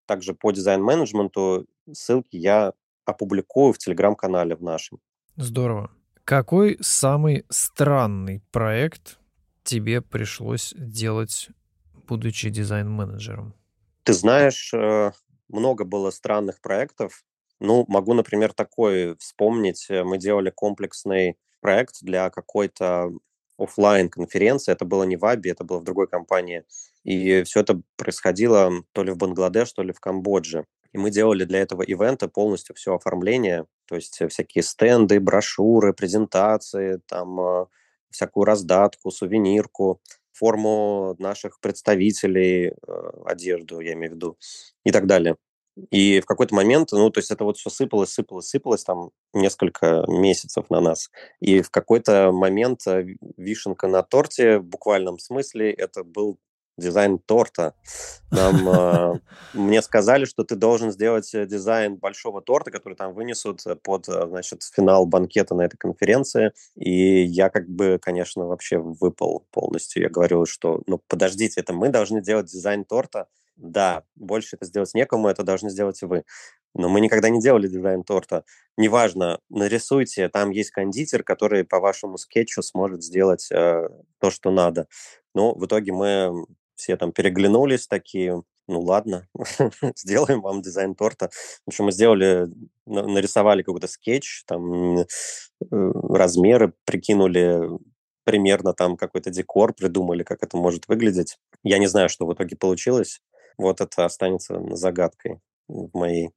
также 0.10 0.34
по 0.34 0.52
дизайн-менеджменту. 0.52 1.68
Ссылки 1.94 2.36
я 2.36 2.74
опубликую 3.06 3.74
в 3.74 3.78
телеграм-канале 3.78 4.56
в 4.56 4.64
нашем. 4.64 5.00
Здорово. 5.36 5.92
Какой 6.24 6.78
самый 6.82 7.46
странный 7.50 8.42
проект 8.52 9.19
тебе 9.70 10.02
пришлось 10.02 10.74
делать, 10.76 11.50
будучи 12.08 12.50
дизайн-менеджером? 12.50 13.54
Ты 14.04 14.14
знаешь, 14.14 14.74
э, 14.74 15.12
много 15.48 15.86
было 15.86 16.10
странных 16.10 16.60
проектов. 16.60 17.24
Ну, 17.60 17.86
могу, 17.88 18.14
например, 18.14 18.54
такой 18.54 19.16
вспомнить. 19.18 19.86
Э, 19.90 20.04
мы 20.04 20.18
делали 20.18 20.50
комплексный 20.50 21.38
проект 21.62 22.02
для 22.02 22.32
какой-то 22.32 23.12
офлайн 23.60 24.10
конференции. 24.10 24.72
Это 24.72 24.86
было 24.86 25.04
не 25.04 25.18
в 25.18 25.26
Аби, 25.26 25.50
это 25.50 25.64
было 25.64 25.80
в 25.80 25.84
другой 25.84 26.08
компании. 26.08 26.64
И 27.04 27.44
все 27.44 27.60
это 27.60 27.80
происходило 27.96 28.72
то 28.94 29.04
ли 29.04 29.12
в 29.12 29.18
Бангладеш, 29.18 29.72
то 29.74 29.84
ли 29.84 29.94
в 29.94 30.00
Камбодже. 30.00 30.66
И 30.94 30.98
мы 30.98 31.12
делали 31.12 31.44
для 31.46 31.60
этого 31.60 31.84
ивента 31.84 32.28
полностью 32.28 32.76
все 32.76 32.96
оформление, 32.96 33.66
то 33.86 33.96
есть 33.96 34.20
всякие 34.30 34.64
стенды, 34.64 35.20
брошюры, 35.20 35.94
презентации, 35.94 37.00
там 37.06 37.68
всякую 38.12 38.46
раздатку, 38.46 39.12
сувенирку, 39.12 40.02
форму 40.34 41.16
наших 41.20 41.60
представителей, 41.60 42.70
э, 42.70 42.74
одежду, 43.26 43.80
я 43.80 43.94
имею 43.94 44.14
в 44.14 44.16
виду, 44.16 44.38
и 44.86 44.92
так 44.92 45.08
далее. 45.08 45.36
И 45.92 46.20
в 46.22 46.26
какой-то 46.26 46.56
момент, 46.56 46.92
ну, 46.92 47.10
то 47.10 47.20
есть 47.20 47.32
это 47.32 47.44
вот 47.44 47.58
все 47.58 47.70
сыпалось, 47.70 48.12
сыпалось, 48.12 48.48
сыпалось 48.48 48.84
там 48.84 49.12
несколько 49.34 50.04
месяцев 50.08 50.70
на 50.70 50.82
нас. 50.82 51.10
И 51.40 51.62
в 51.62 51.70
какой-то 51.70 52.32
момент 52.32 52.86
э, 52.88 53.06
вишенка 53.38 53.88
на 53.88 54.04
торте, 54.04 54.60
в 54.60 54.66
буквальном 54.66 55.20
смысле, 55.20 55.72
это 55.72 56.04
был 56.04 56.38
дизайн 56.80 57.20
торта. 57.20 57.74
Нам, 58.32 58.70
э, 58.70 59.20
мне 59.54 59.82
сказали, 59.82 60.26
что 60.26 60.44
ты 60.44 60.56
должен 60.56 60.92
сделать 60.92 61.34
э, 61.34 61.46
дизайн 61.46 61.96
большого 61.96 62.42
торта, 62.42 62.72
который 62.72 62.96
там 62.96 63.14
вынесут 63.14 63.66
э, 63.66 63.76
под, 63.76 64.06
значит, 64.06 64.64
финал 64.64 65.06
банкета 65.06 65.56
на 65.56 65.64
этой 65.64 65.78
конференции. 65.78 66.54
И 66.76 67.24
я 67.24 67.50
как 67.50 67.68
бы, 67.70 68.00
конечно, 68.02 68.46
вообще 68.46 68.78
выпал 68.78 69.46
полностью. 69.52 70.04
Я 70.04 70.10
говорю, 70.10 70.46
что, 70.46 70.82
ну, 70.88 71.02
подождите, 71.08 71.62
это 71.62 71.74
мы 71.74 71.90
должны 71.90 72.22
делать 72.22 72.48
дизайн 72.48 72.86
торта. 72.86 73.28
Да, 73.60 74.04
больше 74.16 74.56
это 74.56 74.66
сделать 74.66 74.94
некому, 74.94 75.28
это 75.28 75.44
должны 75.44 75.70
сделать 75.70 76.02
вы. 76.02 76.24
но 76.74 76.88
мы 76.88 77.02
никогда 77.02 77.28
не 77.30 77.42
делали 77.42 77.68
дизайн 77.68 78.06
торта. 78.06 78.46
Неважно, 78.78 79.40
нарисуйте, 79.50 80.30
там 80.30 80.52
есть 80.52 80.72
кондитер, 80.72 81.24
который 81.24 81.66
по 81.66 81.82
вашему 81.82 82.18
скетчу 82.18 82.62
сможет 82.62 83.04
сделать 83.04 83.52
э, 83.52 83.90
то, 84.20 84.32
что 84.32 84.50
надо. 84.52 84.88
Но 85.36 85.54
в 85.54 85.66
итоге 85.66 85.92
мы 85.92 86.46
все 86.80 86.96
там 86.96 87.12
переглянулись 87.12 87.88
такие, 87.88 88.42
ну 88.68 88.82
ладно, 88.82 89.28
сделаем 89.96 90.42
вам 90.42 90.62
дизайн 90.62 90.96
торта. 90.96 91.30
В 91.66 91.68
общем, 91.68 91.86
мы 91.86 91.92
сделали, 91.92 92.48
нарисовали 92.86 93.64
какой-то 93.64 93.88
скетч, 93.88 94.44
там 94.46 95.00
э, 95.00 95.06
размеры 95.70 96.74
прикинули, 96.86 97.70
примерно 98.24 98.74
там 98.74 98.96
какой-то 98.96 99.30
декор 99.30 99.74
придумали, 99.74 100.24
как 100.24 100.42
это 100.42 100.56
может 100.56 100.88
выглядеть. 100.88 101.38
Я 101.64 101.80
не 101.80 101.88
знаю, 101.88 102.08
что 102.08 102.26
в 102.26 102.34
итоге 102.34 102.56
получилось. 102.56 103.20
Вот 103.58 103.82
это 103.82 104.06
останется 104.06 104.58
загадкой 104.76 105.42
в 105.68 105.90
моей 105.94 106.30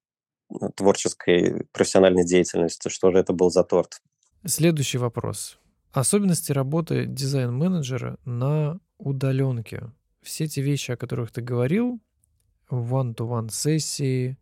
э, 0.51 0.68
творческой 0.74 1.66
профессиональной 1.72 2.24
деятельности. 2.24 2.88
Что 2.88 3.12
же 3.12 3.18
это 3.18 3.32
был 3.32 3.51
за 3.51 3.62
торт? 3.62 4.01
Следующий 4.45 4.99
вопрос. 4.99 5.59
Особенности 5.93 6.51
работы 6.51 7.07
дизайн-менеджера 7.07 8.16
на 8.24 8.80
удаленке. 8.99 9.93
Все 10.23 10.47
те 10.47 10.62
вещи, 10.62 10.93
о 10.93 10.97
которых 10.97 11.33
ты 11.33 11.41
говорил, 11.41 12.01
one-to-one 12.70 13.51
сессии, 13.51 14.39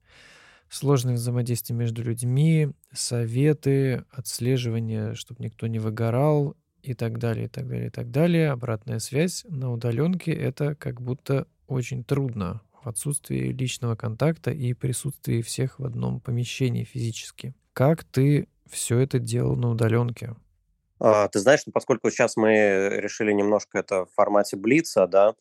сложные 0.69 1.17
взаимодействия 1.17 1.75
между 1.75 2.03
людьми, 2.03 2.71
советы, 2.93 4.05
отслеживание, 4.11 5.15
чтобы 5.15 5.43
никто 5.43 5.67
не 5.67 5.79
выгорал 5.79 6.57
и 6.83 6.95
так 6.95 7.19
далее, 7.19 7.47
и 7.47 7.49
так 7.49 7.69
далее, 7.69 7.89
и 7.89 7.91
так 7.91 8.11
далее. 8.11 8.51
Обратная 8.51 8.99
связь 8.99 9.45
на 9.49 9.73
удаленке— 9.73 10.33
это 10.35 10.75
как 10.75 11.01
будто 11.01 11.47
очень 11.67 12.05
трудно 12.05 12.63
в 12.83 12.89
отсутствии 12.89 13.53
личного 13.53 13.97
контакта 13.97 14.51
и 14.51 14.73
присутствии 14.73 15.43
всех 15.43 15.79
в 15.79 15.85
одном 15.85 16.21
помещении 16.21 16.85
физически. 16.85 17.55
Как 17.73 18.05
ты 18.05 18.49
все 18.69 18.99
это 18.99 19.19
делал 19.19 19.57
на 19.57 19.71
удаленке? 19.71 20.35
А, 20.99 21.29
ты 21.29 21.39
знаешь, 21.41 21.63
ну, 21.67 21.73
поскольку 21.73 22.11
сейчас 22.11 22.37
мы 22.37 22.91
решили 22.97 23.33
немножко 23.33 23.79
это 23.79 24.05
в 24.05 24.13
формате 24.15 24.57
блица, 24.57 25.07
да, 25.07 25.35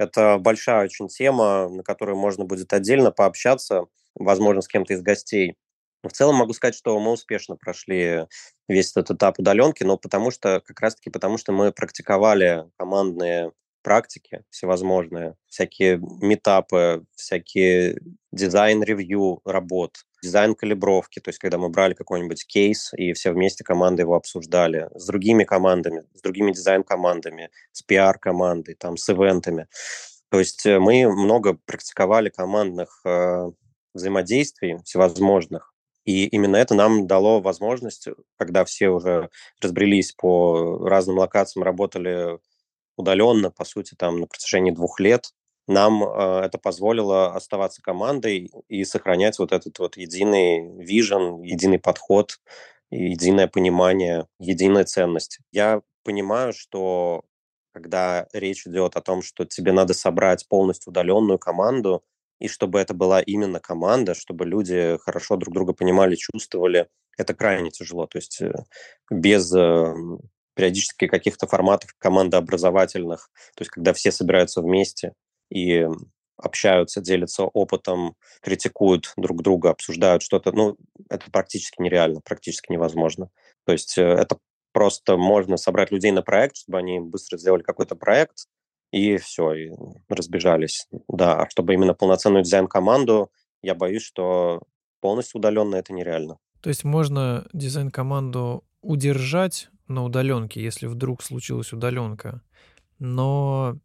это 0.00 0.38
большая 0.38 0.84
очень 0.84 1.08
тема, 1.08 1.68
на 1.68 1.82
которую 1.82 2.16
можно 2.16 2.46
будет 2.46 2.72
отдельно 2.72 3.10
пообщаться, 3.10 3.84
возможно, 4.14 4.62
с 4.62 4.68
кем-то 4.68 4.94
из 4.94 5.02
гостей. 5.02 5.56
В 6.02 6.08
целом 6.08 6.36
могу 6.36 6.54
сказать, 6.54 6.74
что 6.74 6.98
мы 6.98 7.12
успешно 7.12 7.56
прошли 7.56 8.26
весь 8.66 8.92
этот 8.92 9.10
этап 9.10 9.38
удаленки, 9.38 9.84
но 9.84 9.98
потому 9.98 10.30
что, 10.30 10.62
как 10.64 10.80
раз-таки 10.80 11.10
потому 11.10 11.36
что 11.36 11.52
мы 11.52 11.70
практиковали 11.70 12.64
командные 12.78 13.52
практики 13.82 14.42
всевозможные, 14.48 15.34
всякие 15.48 15.98
митапы, 15.98 17.04
всякие 17.14 18.00
дизайн-ревью 18.32 19.42
работ, 19.44 20.06
дизайн-калибровки, 20.22 21.20
то 21.20 21.30
есть 21.30 21.38
когда 21.38 21.58
мы 21.58 21.68
брали 21.68 21.94
какой-нибудь 21.94 22.46
кейс 22.46 22.92
и 22.96 23.12
все 23.12 23.32
вместе 23.32 23.64
команды 23.64 24.02
его 24.02 24.14
обсуждали 24.14 24.88
с 24.94 25.06
другими 25.06 25.44
командами, 25.44 26.04
с 26.14 26.22
другими 26.22 26.52
дизайн-командами, 26.52 27.50
с 27.72 27.82
пиар-командой, 27.82 28.74
там, 28.74 28.96
с 28.96 29.08
ивентами. 29.08 29.66
То 30.30 30.38
есть 30.38 30.64
э, 30.66 30.78
мы 30.78 31.10
много 31.10 31.58
практиковали 31.64 32.28
командных 32.28 33.00
э, 33.04 33.50
взаимодействий 33.94 34.78
всевозможных, 34.84 35.74
и 36.04 36.26
именно 36.26 36.56
это 36.56 36.74
нам 36.74 37.06
дало 37.06 37.40
возможность, 37.40 38.08
когда 38.36 38.64
все 38.64 38.88
уже 38.88 39.30
разбрелись 39.60 40.12
по 40.12 40.86
разным 40.86 41.18
локациям, 41.18 41.64
работали 41.64 42.38
удаленно, 42.96 43.50
по 43.50 43.64
сути, 43.64 43.94
там 43.96 44.20
на 44.20 44.26
протяжении 44.26 44.70
двух 44.70 45.00
лет, 45.00 45.32
нам 45.66 46.02
э, 46.02 46.40
это 46.44 46.58
позволило 46.58 47.34
оставаться 47.34 47.82
командой 47.82 48.50
и 48.68 48.84
сохранять 48.84 49.38
вот 49.38 49.52
этот 49.52 49.78
вот 49.78 49.96
единый 49.96 50.76
вижен, 50.82 51.42
единый 51.42 51.78
подход, 51.78 52.40
единое 52.90 53.46
понимание, 53.46 54.26
единая 54.38 54.84
ценность. 54.84 55.38
Я 55.52 55.82
понимаю, 56.04 56.52
что 56.52 57.22
когда 57.72 58.26
речь 58.32 58.66
идет 58.66 58.96
о 58.96 59.00
том, 59.00 59.22
что 59.22 59.44
тебе 59.44 59.72
надо 59.72 59.94
собрать 59.94 60.48
полностью 60.48 60.90
удаленную 60.90 61.38
команду, 61.38 62.02
и 62.40 62.48
чтобы 62.48 62.80
это 62.80 62.94
была 62.94 63.20
именно 63.20 63.60
команда, 63.60 64.14
чтобы 64.14 64.46
люди 64.46 64.98
хорошо 65.02 65.36
друг 65.36 65.54
друга 65.54 65.72
понимали, 65.72 66.16
чувствовали, 66.16 66.88
это 67.18 67.34
крайне 67.34 67.70
тяжело. 67.70 68.06
То 68.06 68.18
есть 68.18 68.40
э, 68.40 68.52
без 69.10 69.54
э, 69.54 69.94
периодически 70.54 71.06
каких-то 71.06 71.46
форматов 71.46 71.94
командообразовательных, 71.98 73.30
то 73.54 73.62
есть 73.62 73.70
когда 73.70 73.92
все 73.92 74.10
собираются 74.10 74.62
вместе 74.62 75.12
и 75.50 75.86
общаются, 76.36 77.00
делятся 77.00 77.44
опытом, 77.44 78.16
критикуют 78.40 79.12
друг 79.16 79.42
друга, 79.42 79.70
обсуждают 79.70 80.22
что-то, 80.22 80.52
ну, 80.52 80.76
это 81.08 81.30
практически 81.30 81.82
нереально, 81.82 82.20
практически 82.20 82.72
невозможно. 82.72 83.30
То 83.66 83.72
есть 83.72 83.98
э, 83.98 84.02
это 84.02 84.38
просто 84.72 85.16
можно 85.16 85.56
собрать 85.56 85.90
людей 85.90 86.12
на 86.12 86.22
проект, 86.22 86.56
чтобы 86.56 86.78
они 86.78 87.00
быстро 87.00 87.36
сделали 87.36 87.62
какой-то 87.62 87.94
проект, 87.96 88.46
и 88.92 89.18
все, 89.18 89.52
и 89.52 89.70
разбежались. 90.08 90.88
Да, 91.08 91.42
а 91.42 91.50
чтобы 91.50 91.74
именно 91.74 91.94
полноценную 91.94 92.42
дизайн-команду, 92.42 93.30
я 93.62 93.74
боюсь, 93.74 94.02
что 94.02 94.62
полностью 95.00 95.38
удаленно 95.38 95.76
это 95.76 95.92
нереально. 95.92 96.38
То 96.60 96.68
есть 96.68 96.84
можно 96.84 97.46
дизайн-команду 97.52 98.64
удержать 98.82 99.70
на 99.88 100.04
удаленке, 100.04 100.62
если 100.62 100.86
вдруг 100.86 101.22
случилась 101.22 101.72
удаленка, 101.72 102.42
но 102.98 103.76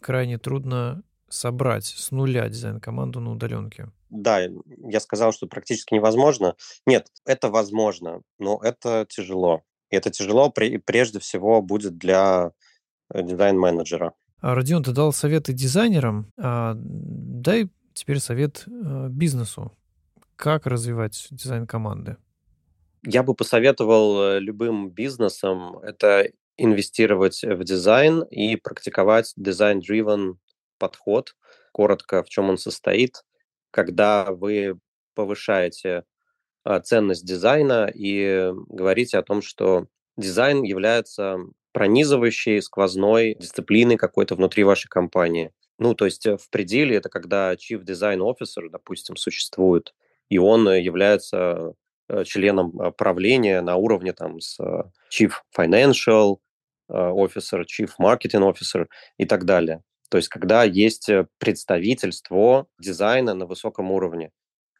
крайне 0.00 0.38
трудно 0.38 1.02
собрать 1.28 1.86
с 1.86 2.10
нуля 2.10 2.48
дизайн-команду 2.48 3.20
на 3.20 3.32
удаленке. 3.32 3.88
Да, 4.10 4.40
я 4.40 5.00
сказал, 5.00 5.32
что 5.32 5.46
практически 5.46 5.94
невозможно. 5.94 6.54
Нет, 6.86 7.08
это 7.24 7.48
возможно, 7.50 8.22
но 8.38 8.60
это 8.62 9.06
тяжело. 9.08 9.62
И 9.90 9.96
это 9.96 10.10
тяжело 10.10 10.50
прежде 10.50 11.18
всего 11.18 11.60
будет 11.60 11.98
для 11.98 12.52
э, 13.12 13.22
дизайн-менеджера. 13.22 14.14
А, 14.40 14.54
Родион, 14.54 14.82
ты 14.82 14.92
дал 14.92 15.12
советы 15.12 15.52
дизайнерам, 15.52 16.30
а 16.38 16.74
дай 16.76 17.70
теперь 17.94 18.20
совет 18.20 18.64
э, 18.66 19.08
бизнесу. 19.08 19.72
Как 20.36 20.66
развивать 20.66 21.28
дизайн 21.30 21.66
команды? 21.66 22.16
Я 23.06 23.22
бы 23.22 23.34
посоветовал 23.34 24.22
э, 24.22 24.40
любым 24.40 24.90
бизнесам 24.90 25.78
это 25.78 26.28
инвестировать 26.56 27.42
в 27.42 27.64
дизайн 27.64 28.22
и 28.24 28.56
практиковать 28.56 29.32
дизайн- 29.36 29.89
driven 29.89 30.34
подход. 30.78 31.34
Коротко, 31.72 32.22
в 32.22 32.28
чем 32.28 32.50
он 32.50 32.58
состоит. 32.58 33.24
Когда 33.70 34.30
вы 34.30 34.78
повышаете 35.14 36.04
а, 36.64 36.80
ценность 36.80 37.26
дизайна 37.26 37.90
и 37.92 38.52
говорите 38.68 39.18
о 39.18 39.22
том, 39.22 39.42
что 39.42 39.86
дизайн 40.16 40.62
является 40.62 41.38
пронизывающей, 41.72 42.62
сквозной 42.62 43.34
дисциплиной 43.34 43.96
какой-то 43.96 44.36
внутри 44.36 44.62
вашей 44.62 44.88
компании. 44.88 45.52
Ну, 45.78 45.94
то 45.94 46.04
есть 46.04 46.24
э, 46.24 46.36
в 46.36 46.48
пределе 46.50 46.96
это 46.96 47.08
когда 47.08 47.52
Chief 47.54 47.82
Design 47.84 48.18
Officer, 48.18 48.68
допустим, 48.70 49.16
существует, 49.16 49.92
и 50.28 50.38
он 50.38 50.68
э, 50.68 50.80
является 50.80 51.74
Э, 52.06 52.22
членом 52.24 52.78
э, 52.78 52.90
правления 52.92 53.62
на 53.62 53.76
уровне 53.76 54.12
там 54.12 54.38
с 54.38 54.58
Chief 55.10 55.32
Financial 55.56 56.36
Officer, 56.90 57.64
Chief 57.64 57.90
Marketing 58.00 58.52
Officer 58.52 58.86
и 59.18 59.24
так 59.24 59.44
далее. 59.44 59.82
То 60.10 60.18
есть 60.18 60.28
когда 60.28 60.64
есть 60.64 61.10
представительство 61.38 62.66
дизайна 62.78 63.34
на 63.34 63.46
высоком 63.46 63.90
уровне. 63.90 64.30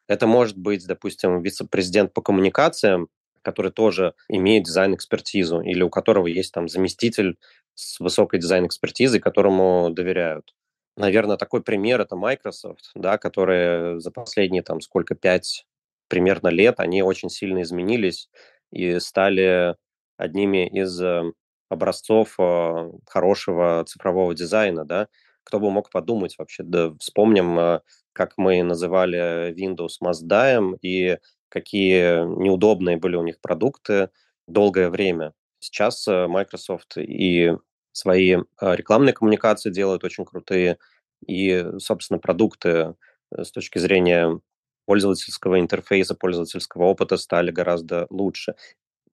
Это 0.07 0.27
может 0.27 0.59
быть, 0.59 0.87
допустим, 0.87 1.41
вице-президент 1.41 2.13
по 2.13 2.21
коммуникациям, 2.21 3.09
который 3.43 3.73
тоже 3.73 4.15
имеет 4.29 4.65
дизайн-экспертизу, 4.65 5.61
или 5.61 5.83
у 5.83 5.91
которого 5.91 6.27
есть 6.27 6.53
там 6.53 6.69
заместитель 6.69 7.39
с 7.75 8.01
высокой 8.01 8.39
дизайн-экспертизой, 8.39 9.21
которому 9.21 9.91
доверяют. 9.91 10.55
Наверное, 10.97 11.37
такой 11.37 11.63
пример– 11.63 12.01
это 12.03 12.17
Microsoft, 12.17 12.91
да, 12.95 13.19
которые 13.19 13.99
за 13.99 14.11
последние 14.11 14.63
там 14.63 14.81
сколько, 14.81 15.15
пять 15.15 15.67
примерно 16.09 16.49
лет 16.49 16.81
они 16.81 17.03
очень 17.03 17.31
сильно 17.31 17.63
изменились 17.63 18.29
и 18.71 18.99
стали 19.01 19.75
одними 20.17 20.69
из 20.69 21.01
э, 21.01 21.33
образцов 21.75 22.35
э, 22.39 22.91
хорошего 23.07 23.85
цифрового 23.87 24.35
дизайна, 24.35 24.85
да. 24.85 25.09
Кто 25.45 25.61
бы 25.61 25.71
мог 25.71 25.91
подумать 25.91 26.37
вообще, 26.39 26.63
да, 26.65 26.93
вспомним, 27.01 27.59
э, 27.59 27.81
как 28.13 28.35
мы 28.39 28.63
называли 28.63 29.53
Windows 29.55 29.97
Mazdaем 30.01 30.77
и 30.83 31.19
какие 31.49 32.25
неудобные 32.41 32.97
были 32.97 33.17
у 33.17 33.23
них 33.23 33.41
продукты 33.41 34.11
долгое 34.49 34.91
время. 34.91 35.33
Сейчас 35.61 36.07
Microsoft 36.07 36.97
и 36.99 37.53
свои 37.93 38.37
рекламные 38.61 39.13
коммуникации 39.13 39.71
делают 39.71 40.05
очень 40.05 40.25
крутые, 40.25 40.79
и, 41.27 41.65
собственно, 41.79 42.19
продукты 42.19 42.95
с 43.33 43.51
точки 43.51 43.79
зрения 43.79 44.41
пользовательского 44.87 45.61
интерфейса, 45.61 46.15
пользовательского 46.15 46.85
опыта 46.85 47.17
стали 47.17 47.51
гораздо 47.51 48.07
лучше 48.11 48.55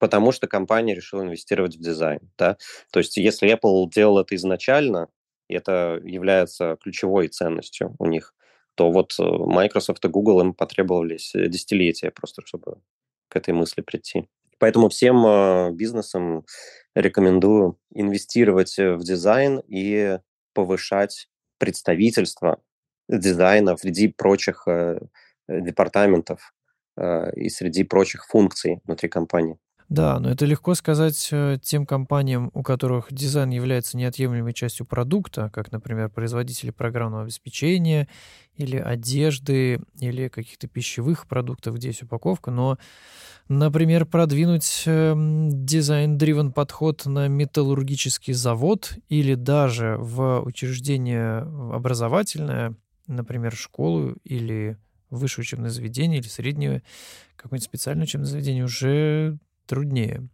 потому 0.02 0.32
что 0.32 0.48
компания 0.48 0.96
решила 0.96 1.22
инвестировать 1.22 1.76
в 1.76 1.80
дизайн. 1.80 2.20
Да? 2.36 2.58
То 2.92 3.00
есть 3.00 3.18
если 3.18 3.54
Apple 3.54 3.88
делал 3.88 4.18
это 4.18 4.36
изначально, 4.36 5.10
и 5.48 5.54
это 5.54 6.02
является 6.04 6.76
ключевой 6.82 7.28
ценностью 7.28 7.96
у 8.00 8.08
них, 8.08 8.34
то 8.74 8.92
вот 8.92 9.14
э, 9.20 9.24
Microsoft 9.24 10.04
и 10.04 10.08
Google 10.08 10.42
им 10.42 10.54
потребовались 10.56 11.34
десятилетия 11.36 12.10
просто, 12.10 12.42
чтобы 12.44 12.78
к 13.28 13.36
этой 13.36 13.54
мысли 13.54 13.82
прийти. 13.82 14.28
Поэтому 14.58 14.90
всем 14.90 15.24
э, 15.24 15.72
бизнесам 15.72 16.46
рекомендую 16.96 17.78
инвестировать 17.94 18.76
в 18.78 19.04
дизайн 19.04 19.62
и 19.68 20.18
повышать 20.54 21.30
представительство 21.60 22.60
дизайна 23.08 23.78
среди 23.78 24.08
прочих 24.08 24.64
э, 24.68 25.00
департаментов 25.48 26.56
э, 26.98 27.34
и 27.36 27.50
среди 27.50 27.84
прочих 27.84 28.26
функций 28.26 28.82
внутри 28.86 29.08
компании. 29.10 29.60
Да, 29.92 30.22
но 30.22 30.30
это 30.30 30.46
легко 30.46 30.74
сказать 30.74 31.28
э, 31.34 31.58
тем 31.62 31.86
компаниям, 31.86 32.50
у 32.54 32.64
которых 32.64 33.08
дизайн 33.12 33.50
является 33.50 33.98
неотъемлемой 33.98 34.54
частью 34.54 34.86
продукта, 34.86 35.50
как, 35.54 35.74
например, 35.74 36.08
производители 36.08 36.72
программного 36.72 37.24
обеспечения 37.24 38.08
или 38.56 38.78
одежды, 38.78 39.82
или 40.00 40.30
каких-то 40.30 40.70
пищевых 40.70 41.28
продуктов, 41.28 41.76
где 41.76 41.90
есть 41.90 42.04
упаковка, 42.04 42.52
но, 42.52 42.78
например, 43.50 44.06
продвинуть 44.06 44.84
эм, 44.86 45.66
дизайн-дривен 45.66 46.54
подход 46.54 47.06
на 47.06 47.28
металлургический 47.28 48.32
завод 48.34 48.94
или 49.10 49.36
даже 49.36 49.98
в 50.00 50.40
учреждение 50.40 51.40
образовательное, 51.74 52.76
например, 53.08 53.54
школу 53.54 54.16
или 54.24 54.78
высшее 55.10 55.44
учебное 55.44 55.70
заведение 55.70 56.22
или 56.22 56.30
среднее 56.30 56.82
какое-нибудь 57.36 57.66
специальное 57.66 58.06
учебное 58.06 58.30
заведение 58.30 58.64
уже 58.64 59.38
труднее. 59.72 60.28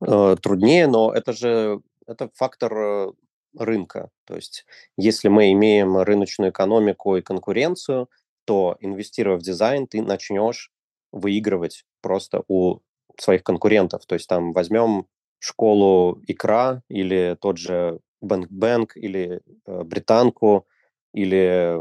Э, 0.00 0.36
труднее, 0.40 0.86
но 0.86 1.12
это 1.12 1.34
же 1.34 1.82
это 2.06 2.30
фактор 2.34 2.72
э, 2.74 3.12
рынка. 3.58 4.08
То 4.24 4.34
есть 4.34 4.64
если 4.96 5.28
мы 5.28 5.52
имеем 5.52 5.98
рыночную 5.98 6.52
экономику 6.52 7.16
и 7.16 7.22
конкуренцию, 7.22 8.08
то 8.46 8.78
инвестируя 8.80 9.36
в 9.36 9.42
дизайн, 9.42 9.86
ты 9.86 10.00
начнешь 10.00 10.72
выигрывать 11.12 11.84
просто 12.00 12.44
у 12.48 12.78
своих 13.18 13.42
конкурентов. 13.42 14.06
То 14.06 14.14
есть 14.14 14.26
там 14.26 14.54
возьмем 14.54 15.06
школу 15.38 16.22
икра 16.26 16.82
или 16.88 17.36
тот 17.38 17.58
же 17.58 18.00
Бэнк 18.22 18.50
Бэнк 18.50 18.96
или 18.96 19.42
э, 19.66 19.82
британку 19.82 20.66
или 21.12 21.78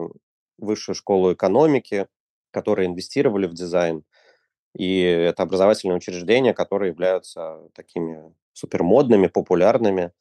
высшую 0.57 0.95
школу 0.95 1.31
экономики, 1.31 2.07
которые 2.51 2.87
инвестировали 2.87 3.47
в 3.47 3.53
дизайн– 3.53 4.03
и 4.77 5.01
это 5.01 5.41
образовательные 5.41 5.97
учреждения, 5.97 6.53
которые 6.53 6.91
являются 6.91 7.61
такими 7.73 8.31
супермодными, 8.53 9.25
популярными. 9.25 10.11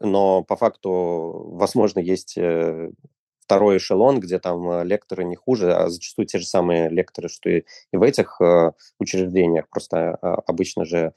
Но 0.00 0.42
по 0.42 0.56
факту, 0.56 1.50
возможно, 1.52 2.00
есть 2.00 2.38
э, 2.38 2.90
второй 3.40 3.76
эшелон, 3.76 4.20
где 4.20 4.38
там 4.38 4.70
э, 4.70 4.84
лекторы 4.84 5.24
не 5.24 5.36
хуже, 5.36 5.74
а 5.74 5.90
зачастую 5.90 6.24
те 6.24 6.38
же 6.38 6.46
самые 6.46 6.88
лекторы, 6.88 7.28
что 7.28 7.50
и, 7.50 7.64
в 7.92 8.02
этих 8.02 8.40
э, 8.40 8.72
учреждениях. 8.98 9.68
Просто 9.68 10.14
а, 10.22 10.36
обычно 10.46 10.84
же 10.84 11.12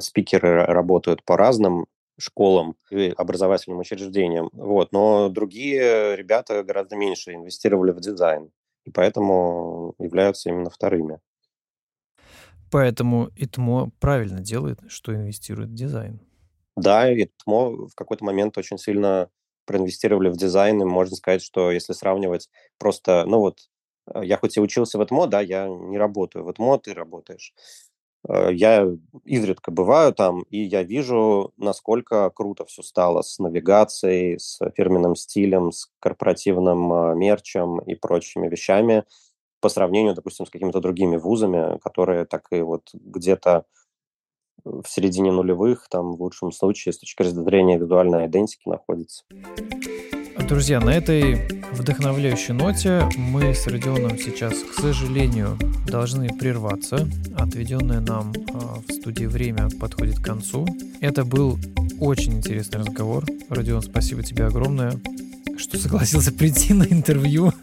спикеры 0.00 0.64
работают 0.64 1.22
по 1.24 1.36
разным 1.36 1.84
школам 2.18 2.74
и 2.90 3.12
образовательным 3.14 3.80
учреждениям. 3.80 4.48
Вот. 4.54 4.92
Но 4.92 5.28
другие 5.28 6.16
ребята 6.16 6.64
гораздо 6.64 6.96
меньше 6.96 7.34
инвестировали 7.34 7.90
в 7.90 8.00
дизайн, 8.00 8.50
и 8.86 8.90
поэтому 8.90 9.94
являются 9.98 10.48
именно 10.48 10.70
вторыми. 10.70 11.20
Поэтому 12.72 13.28
ИТМО 13.36 13.90
правильно 14.00 14.40
делает, 14.40 14.80
что 14.88 15.14
инвестирует 15.14 15.68
в 15.68 15.74
дизайн. 15.74 16.20
Да, 16.74 17.12
ИТМО 17.12 17.88
в 17.88 17.94
какой-то 17.94 18.24
момент 18.24 18.56
очень 18.56 18.78
сильно 18.78 19.28
проинвестировали 19.66 20.30
в 20.30 20.38
дизайн, 20.38 20.80
и 20.80 20.86
можно 20.86 21.14
сказать, 21.14 21.42
что 21.42 21.70
если 21.70 21.92
сравнивать 21.92 22.48
просто, 22.78 23.24
ну 23.26 23.40
вот, 23.40 23.58
э, 24.14 24.24
я 24.24 24.38
хоть 24.38 24.56
и 24.56 24.60
учился 24.60 24.98
в 24.98 25.04
ИТМО, 25.04 25.26
да, 25.26 25.42
я 25.42 25.68
не 25.68 25.98
работаю 25.98 26.46
в 26.46 26.50
ИТМО, 26.50 26.78
ты 26.78 26.94
работаешь. 26.94 27.52
Э, 28.26 28.48
я 28.50 28.88
изредка 29.24 29.70
бываю 29.70 30.14
там, 30.14 30.42
и 30.44 30.58
я 30.62 30.82
вижу, 30.82 31.52
насколько 31.58 32.30
круто 32.30 32.64
все 32.64 32.82
стало 32.82 33.20
с 33.20 33.38
навигацией, 33.38 34.38
с 34.38 34.58
фирменным 34.74 35.14
стилем, 35.14 35.72
с 35.72 35.90
корпоративным 36.00 36.90
э, 36.90 37.14
мерчем 37.16 37.80
и 37.80 37.94
прочими 37.94 38.48
вещами 38.48 39.04
по 39.62 39.68
сравнению, 39.68 40.14
допустим, 40.14 40.44
с 40.44 40.50
какими-то 40.50 40.80
другими 40.80 41.16
вузами, 41.16 41.78
которые 41.78 42.26
так 42.26 42.48
и 42.50 42.60
вот 42.60 42.90
где-то 42.92 43.64
в 44.64 44.84
середине 44.86 45.32
нулевых, 45.32 45.86
там, 45.88 46.16
в 46.16 46.22
лучшем 46.22 46.52
случае, 46.52 46.92
с 46.92 46.98
точки 46.98 47.22
зрения 47.22 47.78
визуальной 47.78 48.26
идентики 48.26 48.68
находятся. 48.68 49.24
Друзья, 50.48 50.80
на 50.80 50.90
этой 50.90 51.62
вдохновляющей 51.72 52.52
ноте 52.52 53.08
мы 53.16 53.54
с 53.54 53.66
Родионом 53.66 54.18
сейчас, 54.18 54.54
к 54.54 54.74
сожалению, 54.74 55.56
должны 55.86 56.28
прерваться. 56.28 57.08
Отведенное 57.38 58.00
нам 58.00 58.32
а, 58.52 58.80
в 58.86 58.92
студии 58.92 59.26
время 59.26 59.68
подходит 59.80 60.18
к 60.18 60.24
концу. 60.24 60.66
Это 61.00 61.24
был 61.24 61.58
очень 62.00 62.34
интересный 62.34 62.80
разговор. 62.80 63.24
Родион, 63.48 63.82
спасибо 63.82 64.22
тебе 64.22 64.46
огромное 64.46 64.92
что 65.62 65.78
согласился 65.78 66.32
прийти 66.32 66.74
на 66.74 66.84
интервью. 66.84 67.52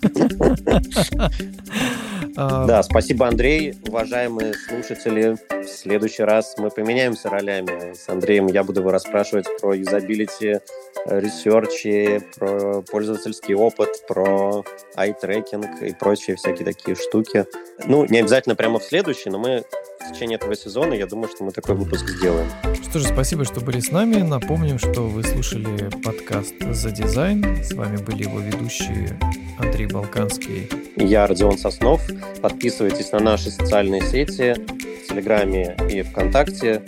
А, 2.35 2.65
да, 2.65 2.83
спасибо, 2.83 3.27
Андрей. 3.27 3.73
Уважаемые 3.87 4.53
слушатели, 4.53 5.35
в 5.49 5.67
следующий 5.67 6.23
раз 6.23 6.55
мы 6.57 6.69
поменяемся 6.69 7.29
ролями. 7.29 7.93
С 7.93 8.07
Андреем 8.07 8.47
я 8.47 8.63
буду 8.63 8.79
его 8.79 8.91
расспрашивать 8.91 9.45
про 9.59 9.73
юзабилити, 9.73 10.59
ресерчи, 11.05 12.21
про 12.37 12.81
пользовательский 12.83 13.55
опыт, 13.55 13.89
про 14.07 14.63
ай-трекинг 14.95 15.81
и 15.81 15.93
прочие 15.93 16.37
всякие 16.37 16.65
такие 16.65 16.95
штуки. 16.95 17.45
Ну, 17.85 18.05
не 18.05 18.19
обязательно 18.19 18.55
прямо 18.55 18.79
в 18.79 18.83
следующий, 18.83 19.29
но 19.29 19.39
мы 19.39 19.63
в 20.09 20.13
течение 20.13 20.37
этого 20.37 20.55
сезона, 20.55 20.93
я 20.93 21.05
думаю, 21.05 21.29
что 21.29 21.43
мы 21.43 21.51
такой 21.51 21.75
выпуск 21.75 22.07
сделаем. 22.07 22.47
Что 22.89 22.99
же, 22.99 23.07
спасибо, 23.07 23.45
что 23.45 23.61
были 23.61 23.79
с 23.79 23.91
нами. 23.91 24.17
Напомним, 24.17 24.79
что 24.79 25.03
вы 25.03 25.23
слушали 25.23 25.89
подкаст 26.03 26.55
«За 26.71 26.91
дизайн». 26.91 27.63
С 27.63 27.73
вами 27.73 27.97
были 27.97 28.23
его 28.23 28.39
ведущие 28.39 29.19
Андрей 29.57 29.87
Балканский. 29.87 30.69
Я 30.95 31.27
Родион 31.27 31.57
Соснов. 31.57 32.01
Подписывайтесь 32.41 33.11
на 33.11 33.19
наши 33.19 33.51
социальные 33.51 34.01
сети 34.01 34.55
в 34.55 35.07
Телеграме 35.09 35.75
и 35.89 36.01
ВКонтакте. 36.01 36.81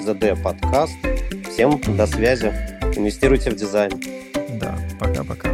ЗД 0.00 0.42
подкаст. 0.42 0.94
Всем 1.50 1.80
до 1.96 2.06
связи. 2.06 2.52
Инвестируйте 2.96 3.50
в 3.50 3.56
дизайн. 3.56 3.92
Да, 4.60 4.76
пока-пока. 4.98 5.50